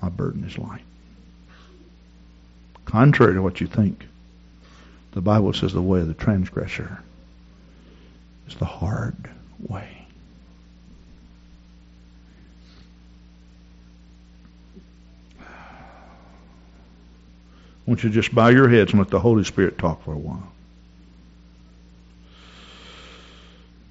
My 0.00 0.10
burden 0.10 0.44
is 0.44 0.56
light. 0.56 0.84
Contrary 2.84 3.34
to 3.34 3.42
what 3.42 3.60
you 3.60 3.66
think, 3.66 4.06
the 5.10 5.20
Bible 5.20 5.52
says 5.52 5.72
the 5.72 5.82
way 5.82 5.98
of 5.98 6.06
the 6.06 6.14
transgressor 6.14 7.02
is 8.46 8.54
the 8.54 8.64
hard 8.64 9.28
way. 9.58 9.95
I 17.87 17.91
want 17.91 18.03
you 18.03 18.09
to 18.09 18.14
just 18.14 18.34
bow 18.34 18.49
your 18.49 18.68
heads 18.68 18.91
and 18.91 19.01
let 19.01 19.11
the 19.11 19.20
Holy 19.20 19.45
Spirit 19.45 19.78
talk 19.78 20.03
for 20.03 20.12
a 20.12 20.18
while. 20.18 20.53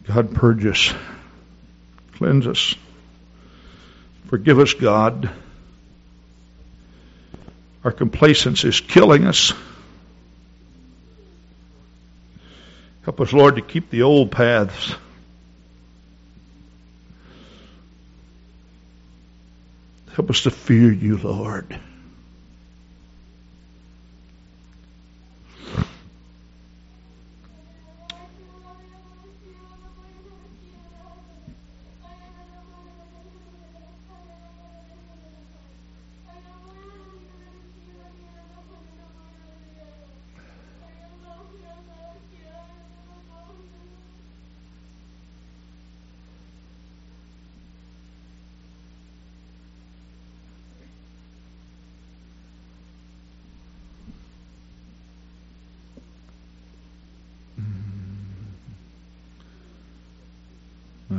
God, 0.04 0.36
purge 0.36 0.66
us, 0.66 0.94
cleanse 2.18 2.46
us, 2.46 2.76
forgive 4.28 4.60
us, 4.60 4.74
God. 4.74 5.30
Our 7.86 7.92
complacency 7.92 8.68
is 8.68 8.82
killing 8.82 9.26
us. 9.26 9.54
Help 13.04 13.22
us, 13.22 13.32
Lord, 13.32 13.56
to 13.56 13.62
keep 13.62 13.92
the 13.92 14.02
old 14.02 14.32
paths. 14.32 14.96
Help 20.16 20.30
us 20.32 20.42
to 20.42 20.52
fear 20.52 20.92
you, 20.92 21.18
Lord. 21.18 21.80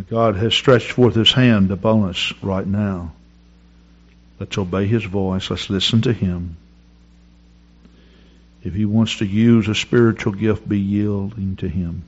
God 0.09 0.37
has 0.37 0.55
stretched 0.55 0.93
forth 0.93 1.15
his 1.15 1.33
hand 1.33 1.71
upon 1.73 2.09
us 2.09 2.33
right 2.41 2.67
now. 2.67 3.13
Let's 4.39 4.57
obey 4.57 4.87
his 4.87 5.05
voice. 5.05 5.51
Let's 5.51 5.69
listen 5.69 6.03
to 6.03 6.13
him. 6.13 6.57
If 8.63 8.75
he 8.75 8.85
wants 8.85 9.19
to 9.19 9.27
use 9.27 9.69
a 9.69 9.75
spiritual 9.75 10.33
gift, 10.33 10.69
be 10.69 10.79
yielding 10.79 11.57
to 11.57 11.69
him. 11.69 12.05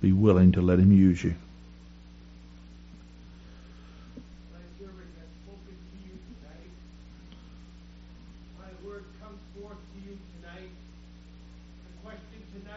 Be 0.00 0.12
willing 0.12 0.52
to 0.52 0.62
let 0.62 0.78
him 0.78 0.92
use 0.92 1.22
you. 1.22 1.34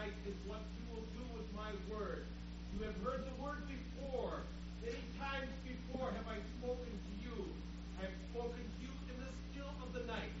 tonight 0.00 0.12
is 0.26 0.34
what 0.46 0.60
you 0.76 0.94
will 0.94 1.06
do 1.12 1.24
with 1.36 1.46
my 1.54 1.70
word. 1.92 2.24
You 2.76 2.86
have 2.86 2.98
heard 3.04 3.22
the 3.26 3.36
word 3.42 3.62
before. 3.66 4.42
Many 4.82 5.04
times 5.20 5.50
before 5.66 6.10
have 6.10 6.28
I 6.28 6.38
spoken 6.58 6.92
to 6.92 7.12
you. 7.20 7.36
I 8.00 8.08
have 8.08 8.16
spoken 8.32 8.62
to 8.62 8.76
you 8.80 8.92
in 9.10 9.16
the 9.20 9.30
still 9.50 9.72
of 9.84 9.92
the 9.92 10.04
night. 10.08 10.32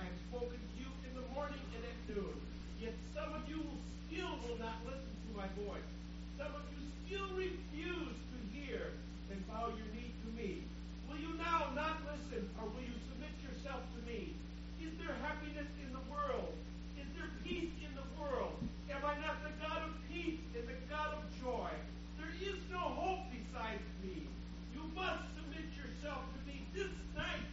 I 0.00 0.04
have 0.04 0.18
spoken 0.28 0.58
to 0.60 0.74
you 0.76 0.88
in 1.08 1.12
the 1.16 1.26
morning 1.32 1.62
and 1.74 1.82
at 1.84 1.98
noon. 2.12 2.36
Yet 2.80 2.94
some 3.16 3.32
of 3.32 3.48
you 3.48 3.64
still 4.08 4.36
will 4.44 4.58
not 4.60 4.82
listen 4.84 5.14
to 5.26 5.30
my 5.32 5.48
voice. 5.64 5.88
Some 6.36 6.52
of 6.52 6.64
you 6.68 6.80
still 7.06 7.28
refuse 7.32 8.16
to 8.16 8.36
hear 8.52 8.92
and 9.32 9.38
bow 9.48 9.72
your 9.72 9.88
knee 9.96 10.12
to 10.12 10.28
me. 10.36 10.62
Will 11.08 11.18
you 11.18 11.32
now 11.40 11.72
not 11.74 12.02
listen, 12.04 12.44
or 12.60 12.68
will 12.68 12.84
you 12.84 12.96
submit 13.08 13.32
yourself 13.40 13.80
to 13.96 14.00
me? 14.04 14.34
Is 14.82 14.92
there 15.00 15.16
happiness 15.22 15.70
in 15.80 15.92
the 15.96 16.04
world? 16.12 16.52
Is 17.00 17.08
there 17.16 17.30
peace 17.40 17.72
in 17.80 17.92
the 17.96 18.06
world? 18.20 18.58
Am 18.90 19.00
I 19.04 19.14
not 19.24 19.40
the 19.42 19.54
God 19.62 19.82
of 19.88 19.92
peace 20.12 20.40
and 20.54 20.68
the 20.68 20.78
God 20.90 21.16
of 21.16 21.22
joy? 21.42 21.70
There 22.18 22.32
is 22.42 22.56
no 22.70 22.78
hope 22.78 23.26
besides 23.30 23.82
me. 24.02 24.26
You 24.74 24.82
must 24.94 25.24
submit 25.36 25.66
yourself 25.76 26.22
to 26.32 26.38
me 26.46 26.66
this 26.74 26.92
night, 27.16 27.46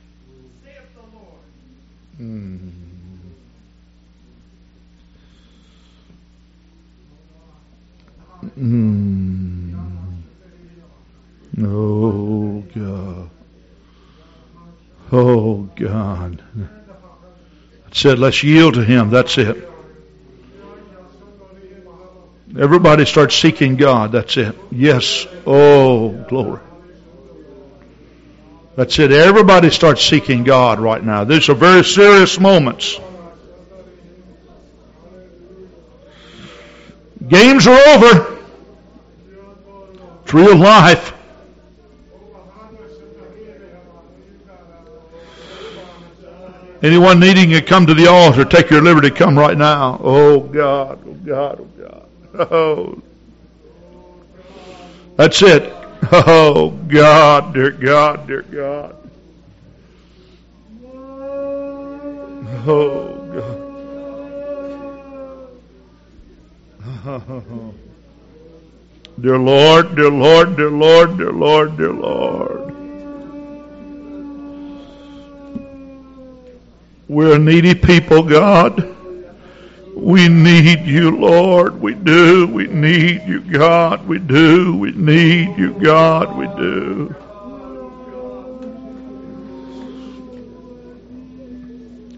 saith 0.64 0.90
the 0.96 1.18
Lord. 1.18 1.46
Mm. 2.20 2.94
Mm. 8.58 10.24
Oh 11.62 12.64
God. 12.76 13.30
Oh 15.12 15.70
God. 15.76 16.44
It 17.88 17.96
said, 17.96 18.20
let's 18.20 18.44
yield 18.44 18.76
to 18.76 18.84
Him. 18.84 19.10
That's 19.10 19.38
it. 19.38 19.70
Everybody 22.58 23.06
starts 23.06 23.36
seeking 23.36 23.78
God. 23.78 24.12
That's 24.12 24.38
it. 24.38 24.56
Yes. 24.72 25.26
Oh, 25.46 26.10
glory. 26.10 26.62
That's 28.76 28.98
it. 29.00 29.12
Everybody 29.12 29.70
starts 29.70 30.04
seeking 30.04 30.44
God 30.44 30.80
right 30.80 31.04
now. 31.04 31.24
These 31.24 31.50
are 31.50 31.56
very 31.56 31.84
serious 31.84 32.40
moments. 32.40 33.00
Games 37.28 37.68
are 37.68 37.80
over. 37.90 38.43
It's 40.34 40.48
real 40.48 40.58
life. 40.58 41.14
Anyone 46.82 47.20
needing 47.20 47.52
to 47.52 47.62
come 47.62 47.86
to 47.86 47.94
the 47.94 48.08
altar, 48.08 48.44
take 48.44 48.72
your 48.72 48.82
liberty, 48.82 49.12
come 49.12 49.38
right 49.38 49.56
now. 49.56 50.00
Oh 50.02 50.40
God, 50.40 51.00
oh 51.06 51.14
God, 51.14 51.60
oh 51.60 51.68
God. 51.78 52.10
Oh. 52.52 53.00
That's 55.18 55.40
it. 55.44 55.72
Oh 56.12 56.72
God, 56.72 57.54
dear 57.54 57.70
God, 57.70 58.26
dear 58.26 58.42
God. 58.42 58.96
Oh 62.66 63.20
God. 67.06 67.74
Dear 69.22 69.38
Lord, 69.38 69.96
dear 69.96 70.10
Lord, 70.10 70.58
dear 70.58 70.72
Lord, 70.72 71.18
dear 71.18 71.32
Lord, 71.32 71.78
dear 71.78 71.94
Lord. 71.94 72.74
We're 77.08 77.36
a 77.36 77.40
needy 77.40 77.76
people, 77.76 78.24
God. 78.24 78.96
We 79.96 80.28
need 80.28 80.88
you, 80.88 81.12
Lord. 81.12 81.80
We 81.80 81.94
do. 81.94 82.48
We 82.48 82.66
need 82.66 83.22
you, 83.28 83.40
God. 83.42 84.08
We 84.08 84.18
do. 84.18 84.76
We 84.76 84.92
need 84.94 85.58
you, 85.60 85.74
God. 85.74 86.36
We 86.36 86.48
do. 86.48 87.16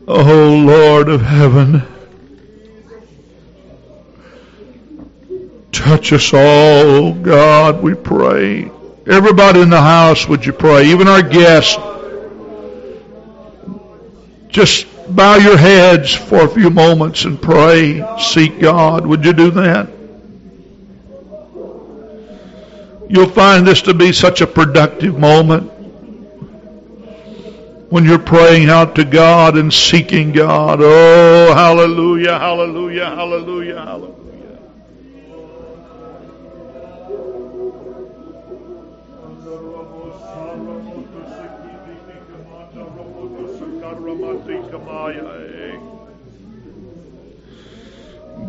Oh, 0.07 0.63
Lord 0.65 1.09
of 1.09 1.21
heaven. 1.21 1.83
Touch 5.85 6.13
us 6.13 6.33
all, 6.33 6.39
oh 6.41 7.13
God, 7.13 7.83
we 7.83 7.93
pray. 7.93 8.71
Everybody 9.05 9.61
in 9.61 9.69
the 9.69 9.79
house, 9.79 10.27
would 10.27 10.43
you 10.43 10.51
pray? 10.51 10.87
Even 10.87 11.07
our 11.07 11.21
guests. 11.21 11.77
Just 14.47 14.87
bow 15.15 15.35
your 15.35 15.55
heads 15.55 16.11
for 16.11 16.41
a 16.43 16.47
few 16.47 16.71
moments 16.71 17.25
and 17.25 17.39
pray. 17.39 18.03
Seek 18.17 18.59
God. 18.59 19.05
Would 19.05 19.23
you 19.23 19.33
do 19.33 19.51
that? 19.51 19.87
You'll 23.07 23.29
find 23.29 23.67
this 23.67 23.83
to 23.83 23.93
be 23.93 24.11
such 24.11 24.41
a 24.41 24.47
productive 24.47 25.19
moment 25.19 25.71
when 27.91 28.05
you're 28.05 28.17
praying 28.17 28.71
out 28.71 28.95
to 28.95 29.05
God 29.05 29.55
and 29.55 29.71
seeking 29.71 30.31
God. 30.31 30.79
Oh, 30.81 31.53
hallelujah, 31.53 32.39
hallelujah, 32.39 33.05
hallelujah, 33.05 33.81
hallelujah. 33.85 34.24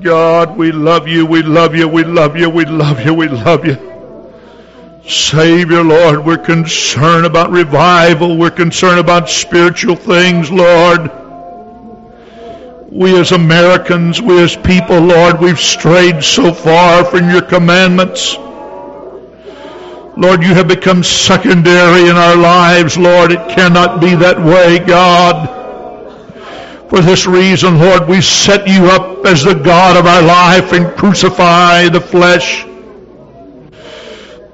God, 0.03 0.57
we 0.57 0.73
love 0.73 1.09
you, 1.09 1.27
we 1.27 1.43
love 1.43 1.75
you, 1.75 1.89
we 1.89 2.05
love 2.05 2.37
you, 2.37 2.49
we 2.51 2.65
love 2.65 3.05
you, 3.05 3.15
we 3.15 3.29
love 3.29 3.65
you. 3.65 3.77
Savior, 5.09 5.83
Lord, 5.83 6.25
we're 6.25 6.37
concerned 6.37 7.27
about 7.27 7.51
revival. 7.51 8.37
We're 8.37 8.51
concerned 8.51 8.99
about 8.99 9.29
spiritual 9.31 9.95
things, 9.95 10.51
Lord. 10.51 11.11
We 12.91 13.19
as 13.19 13.33
Americans, 13.33 14.21
we 14.21 14.43
as 14.43 14.57
people, 14.57 14.99
Lord, 14.99 15.41
we've 15.41 15.61
strayed 15.61 16.23
so 16.25 16.53
far 16.53 17.05
from 17.05 17.31
your 17.31 17.43
commandments. 17.43 18.37
Lord, 20.17 20.43
you 20.43 20.55
have 20.55 20.67
become 20.67 21.03
secondary 21.03 22.09
in 22.09 22.17
our 22.17 22.37
lives, 22.37 22.97
Lord. 22.97 23.33
It 23.33 23.49
cannot 23.49 24.01
be 24.01 24.15
that 24.15 24.41
way, 24.41 24.79
God. 24.79 25.56
For 26.89 27.01
this 27.01 27.27
reason, 27.27 27.81
Lord, 27.81 28.09
we 28.09 28.21
set 28.21 28.69
you 28.69 28.87
up 28.87 29.27
as 29.27 29.43
the 29.43 29.55
God 29.55 29.97
of 29.97 30.07
our 30.07 30.23
life 30.23 30.73
and 30.73 30.97
crucify 30.97 31.89
the 31.89 32.01
flesh. 32.01 32.65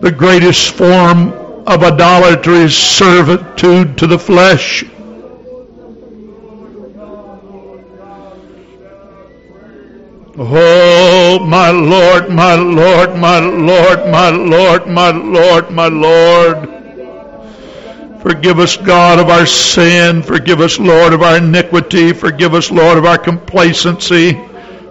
The 0.00 0.10
greatest 0.10 0.70
form 0.70 1.32
of 1.66 1.82
idolatry 1.82 2.60
is 2.60 2.76
servitude 2.76 3.98
to 3.98 4.06
the 4.06 4.18
flesh. 4.18 4.84
Oh, 10.38 11.38
my 11.46 11.70
Lord, 11.70 12.30
my 12.30 12.54
Lord, 12.54 13.14
my 13.16 13.38
Lord, 13.38 14.06
my 14.10 14.30
Lord, 14.30 14.86
my 14.88 15.10
Lord, 15.10 15.70
my 15.70 15.88
Lord. 15.88 16.81
Forgive 18.22 18.60
us, 18.60 18.76
God, 18.76 19.18
of 19.18 19.28
our 19.30 19.46
sin. 19.46 20.22
Forgive 20.22 20.60
us, 20.60 20.78
Lord, 20.78 21.12
of 21.12 21.22
our 21.22 21.38
iniquity. 21.38 22.12
Forgive 22.12 22.54
us, 22.54 22.70
Lord, 22.70 22.96
of 22.96 23.04
our 23.04 23.18
complacency. 23.18 24.40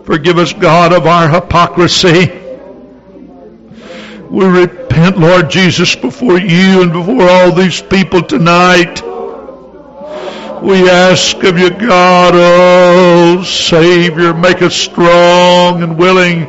Forgive 0.03 0.37
us, 0.37 0.51
God, 0.51 0.91
of 0.91 1.07
our 1.07 1.29
hypocrisy. 1.29 2.29
We 4.29 4.45
repent, 4.45 5.17
Lord 5.17 5.49
Jesus, 5.49 5.95
before 5.95 6.39
you 6.39 6.81
and 6.81 6.91
before 6.91 7.29
all 7.29 7.53
these 7.53 7.81
people 7.81 8.21
tonight. 8.21 9.01
We 10.61 10.89
ask 10.89 11.41
of 11.43 11.57
you, 11.57 11.69
God, 11.69 12.33
oh 12.35 13.43
Savior, 13.43 14.33
make 14.33 14.61
us 14.61 14.75
strong 14.75 15.83
and 15.83 15.97
willing 15.97 16.41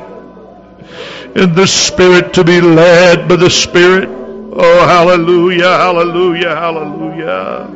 in 1.36 1.54
the 1.54 1.66
Spirit 1.66 2.34
to 2.34 2.42
be 2.42 2.60
led 2.60 3.28
by 3.28 3.36
the 3.36 3.50
Spirit. 3.50 4.21
Oh, 4.54 4.86
hallelujah, 4.86 5.64
hallelujah, 5.64 6.54
hallelujah. 6.54 7.70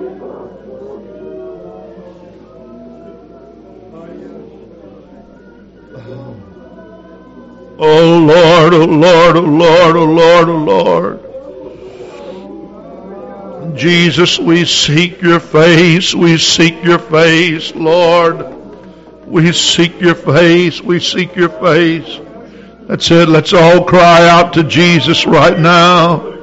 Oh 7.78 8.18
Lord, 8.18 8.74
oh 8.74 8.84
Lord, 8.84 9.36
oh 9.36 9.40
Lord, 9.40 9.96
oh 9.96 10.04
Lord, 10.04 10.48
oh 10.50 10.56
Lord. 13.62 13.78
Jesus, 13.78 14.38
we 14.38 14.66
seek 14.66 15.22
your 15.22 15.40
face. 15.40 16.14
We 16.14 16.36
seek 16.36 16.84
your 16.84 16.98
face, 16.98 17.74
Lord. 17.74 18.54
We 19.26 19.50
seek 19.52 19.98
your 19.98 20.14
face. 20.14 20.82
We 20.82 21.00
seek 21.00 21.36
your 21.36 21.48
face. 21.48 22.20
That's 22.82 23.10
it. 23.10 23.30
Let's 23.30 23.54
all 23.54 23.84
cry 23.84 24.28
out 24.28 24.52
to 24.54 24.62
Jesus 24.62 25.26
right 25.26 25.58
now. 25.58 26.35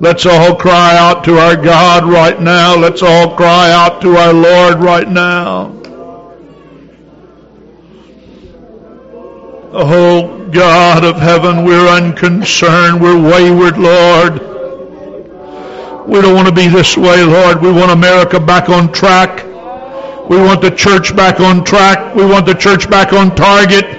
Let's 0.00 0.26
all 0.26 0.54
cry 0.54 0.96
out 0.96 1.24
to 1.24 1.38
our 1.38 1.56
God 1.56 2.04
right 2.04 2.40
now. 2.40 2.76
Let's 2.76 3.02
all 3.02 3.34
cry 3.34 3.72
out 3.72 4.00
to 4.02 4.16
our 4.16 4.32
Lord 4.32 4.78
right 4.78 5.08
now. 5.08 5.74
Oh 9.72 10.48
God 10.50 11.04
of 11.04 11.16
heaven, 11.16 11.64
we're 11.64 11.88
unconcerned. 11.88 13.02
We're 13.02 13.20
wayward, 13.20 13.76
Lord. 13.76 14.34
We 16.08 16.22
don't 16.22 16.34
want 16.34 16.46
to 16.46 16.54
be 16.54 16.68
this 16.68 16.96
way, 16.96 17.24
Lord. 17.24 17.60
We 17.60 17.72
want 17.72 17.90
America 17.90 18.38
back 18.38 18.68
on 18.68 18.92
track. 18.92 19.44
We 20.30 20.36
want 20.36 20.62
the 20.62 20.70
church 20.70 21.16
back 21.16 21.40
on 21.40 21.64
track. 21.64 22.14
We 22.14 22.24
want 22.24 22.46
the 22.46 22.54
church 22.54 22.88
back 22.88 23.12
on 23.12 23.34
target. 23.34 23.97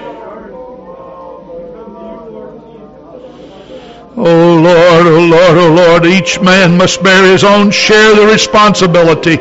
Oh 4.22 4.56
Lord, 4.62 5.08
oh 5.08 5.28
Lord, 5.32 5.58
oh 5.58 5.74
Lord, 5.74 6.06
each 6.06 6.42
man 6.42 6.78
must 6.78 7.02
bear 7.02 7.32
his 7.32 7.46
own 7.46 7.72
share 7.72 8.12
of 8.12 8.18
the 8.18 8.26
responsibility. 8.26 9.38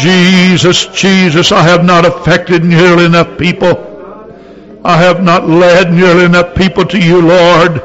Jesus, 0.00 0.86
Jesus, 0.86 1.50
I 1.50 1.64
have 1.64 1.84
not 1.84 2.04
affected 2.04 2.64
nearly 2.64 3.06
enough 3.06 3.36
people. 3.36 4.80
I 4.84 4.96
have 4.98 5.24
not 5.24 5.48
led 5.48 5.92
nearly 5.92 6.26
enough 6.26 6.54
people 6.54 6.84
to 6.84 6.98
you, 7.00 7.20
Lord. 7.20 7.82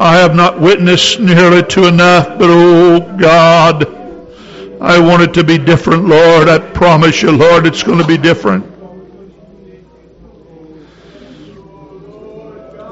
I 0.00 0.16
have 0.16 0.34
not 0.34 0.60
witnessed 0.60 1.20
nearly 1.20 1.62
to 1.62 1.86
enough, 1.86 2.26
but 2.40 2.48
oh 2.50 2.98
God, 3.20 3.84
I 4.80 4.98
want 4.98 5.22
it 5.22 5.32
to 5.34 5.44
be 5.44 5.58
different, 5.58 6.08
Lord. 6.08 6.48
I 6.48 6.58
promise 6.58 7.22
you, 7.22 7.30
Lord, 7.30 7.66
it's 7.66 7.84
going 7.84 7.98
to 7.98 8.06
be 8.06 8.18
different. 8.18 8.71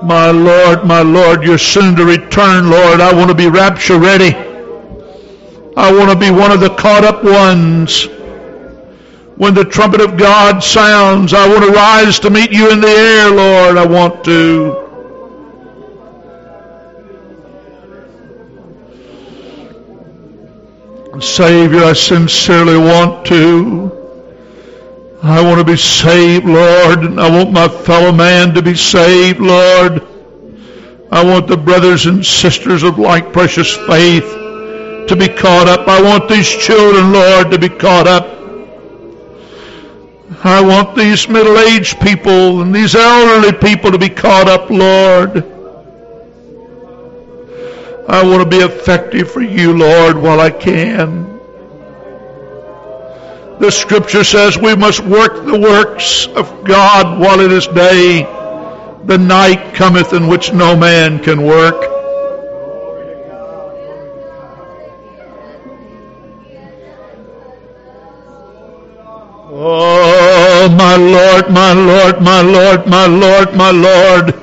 My 0.02 0.30
Lord, 0.30 0.84
my 0.84 1.02
Lord, 1.02 1.44
you're 1.44 1.58
soon 1.58 1.94
to 1.96 2.04
return, 2.04 2.70
Lord. 2.70 3.00
I 3.00 3.12
want 3.12 3.28
to 3.28 3.34
be 3.34 3.48
rapture 3.48 3.98
ready. 3.98 4.34
I 5.76 5.92
want 5.92 6.10
to 6.10 6.16
be 6.16 6.30
one 6.30 6.50
of 6.52 6.60
the 6.60 6.70
caught 6.70 7.04
up 7.04 7.22
ones. 7.22 8.06
When 9.36 9.54
the 9.54 9.64
trumpet 9.64 10.00
of 10.00 10.16
God 10.16 10.62
sounds, 10.62 11.32
I 11.32 11.48
want 11.48 11.64
to 11.64 11.70
rise 11.70 12.18
to 12.20 12.30
meet 12.30 12.50
you 12.50 12.70
in 12.70 12.80
the 12.80 12.88
air, 12.88 13.30
Lord. 13.30 13.76
I 13.76 13.86
want 13.86 14.24
to. 14.24 14.88
Savior, 21.20 21.84
I 21.84 21.92
sincerely 21.92 22.78
want 22.78 23.26
to. 23.26 23.99
I 25.22 25.42
want 25.42 25.58
to 25.58 25.64
be 25.64 25.76
saved, 25.76 26.46
Lord, 26.46 27.00
and 27.00 27.20
I 27.20 27.28
want 27.28 27.52
my 27.52 27.68
fellow 27.68 28.10
man 28.10 28.54
to 28.54 28.62
be 28.62 28.74
saved, 28.74 29.38
Lord. 29.38 30.06
I 31.12 31.22
want 31.24 31.46
the 31.46 31.58
brothers 31.58 32.06
and 32.06 32.24
sisters 32.24 32.82
of 32.82 32.98
like 32.98 33.32
precious 33.32 33.76
faith 33.76 34.24
to 35.08 35.16
be 35.18 35.28
caught 35.28 35.68
up. 35.68 35.86
I 35.88 36.00
want 36.00 36.28
these 36.28 36.48
children, 36.48 37.12
Lord, 37.12 37.50
to 37.50 37.58
be 37.58 37.68
caught 37.68 38.06
up. 38.06 38.38
I 40.42 40.62
want 40.62 40.96
these 40.96 41.28
middle-aged 41.28 42.00
people 42.00 42.62
and 42.62 42.74
these 42.74 42.94
elderly 42.94 43.52
people 43.52 43.90
to 43.92 43.98
be 43.98 44.08
caught 44.08 44.48
up, 44.48 44.70
Lord. 44.70 45.44
I 48.08 48.24
want 48.24 48.42
to 48.42 48.48
be 48.48 48.64
effective 48.64 49.30
for 49.30 49.42
you, 49.42 49.76
Lord, 49.76 50.16
while 50.16 50.40
I 50.40 50.50
can. 50.50 51.29
The 53.60 53.70
scripture 53.70 54.24
says 54.24 54.56
we 54.56 54.74
must 54.74 55.00
work 55.00 55.44
the 55.44 55.60
works 55.60 56.26
of 56.28 56.64
God 56.64 57.20
while 57.20 57.40
it 57.40 57.52
is 57.52 57.66
day. 57.66 58.22
The 59.04 59.18
night 59.18 59.74
cometh 59.74 60.14
in 60.14 60.28
which 60.28 60.54
no 60.54 60.74
man 60.74 61.18
can 61.18 61.42
work. 61.42 61.74
Oh, 69.52 70.74
my 70.78 70.96
Lord, 70.96 71.50
my 71.50 71.72
Lord, 71.74 72.22
my 72.22 72.40
Lord, 72.40 72.86
my 72.86 73.06
Lord, 73.06 73.54
my 73.54 73.70
Lord. 73.70 74.34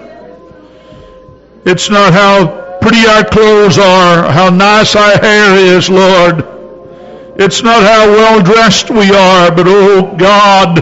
It's 1.65 1.89
not 1.89 2.13
how 2.13 2.79
pretty 2.81 3.07
our 3.07 3.23
clothes 3.23 3.79
are, 3.79 4.31
how 4.31 4.51
nice 4.51 4.95
our 4.95 5.17
hair 5.17 5.55
is, 5.55 5.89
Lord. 5.89 6.56
It's 7.39 7.61
not 7.61 7.83
how 7.83 8.07
well 8.07 8.41
dressed 8.41 8.89
we 8.89 9.11
are, 9.11 9.51
but 9.51 9.65
oh 9.67 10.15
God, 10.17 10.79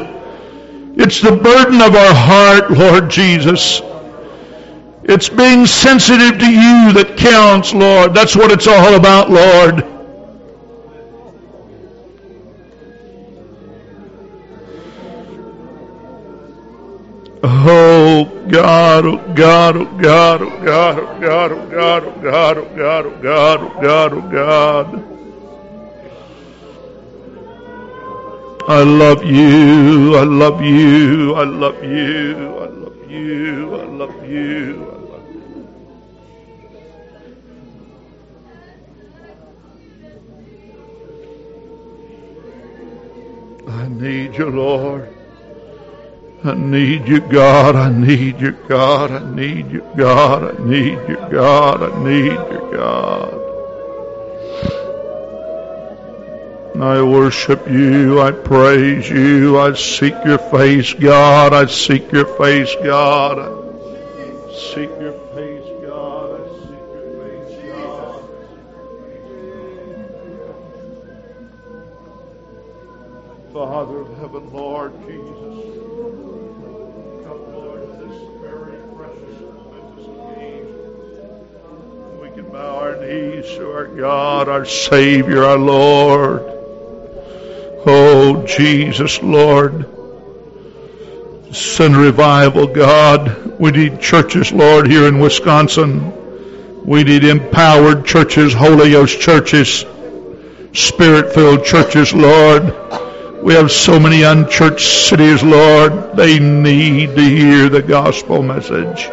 it's 0.98 1.20
the 1.22 1.36
burden 1.36 1.82
of 1.82 1.94
our 1.96 2.14
heart, 2.14 2.72
Lord 2.72 3.10
Jesus. 3.10 3.82
It's 5.04 5.28
being 5.28 5.66
sensitive 5.66 6.40
to 6.40 6.50
you 6.50 6.94
that 6.94 7.16
counts, 7.18 7.74
Lord. 7.74 8.14
That's 8.14 8.38
what 8.38 8.52
it's 8.52 8.68
all 8.68 8.96
about, 8.96 9.30
Lord. 9.30 9.84
Oh 17.44 18.26
God, 18.50 19.06
oh 19.06 19.34
God, 19.36 19.76
oh 19.76 19.86
God, 20.00 20.42
oh 20.42 20.64
God, 20.64 21.00
oh 21.00 21.20
God, 21.20 21.52
oh 21.52 21.70
God, 21.70 22.04
oh 22.04 22.20
God, 22.22 22.58
oh 22.58 22.76
God, 22.76 23.06
oh 23.06 23.22
God, 23.22 23.60
oh 23.62 23.82
God, 23.82 24.14
oh 24.14 24.32
God. 24.32 25.15
I 28.68 28.82
love 28.82 29.24
you, 29.24 30.16
I 30.16 30.24
love 30.24 30.62
you, 30.62 31.36
I 31.36 31.44
love 31.44 31.84
you, 31.84 32.58
I 32.58 32.68
love 32.68 33.12
you, 33.12 33.76
I 33.76 33.86
love 33.86 34.30
you, 34.30 34.96
I 43.68 43.88
need 43.88 44.36
you, 44.36 44.50
Lord. 44.50 45.16
I 46.44 46.54
need 46.56 47.08
you, 47.08 47.22
God. 47.22 47.76
I 47.76 47.90
need 47.92 48.42
you, 48.42 48.54
God. 48.68 49.12
I 49.12 49.36
need 49.36 49.72
you, 49.72 49.82
God. 49.96 50.60
I 50.60 50.66
need 50.66 51.00
you, 51.08 51.18
God. 51.32 51.84
I 51.84 52.04
need 52.04 52.32
you, 52.34 52.70
God. 52.74 53.45
I 56.82 57.02
worship 57.02 57.70
you. 57.70 58.20
I 58.20 58.32
praise 58.32 59.10
you. 59.10 59.58
I 59.58 59.74
seek 59.76 60.14
your 60.26 60.38
face, 60.38 60.94
God. 60.94 61.54
I 61.54 61.68
seek 61.68 62.12
your 62.12 62.26
face, 62.26 62.76
God. 62.84 63.40
I 63.40 63.48
seek 64.54 64.90
your 65.00 65.14
face, 65.34 65.64
God. 65.86 66.42
I 66.42 66.44
seek 66.60 66.86
your 66.92 67.08
face, 67.24 67.56
God. 67.72 68.20
Father 73.54 74.02
of 74.02 74.18
heaven, 74.18 74.52
Lord 74.52 74.92
Jesus. 75.08 75.56
Come, 77.24 77.54
Lord, 77.54 77.88
this 78.02 78.18
very 78.42 78.78
precious 78.98 79.40
momentous 79.40 80.08
occasion. 80.12 80.80
We 82.20 82.30
can 82.32 82.52
bow 82.52 82.80
our 82.80 82.98
knees 82.98 83.46
to 83.56 83.72
our 83.72 83.88
God, 83.88 84.50
our 84.50 84.66
Savior, 84.66 85.46
our 85.46 85.58
Lord. 85.58 86.55
Oh, 87.88 88.44
Jesus, 88.48 89.22
Lord. 89.22 89.86
Send 91.54 91.96
revival, 91.96 92.68
God. 92.68 93.60
We 93.60 93.72
need 93.72 94.02
churches, 94.02 94.52
Lord, 94.52 94.88
here 94.88 95.08
in 95.08 95.20
Wisconsin. 95.20 96.12
We 96.84 97.04
need 97.04 97.24
empowered 97.24 98.06
churches, 98.06 98.54
Holy 98.54 98.92
Ghost 98.92 99.20
churches, 99.20 99.86
Spirit 100.74 101.34
filled 101.34 101.64
churches, 101.64 102.14
Lord. 102.14 102.64
We 103.42 103.54
have 103.54 103.72
so 103.72 104.00
many 104.00 104.24
unchurched 104.24 105.08
cities, 105.08 105.44
Lord. 105.44 106.16
They 106.18 106.40
need 106.40 107.16
to 107.16 107.22
hear 107.22 107.70
the 107.70 107.82
gospel 107.82 108.42
message. 108.42 109.10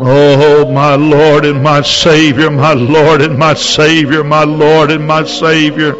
Oh, 0.00 0.61
my 0.72 0.94
Lord 0.96 1.44
and 1.44 1.62
my 1.62 1.82
Savior, 1.82 2.50
my 2.50 2.72
Lord 2.72 3.20
and 3.22 3.38
my 3.38 3.54
Savior, 3.54 4.24
my 4.24 4.44
Lord 4.44 4.90
and 4.90 5.06
my 5.06 5.24
Savior. 5.24 5.94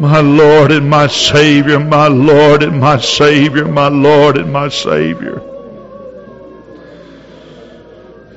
My 0.00 0.20
Lord 0.20 0.72
and 0.72 0.88
my 0.88 1.08
Savior, 1.08 1.78
my 1.78 2.08
Lord 2.08 2.62
and 2.62 2.80
my 2.80 2.98
Savior, 2.98 3.66
my 3.66 3.88
Lord 3.88 4.38
and 4.38 4.50
my 4.50 4.70
Savior. 4.70 5.42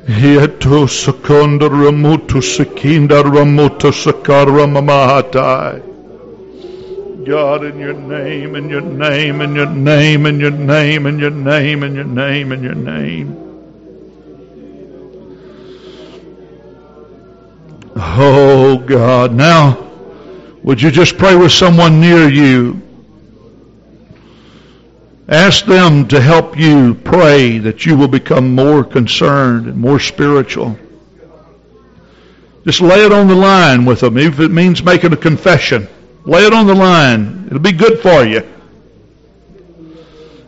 Hieto 0.06 0.88
seconda 0.90 1.70
remoto 1.70 2.42
sekinda 2.42 3.24
remoto 3.24 3.94
sakara 3.94 4.68
mamahatai. 4.68 5.82
God, 7.26 7.64
in 7.64 7.80
your 7.80 7.94
name, 7.94 8.56
in 8.58 8.68
your 8.68 8.82
name, 8.82 9.40
in 9.40 9.56
your 9.56 9.70
name, 9.70 10.26
in 10.26 10.42
your 10.42 10.52
name, 10.52 11.06
in 11.06 11.20
your 11.20 11.32
name, 11.32 11.84
in 11.84 11.96
your 11.96 12.04
name, 12.04 12.52
in 12.52 12.64
your 12.64 12.76
name. 12.76 13.43
Oh, 18.06 18.78
God. 18.78 19.34
Now, 19.34 19.90
would 20.62 20.82
you 20.82 20.92
just 20.92 21.18
pray 21.18 21.36
with 21.36 21.52
someone 21.52 22.00
near 22.00 22.30
you? 22.30 22.82
Ask 25.28 25.66
them 25.66 26.08
to 26.10 26.22
help 26.22 26.58
you 26.58 26.94
pray 26.94 27.58
that 27.60 27.86
you 27.86 27.98
will 27.98 28.10
become 28.10 28.54
more 28.54 28.84
concerned 28.84 29.68
and 29.68 29.78
more 29.78 30.00
spiritual. 30.00 30.78
Just 32.66 32.82
lay 32.82 33.06
it 33.06 33.12
on 33.12 33.28
the 33.28 33.36
line 33.36 33.86
with 33.86 34.02
them, 34.02 34.18
if 34.18 34.40
it 34.40 34.52
means 34.52 34.84
making 34.84 35.14
a 35.14 35.18
confession. 35.18 35.88
Lay 36.26 36.46
it 36.46 36.54
on 36.54 36.68
the 36.68 36.76
line. 36.76 37.46
It'll 37.48 37.60
be 37.60 37.72
good 37.72 38.00
for 38.00 38.24
you. 38.24 38.48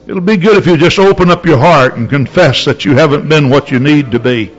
It'll 0.08 0.22
be 0.22 0.38
good 0.38 0.58
if 0.58 0.68
you 0.68 0.78
just 0.78 1.00
open 1.00 1.32
up 1.32 1.46
your 1.46 1.58
heart 1.58 1.96
and 1.96 2.10
confess 2.10 2.64
that 2.66 2.86
you 2.86 2.96
haven't 2.96 3.28
been 3.28 3.50
what 3.50 3.72
you 3.72 3.80
need 3.80 4.12
to 4.12 4.20
be. 4.20 4.52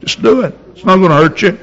Just 0.00 0.22
do 0.22 0.42
it. 0.42 0.56
It's 0.74 0.84
not 0.84 0.98
going 0.98 1.10
to 1.10 1.16
hurt 1.16 1.42
you. 1.42 1.58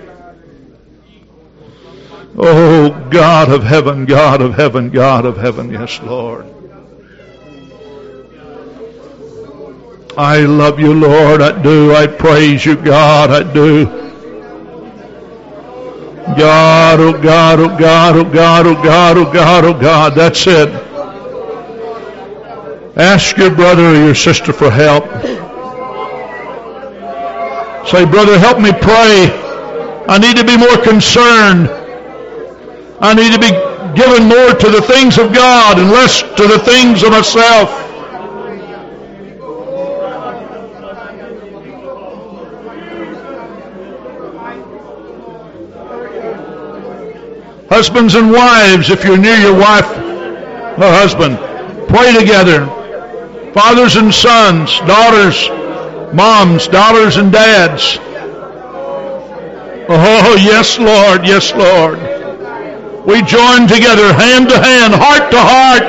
Oh, 2.41 2.89
God 3.11 3.51
of 3.51 3.63
heaven, 3.63 4.05
God 4.05 4.41
of 4.41 4.53
heaven, 4.53 4.91
God 4.91 5.25
of 5.25 5.35
heaven, 5.35 5.71
yes, 5.71 5.99
Lord. 6.01 6.45
I 10.17 10.39
love 10.45 10.79
you, 10.79 10.93
Lord, 10.93 11.41
I 11.41 11.61
do. 11.61 11.93
I 11.93 12.07
praise 12.07 12.65
you, 12.65 12.77
God, 12.77 13.29
I 13.29 13.43
do. 13.53 13.85
God, 16.37 17.01
oh 17.01 17.21
God, 17.21 17.59
oh 17.59 17.77
God, 17.77 18.15
oh 18.15 18.23
God, 18.23 18.67
oh 18.67 18.83
God, 18.83 19.17
oh 19.17 19.33
God, 19.33 19.65
oh 19.65 19.73
God, 19.73 20.15
that's 20.15 20.47
it. 20.47 20.69
Ask 22.95 23.35
your 23.35 23.53
brother 23.53 23.83
or 23.83 23.95
your 23.95 24.15
sister 24.15 24.53
for 24.53 24.71
help. 24.71 25.03
Say, 27.85 28.05
brother, 28.05 28.39
help 28.39 28.61
me 28.61 28.71
pray. 28.71 29.27
I 30.07 30.17
need 30.21 30.37
to 30.37 30.45
be 30.45 30.55
more 30.55 30.77
concerned. 30.77 31.78
I 33.01 33.13
need 33.13 33.31
to 33.31 33.39
be 33.39 33.51
given 33.95 34.27
more 34.27 34.53
to 34.53 34.69
the 34.69 34.81
things 34.81 35.17
of 35.17 35.33
God 35.33 35.79
and 35.79 35.89
less 35.89 36.21
to 36.21 36.47
the 36.47 36.59
things 36.59 37.01
of 37.01 37.11
myself. 37.11 37.69
Husbands 47.69 48.15
and 48.15 48.31
wives, 48.31 48.89
if 48.89 49.05
you're 49.05 49.17
near 49.17 49.37
your 49.37 49.57
wife 49.57 49.89
or 49.89 50.91
husband, 50.91 51.37
pray 51.87 52.13
together. 52.19 52.65
Fathers 53.53 53.95
and 53.95 54.13
sons, 54.13 54.77
daughters, 54.79 55.47
moms, 56.13 56.67
daughters 56.67 57.15
and 57.15 57.31
dads. 57.31 57.97
Oh, 59.87 60.35
yes, 60.37 60.77
Lord, 60.77 61.25
yes, 61.25 61.53
Lord. 61.55 62.18
We 63.07 63.21
join 63.23 63.67
together, 63.67 64.11
hand 64.11 64.49
to 64.49 64.59
hand, 64.59 64.93
heart 64.93 65.31
to 65.31 65.39
heart. 65.39 65.87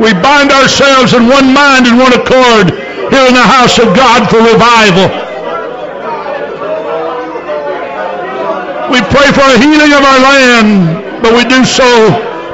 We 0.00 0.12
bind 0.16 0.50
ourselves 0.50 1.12
in 1.12 1.28
one 1.28 1.52
mind 1.52 1.86
and 1.86 1.98
one 2.00 2.12
accord 2.16 2.72
here 3.12 3.26
in 3.28 3.34
the 3.36 3.44
house 3.44 3.78
of 3.78 3.92
God 3.94 4.30
for 4.32 4.40
revival. 4.40 5.12
We 8.88 9.00
pray 9.12 9.28
for 9.36 9.44
a 9.44 9.58
healing 9.60 9.92
of 9.92 10.00
our 10.00 10.20
land, 10.24 11.22
but 11.22 11.36
we 11.36 11.44
do 11.44 11.64
so 11.64 12.08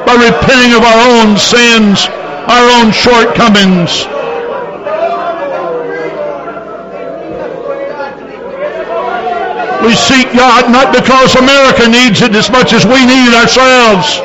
by 0.05 0.19
repenting 0.19 0.75
of 0.75 0.83
our 0.83 1.23
own 1.23 1.39
sins, 1.39 2.07
our 2.51 2.67
own 2.83 2.91
shortcomings. 2.91 4.18
We 9.85 9.95
seek 9.95 10.33
God 10.35 10.71
not 10.73 10.93
because 10.93 11.37
America 11.37 11.89
needs 11.89 12.23
it 12.23 12.35
as 12.35 12.51
much 12.51 12.73
as 12.73 12.85
we 12.85 13.05
need 13.07 13.31
it 13.31 13.35
ourselves. 13.35 14.21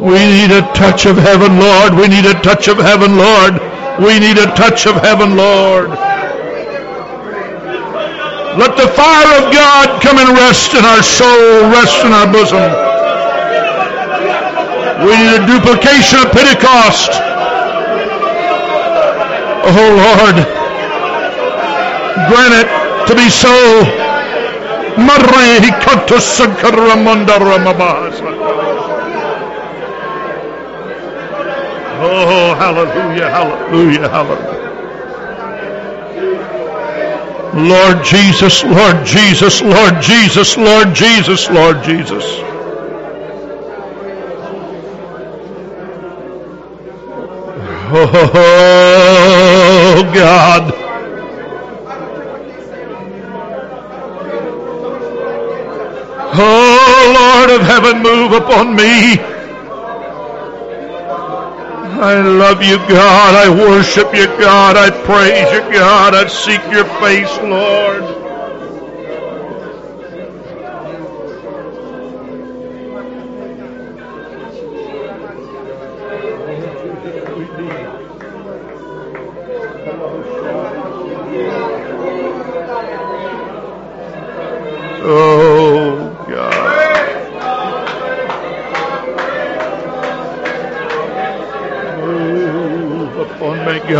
We 0.00 0.16
need 0.16 0.50
a 0.50 0.62
touch 0.72 1.04
of 1.04 1.16
heaven, 1.18 1.58
Lord. 1.58 1.92
We 1.92 2.08
need 2.08 2.24
a 2.24 2.34
touch 2.40 2.68
of 2.68 2.78
heaven, 2.78 3.18
Lord. 3.18 3.60
We 4.00 4.18
need 4.18 4.38
a 4.38 4.46
touch 4.56 4.86
of 4.86 4.96
heaven, 4.96 5.36
Lord. 5.36 5.90
Let 8.56 8.76
the 8.76 8.88
fire 8.88 9.30
of 9.44 9.52
God 9.52 10.02
come 10.02 10.18
and 10.18 10.30
rest 10.36 10.72
in 10.74 10.84
our 10.84 11.02
soul, 11.02 11.68
rest 11.70 12.04
in 12.04 12.12
our 12.12 12.26
bosom. 12.32 12.64
We 15.04 15.16
need 15.16 15.32
a 15.36 15.46
duplication 15.46 16.18
of 16.20 16.32
Pentecost. 16.32 17.10
Oh 19.62 19.88
Lord, 19.96 20.59
grant 22.28 22.54
it 22.54 22.68
to 23.08 23.14
be 23.14 23.28
so. 23.28 23.50
Oh, 32.02 32.54
hallelujah, 32.54 33.28
hallelujah, 33.30 34.08
hallelujah. 34.08 34.60
Lord 37.54 38.04
Jesus, 38.04 38.62
Lord 38.64 39.04
Jesus, 39.04 39.60
Lord 39.60 40.00
Jesus, 40.00 40.56
Lord 40.56 40.94
Jesus, 40.94 41.50
Lord 41.50 41.82
Jesus. 41.82 42.24
Oh 47.92 50.02
God. 50.14 50.89
Oh 56.32 57.12
Lord 57.16 57.60
of 57.60 57.66
heaven, 57.66 58.02
move 58.02 58.32
upon 58.32 58.76
me. 58.76 59.18
I 62.00 62.20
love 62.22 62.62
you, 62.62 62.78
God. 62.88 63.34
I 63.34 63.50
worship 63.50 64.14
you, 64.14 64.26
God. 64.38 64.76
I 64.76 64.90
praise 65.04 65.52
you, 65.52 65.60
God. 65.72 66.14
I 66.14 66.26
seek 66.28 66.62
your 66.72 66.86
face, 67.00 67.36
Lord. 67.42 68.29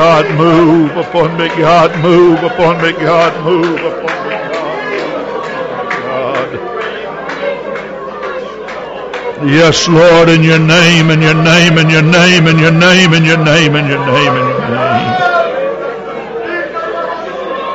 God. 0.01 0.25
Move 0.39 0.97
upon 0.97 1.37
me, 1.37 1.49
God. 1.49 1.91
Move 2.03 2.43
upon 2.43 2.81
me, 2.83 2.93
God. 2.93 3.33
Move 3.45 3.81
upon 3.85 4.17
me, 4.25 4.37
God. 6.09 6.49
Yes, 9.45 9.87
Lord, 9.89 10.31
in 10.31 10.43
your 10.43 10.59
name, 10.59 11.11
in 11.11 11.21
your 11.21 11.35
name, 11.35 11.77
in 11.77 11.91
your 11.91 12.01
name, 12.01 12.47
in 12.47 12.59
your 12.59 12.73
name, 12.73 13.13
in 13.13 13.25
your 13.25 13.45
name, 13.45 13.77
in 13.77 13.77
your 13.77 13.77
name, 13.77 13.77
in 13.77 13.89
your 13.93 14.01
name. 14.09 14.37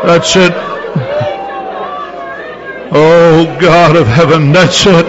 That's 0.08 0.36
it. 0.36 0.54
Oh, 2.90 3.46
God 3.62 3.96
of 3.96 4.08
heaven, 4.08 4.52
that's 4.52 4.84
it. 4.88 5.06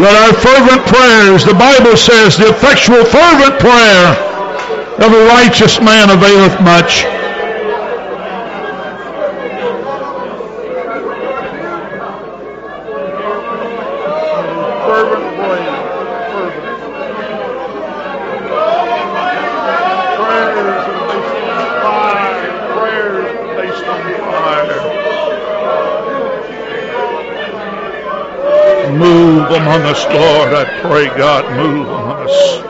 Let 0.00 0.16
our 0.24 0.32
fervent 0.40 0.86
prayers, 0.86 1.44
the 1.44 1.52
Bible 1.52 1.98
says, 1.98 2.38
the 2.38 2.48
effectual 2.48 3.04
fervent 3.04 3.60
prayer 3.60 4.29
of 5.00 5.12
a 5.12 5.26
righteous 5.28 5.80
man 5.80 6.10
availeth 6.10 6.60
much. 6.60 7.04
Fervent 14.86 15.36
prayer. 15.36 16.00
Prayers 20.16 20.84
based 21.08 21.48
on 21.48 21.82
fire. 21.82 22.74
Prayers 22.74 23.56
based 23.56 23.86
on 23.86 24.14
fire. 24.20 25.08
Move 28.92 29.50
among 29.50 29.82
us, 29.82 30.04
Lord. 30.06 30.52
I 30.54 30.64
pray, 30.82 31.06
God, 31.16 31.44
move 31.56 31.88
among 31.88 32.28
us. 32.28 32.64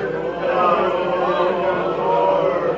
Lord. 1.98 2.78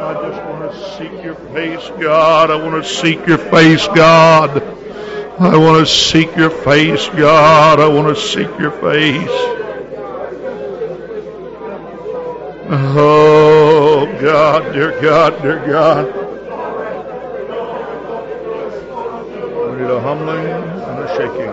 I 0.00 0.14
just 0.14 0.42
want 0.44 0.72
to 0.72 0.90
seek 0.96 1.24
your 1.24 1.27
face, 1.52 1.90
God. 2.00 2.50
I 2.50 2.56
want 2.56 2.82
to 2.82 2.88
seek 2.88 3.26
your 3.26 3.38
face, 3.38 3.86
God. 3.88 4.62
I 5.40 5.56
want 5.56 5.86
to 5.86 5.92
seek 5.92 6.34
your 6.36 6.50
face, 6.50 7.08
God. 7.10 7.80
I 7.80 7.86
want 7.88 8.14
to 8.14 8.20
seek 8.20 8.48
your 8.58 8.72
face. 8.72 9.56
Oh, 12.70 14.04
God, 14.20 14.72
dear 14.72 15.00
God, 15.00 15.40
dear 15.40 15.66
God. 15.66 16.06
We 19.70 19.82
need 19.82 19.90
a 19.90 20.00
humbling 20.00 20.46
and 20.46 20.98
a 20.98 21.08
shaking. 21.16 21.48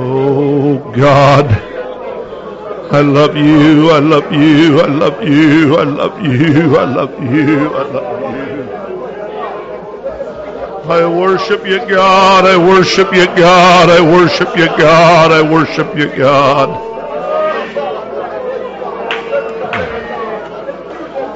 Oh, 0.00 0.92
God. 0.94 1.57
I 2.98 3.02
love 3.02 3.36
you, 3.36 3.90
I 3.90 4.00
love 4.00 4.32
you, 4.32 4.80
I 4.80 4.86
love 4.88 5.22
you, 5.22 5.76
I 5.76 5.84
love 5.84 6.20
you, 6.20 6.76
I 6.76 6.84
love 6.84 7.22
you, 7.22 7.76
I 7.76 7.82
love 7.84 8.34
you. 8.34 8.72
I 10.90 11.06
worship 11.06 11.64
you, 11.64 11.78
God, 11.86 12.44
I 12.44 12.56
worship 12.56 13.14
you, 13.14 13.26
God, 13.26 13.88
I 13.88 14.00
worship 14.00 14.48
you, 14.56 14.66
God, 14.66 15.30
I 15.30 15.42
worship 15.48 15.96
you, 15.96 16.08
God. 16.16 16.70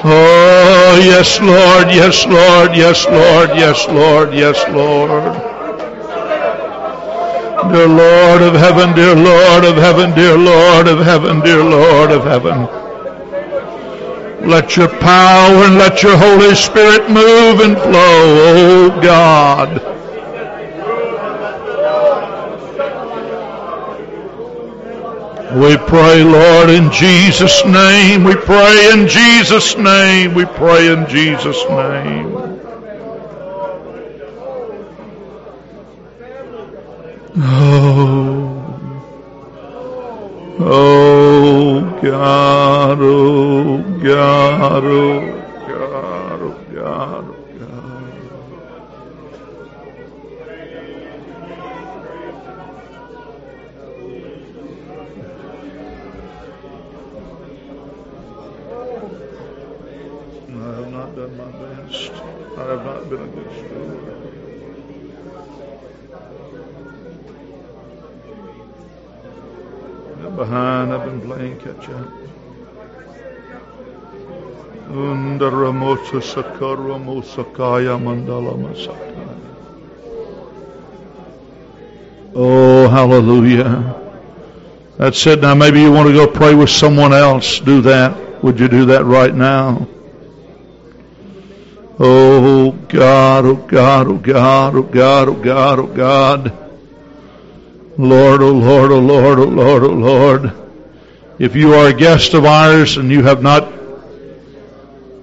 Oh, 0.05 1.01
yes, 1.01 1.39
Lord, 1.41 1.95
yes, 1.95 2.27
Lord, 2.27 2.77
yes, 2.77 3.07
Lord, 3.07 3.51
yes, 3.51 3.87
Lord, 3.87 4.35
yes, 4.35 4.65
Lord. 4.75 5.52
Dear 7.73 7.89
Lord 7.89 8.43
of 8.43 8.53
heaven, 8.53 8.95
dear 8.95 9.15
Lord 9.15 9.65
of 9.65 9.77
heaven, 9.77 10.15
dear 10.15 10.37
Lord 10.37 10.87
of 10.89 10.99
heaven, 10.99 11.41
dear 11.41 11.65
Lord 11.65 12.11
of 12.11 12.23
heaven. 12.23 12.69
Let 14.47 14.77
your 14.77 14.89
power 14.89 15.65
and 15.65 15.79
let 15.79 16.03
your 16.03 16.19
Holy 16.19 16.55
Spirit 16.55 17.09
move 17.09 17.61
and 17.61 17.79
flow, 17.79 18.25
oh 18.53 19.01
God. 19.01 19.81
We 25.57 25.79
pray, 25.79 26.25
Lord, 26.25 26.69
in 26.69 26.93
Jesus' 26.93 27.65
name. 27.65 28.25
We 28.25 28.35
pray 28.35 28.91
in 28.93 29.09
Jesus' 29.09 29.79
name. 29.79 30.35
We 30.35 30.45
pray 30.45 30.93
in 30.93 31.07
Jesus' 31.09 31.65
name. 31.71 32.12
Been 71.23 71.29
playing 71.29 71.59
catch 71.61 71.89
up. 71.91 72.09
Undaramosa 74.91 76.21
sakaramo 76.21 77.23
sakaya 77.23 77.99
mandala 77.99 78.57
masakaya. 78.57 79.39
Oh, 82.35 82.89
hallelujah. 82.89 84.01
That's 84.99 85.27
it. 85.27 85.41
Now 85.41 85.55
maybe 85.55 85.81
you 85.81 85.93
want 85.93 86.09
to 86.09 86.15
go 86.15 86.27
pray 86.27 86.55
with 86.55 86.71
someone 86.71 87.13
else. 87.13 87.61
Do 87.61 87.83
that. 87.83 88.43
Would 88.43 88.59
you 88.59 88.69
do 88.69 88.87
that 88.87 89.05
right 89.05 89.35
now? 89.35 89.87
Oh 91.99 92.73
God, 92.73 93.45
oh 93.45 93.57
God, 93.57 94.09
oh 94.09 94.17
God, 94.19 94.75
oh 94.75 94.83
God, 94.83 95.29
oh 95.29 95.35
God, 95.35 95.79
oh 95.79 95.87
God. 95.87 96.59
Lord, 97.99 98.43
oh 98.43 98.53
Lord, 98.53 98.91
oh 98.91 98.99
Lord, 98.99 99.39
oh 99.39 99.45
Lord, 99.45 99.83
oh 99.85 99.89
Lord. 99.89 100.62
If 101.39 101.57
you 101.57 101.75
are 101.75 101.89
a 101.89 101.95
guest 101.95 102.35
of 102.35 102.45
ours 102.45 102.97
and 102.97 103.11
you 103.11 103.23
have 103.23 103.43
not 103.43 103.73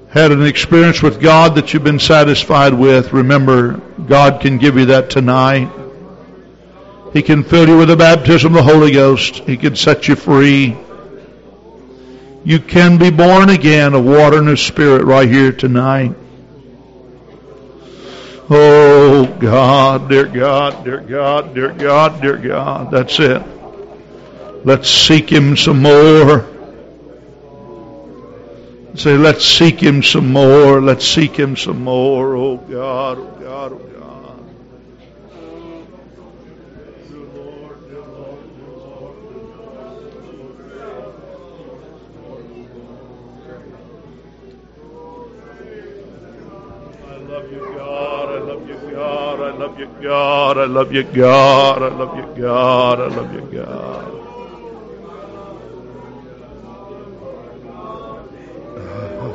had 0.10 0.32
an 0.32 0.44
experience 0.44 1.02
with 1.02 1.22
God 1.22 1.56
that 1.56 1.74
you've 1.74 1.84
been 1.84 2.00
satisfied 2.00 2.74
with, 2.74 3.14
remember, 3.14 3.74
God 4.08 4.42
can 4.42 4.58
give 4.58 4.78
you 4.78 4.86
that 4.88 5.10
tonight. 5.10 5.70
He 7.14 7.22
can 7.22 7.44
fill 7.44 7.68
you 7.68 7.78
with 7.78 7.90
the 7.90 7.96
baptism 7.96 8.56
of 8.56 8.66
the 8.66 8.72
Holy 8.72 8.92
Ghost. 8.92 9.36
He 9.36 9.58
can 9.58 9.76
set 9.76 10.08
you 10.08 10.16
free. 10.16 10.78
You 12.44 12.60
can 12.60 12.98
be 12.98 13.12
born 13.12 13.50
again 13.50 13.94
of 13.94 14.04
water 14.06 14.38
and 14.38 14.50
of 14.50 14.60
spirit 14.60 15.06
right 15.06 15.30
here 15.30 15.52
tonight. 15.52 16.16
Oh 18.50 19.26
God, 19.40 20.10
dear 20.10 20.26
God, 20.26 20.84
dear 20.84 21.02
God, 21.02 21.54
dear 21.54 21.72
God, 21.72 22.22
dear 22.22 22.38
God. 22.38 22.90
That's 22.90 23.20
it. 23.20 23.59
Let's 24.66 24.90
seek 24.90 25.30
Him 25.32 25.56
some 25.56 25.82
more. 25.82 26.46
Say, 28.96 29.16
let's 29.18 29.46
seek 29.46 29.80
Him 29.80 30.04
some 30.04 30.34
more. 30.34 30.82
Let's 30.82 31.08
seek 31.08 31.38
Him 31.38 31.56
some 31.56 31.84
more. 31.84 32.36
Oh 32.36 32.58
God, 32.58 33.18
oh 33.20 33.38
God, 33.40 33.72
oh 33.72 33.78
God. 33.78 33.90
I 47.08 47.18
love 47.18 47.52
you, 47.52 47.60
God. 47.78 48.30
I 48.30 48.40
love 48.40 48.68
you, 48.68 48.76
God. 48.92 49.40
I 49.40 49.52
love 49.52 49.80
you, 49.80 49.88
God. 50.02 50.58
I 50.58 50.66
love 50.66 50.94
you, 50.94 51.04
God. 51.04 51.82
I 51.84 51.88
love 51.88 52.18
you, 52.18 52.42
God. 52.42 53.00
I 53.00 53.08
love 53.08 53.34
you, 53.34 53.42
God. 53.58 54.19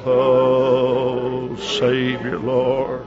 Oh, 0.07 1.57
Savior, 1.57 2.39
Lord. 2.39 3.07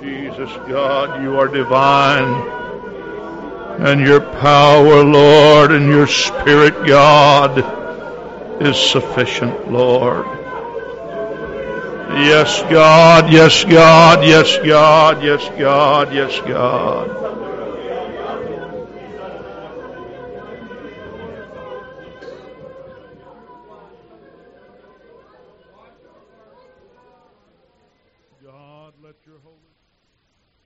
Jesus, 0.00 0.50
God, 0.68 1.22
you 1.22 1.36
are 1.38 1.48
divine. 1.48 2.48
And 3.80 4.00
your 4.00 4.20
power, 4.20 5.02
Lord, 5.02 5.72
and 5.72 5.88
your 5.88 6.06
Spirit, 6.06 6.86
God, 6.86 7.58
is 8.62 8.76
sufficient, 8.76 9.72
Lord. 9.72 10.26
Yes, 12.10 12.62
God, 12.70 13.32
yes, 13.32 13.64
God, 13.64 14.24
yes, 14.24 14.56
God, 14.58 15.24
yes, 15.24 15.48
God, 15.58 16.14
yes, 16.14 16.40
God. 16.46 17.49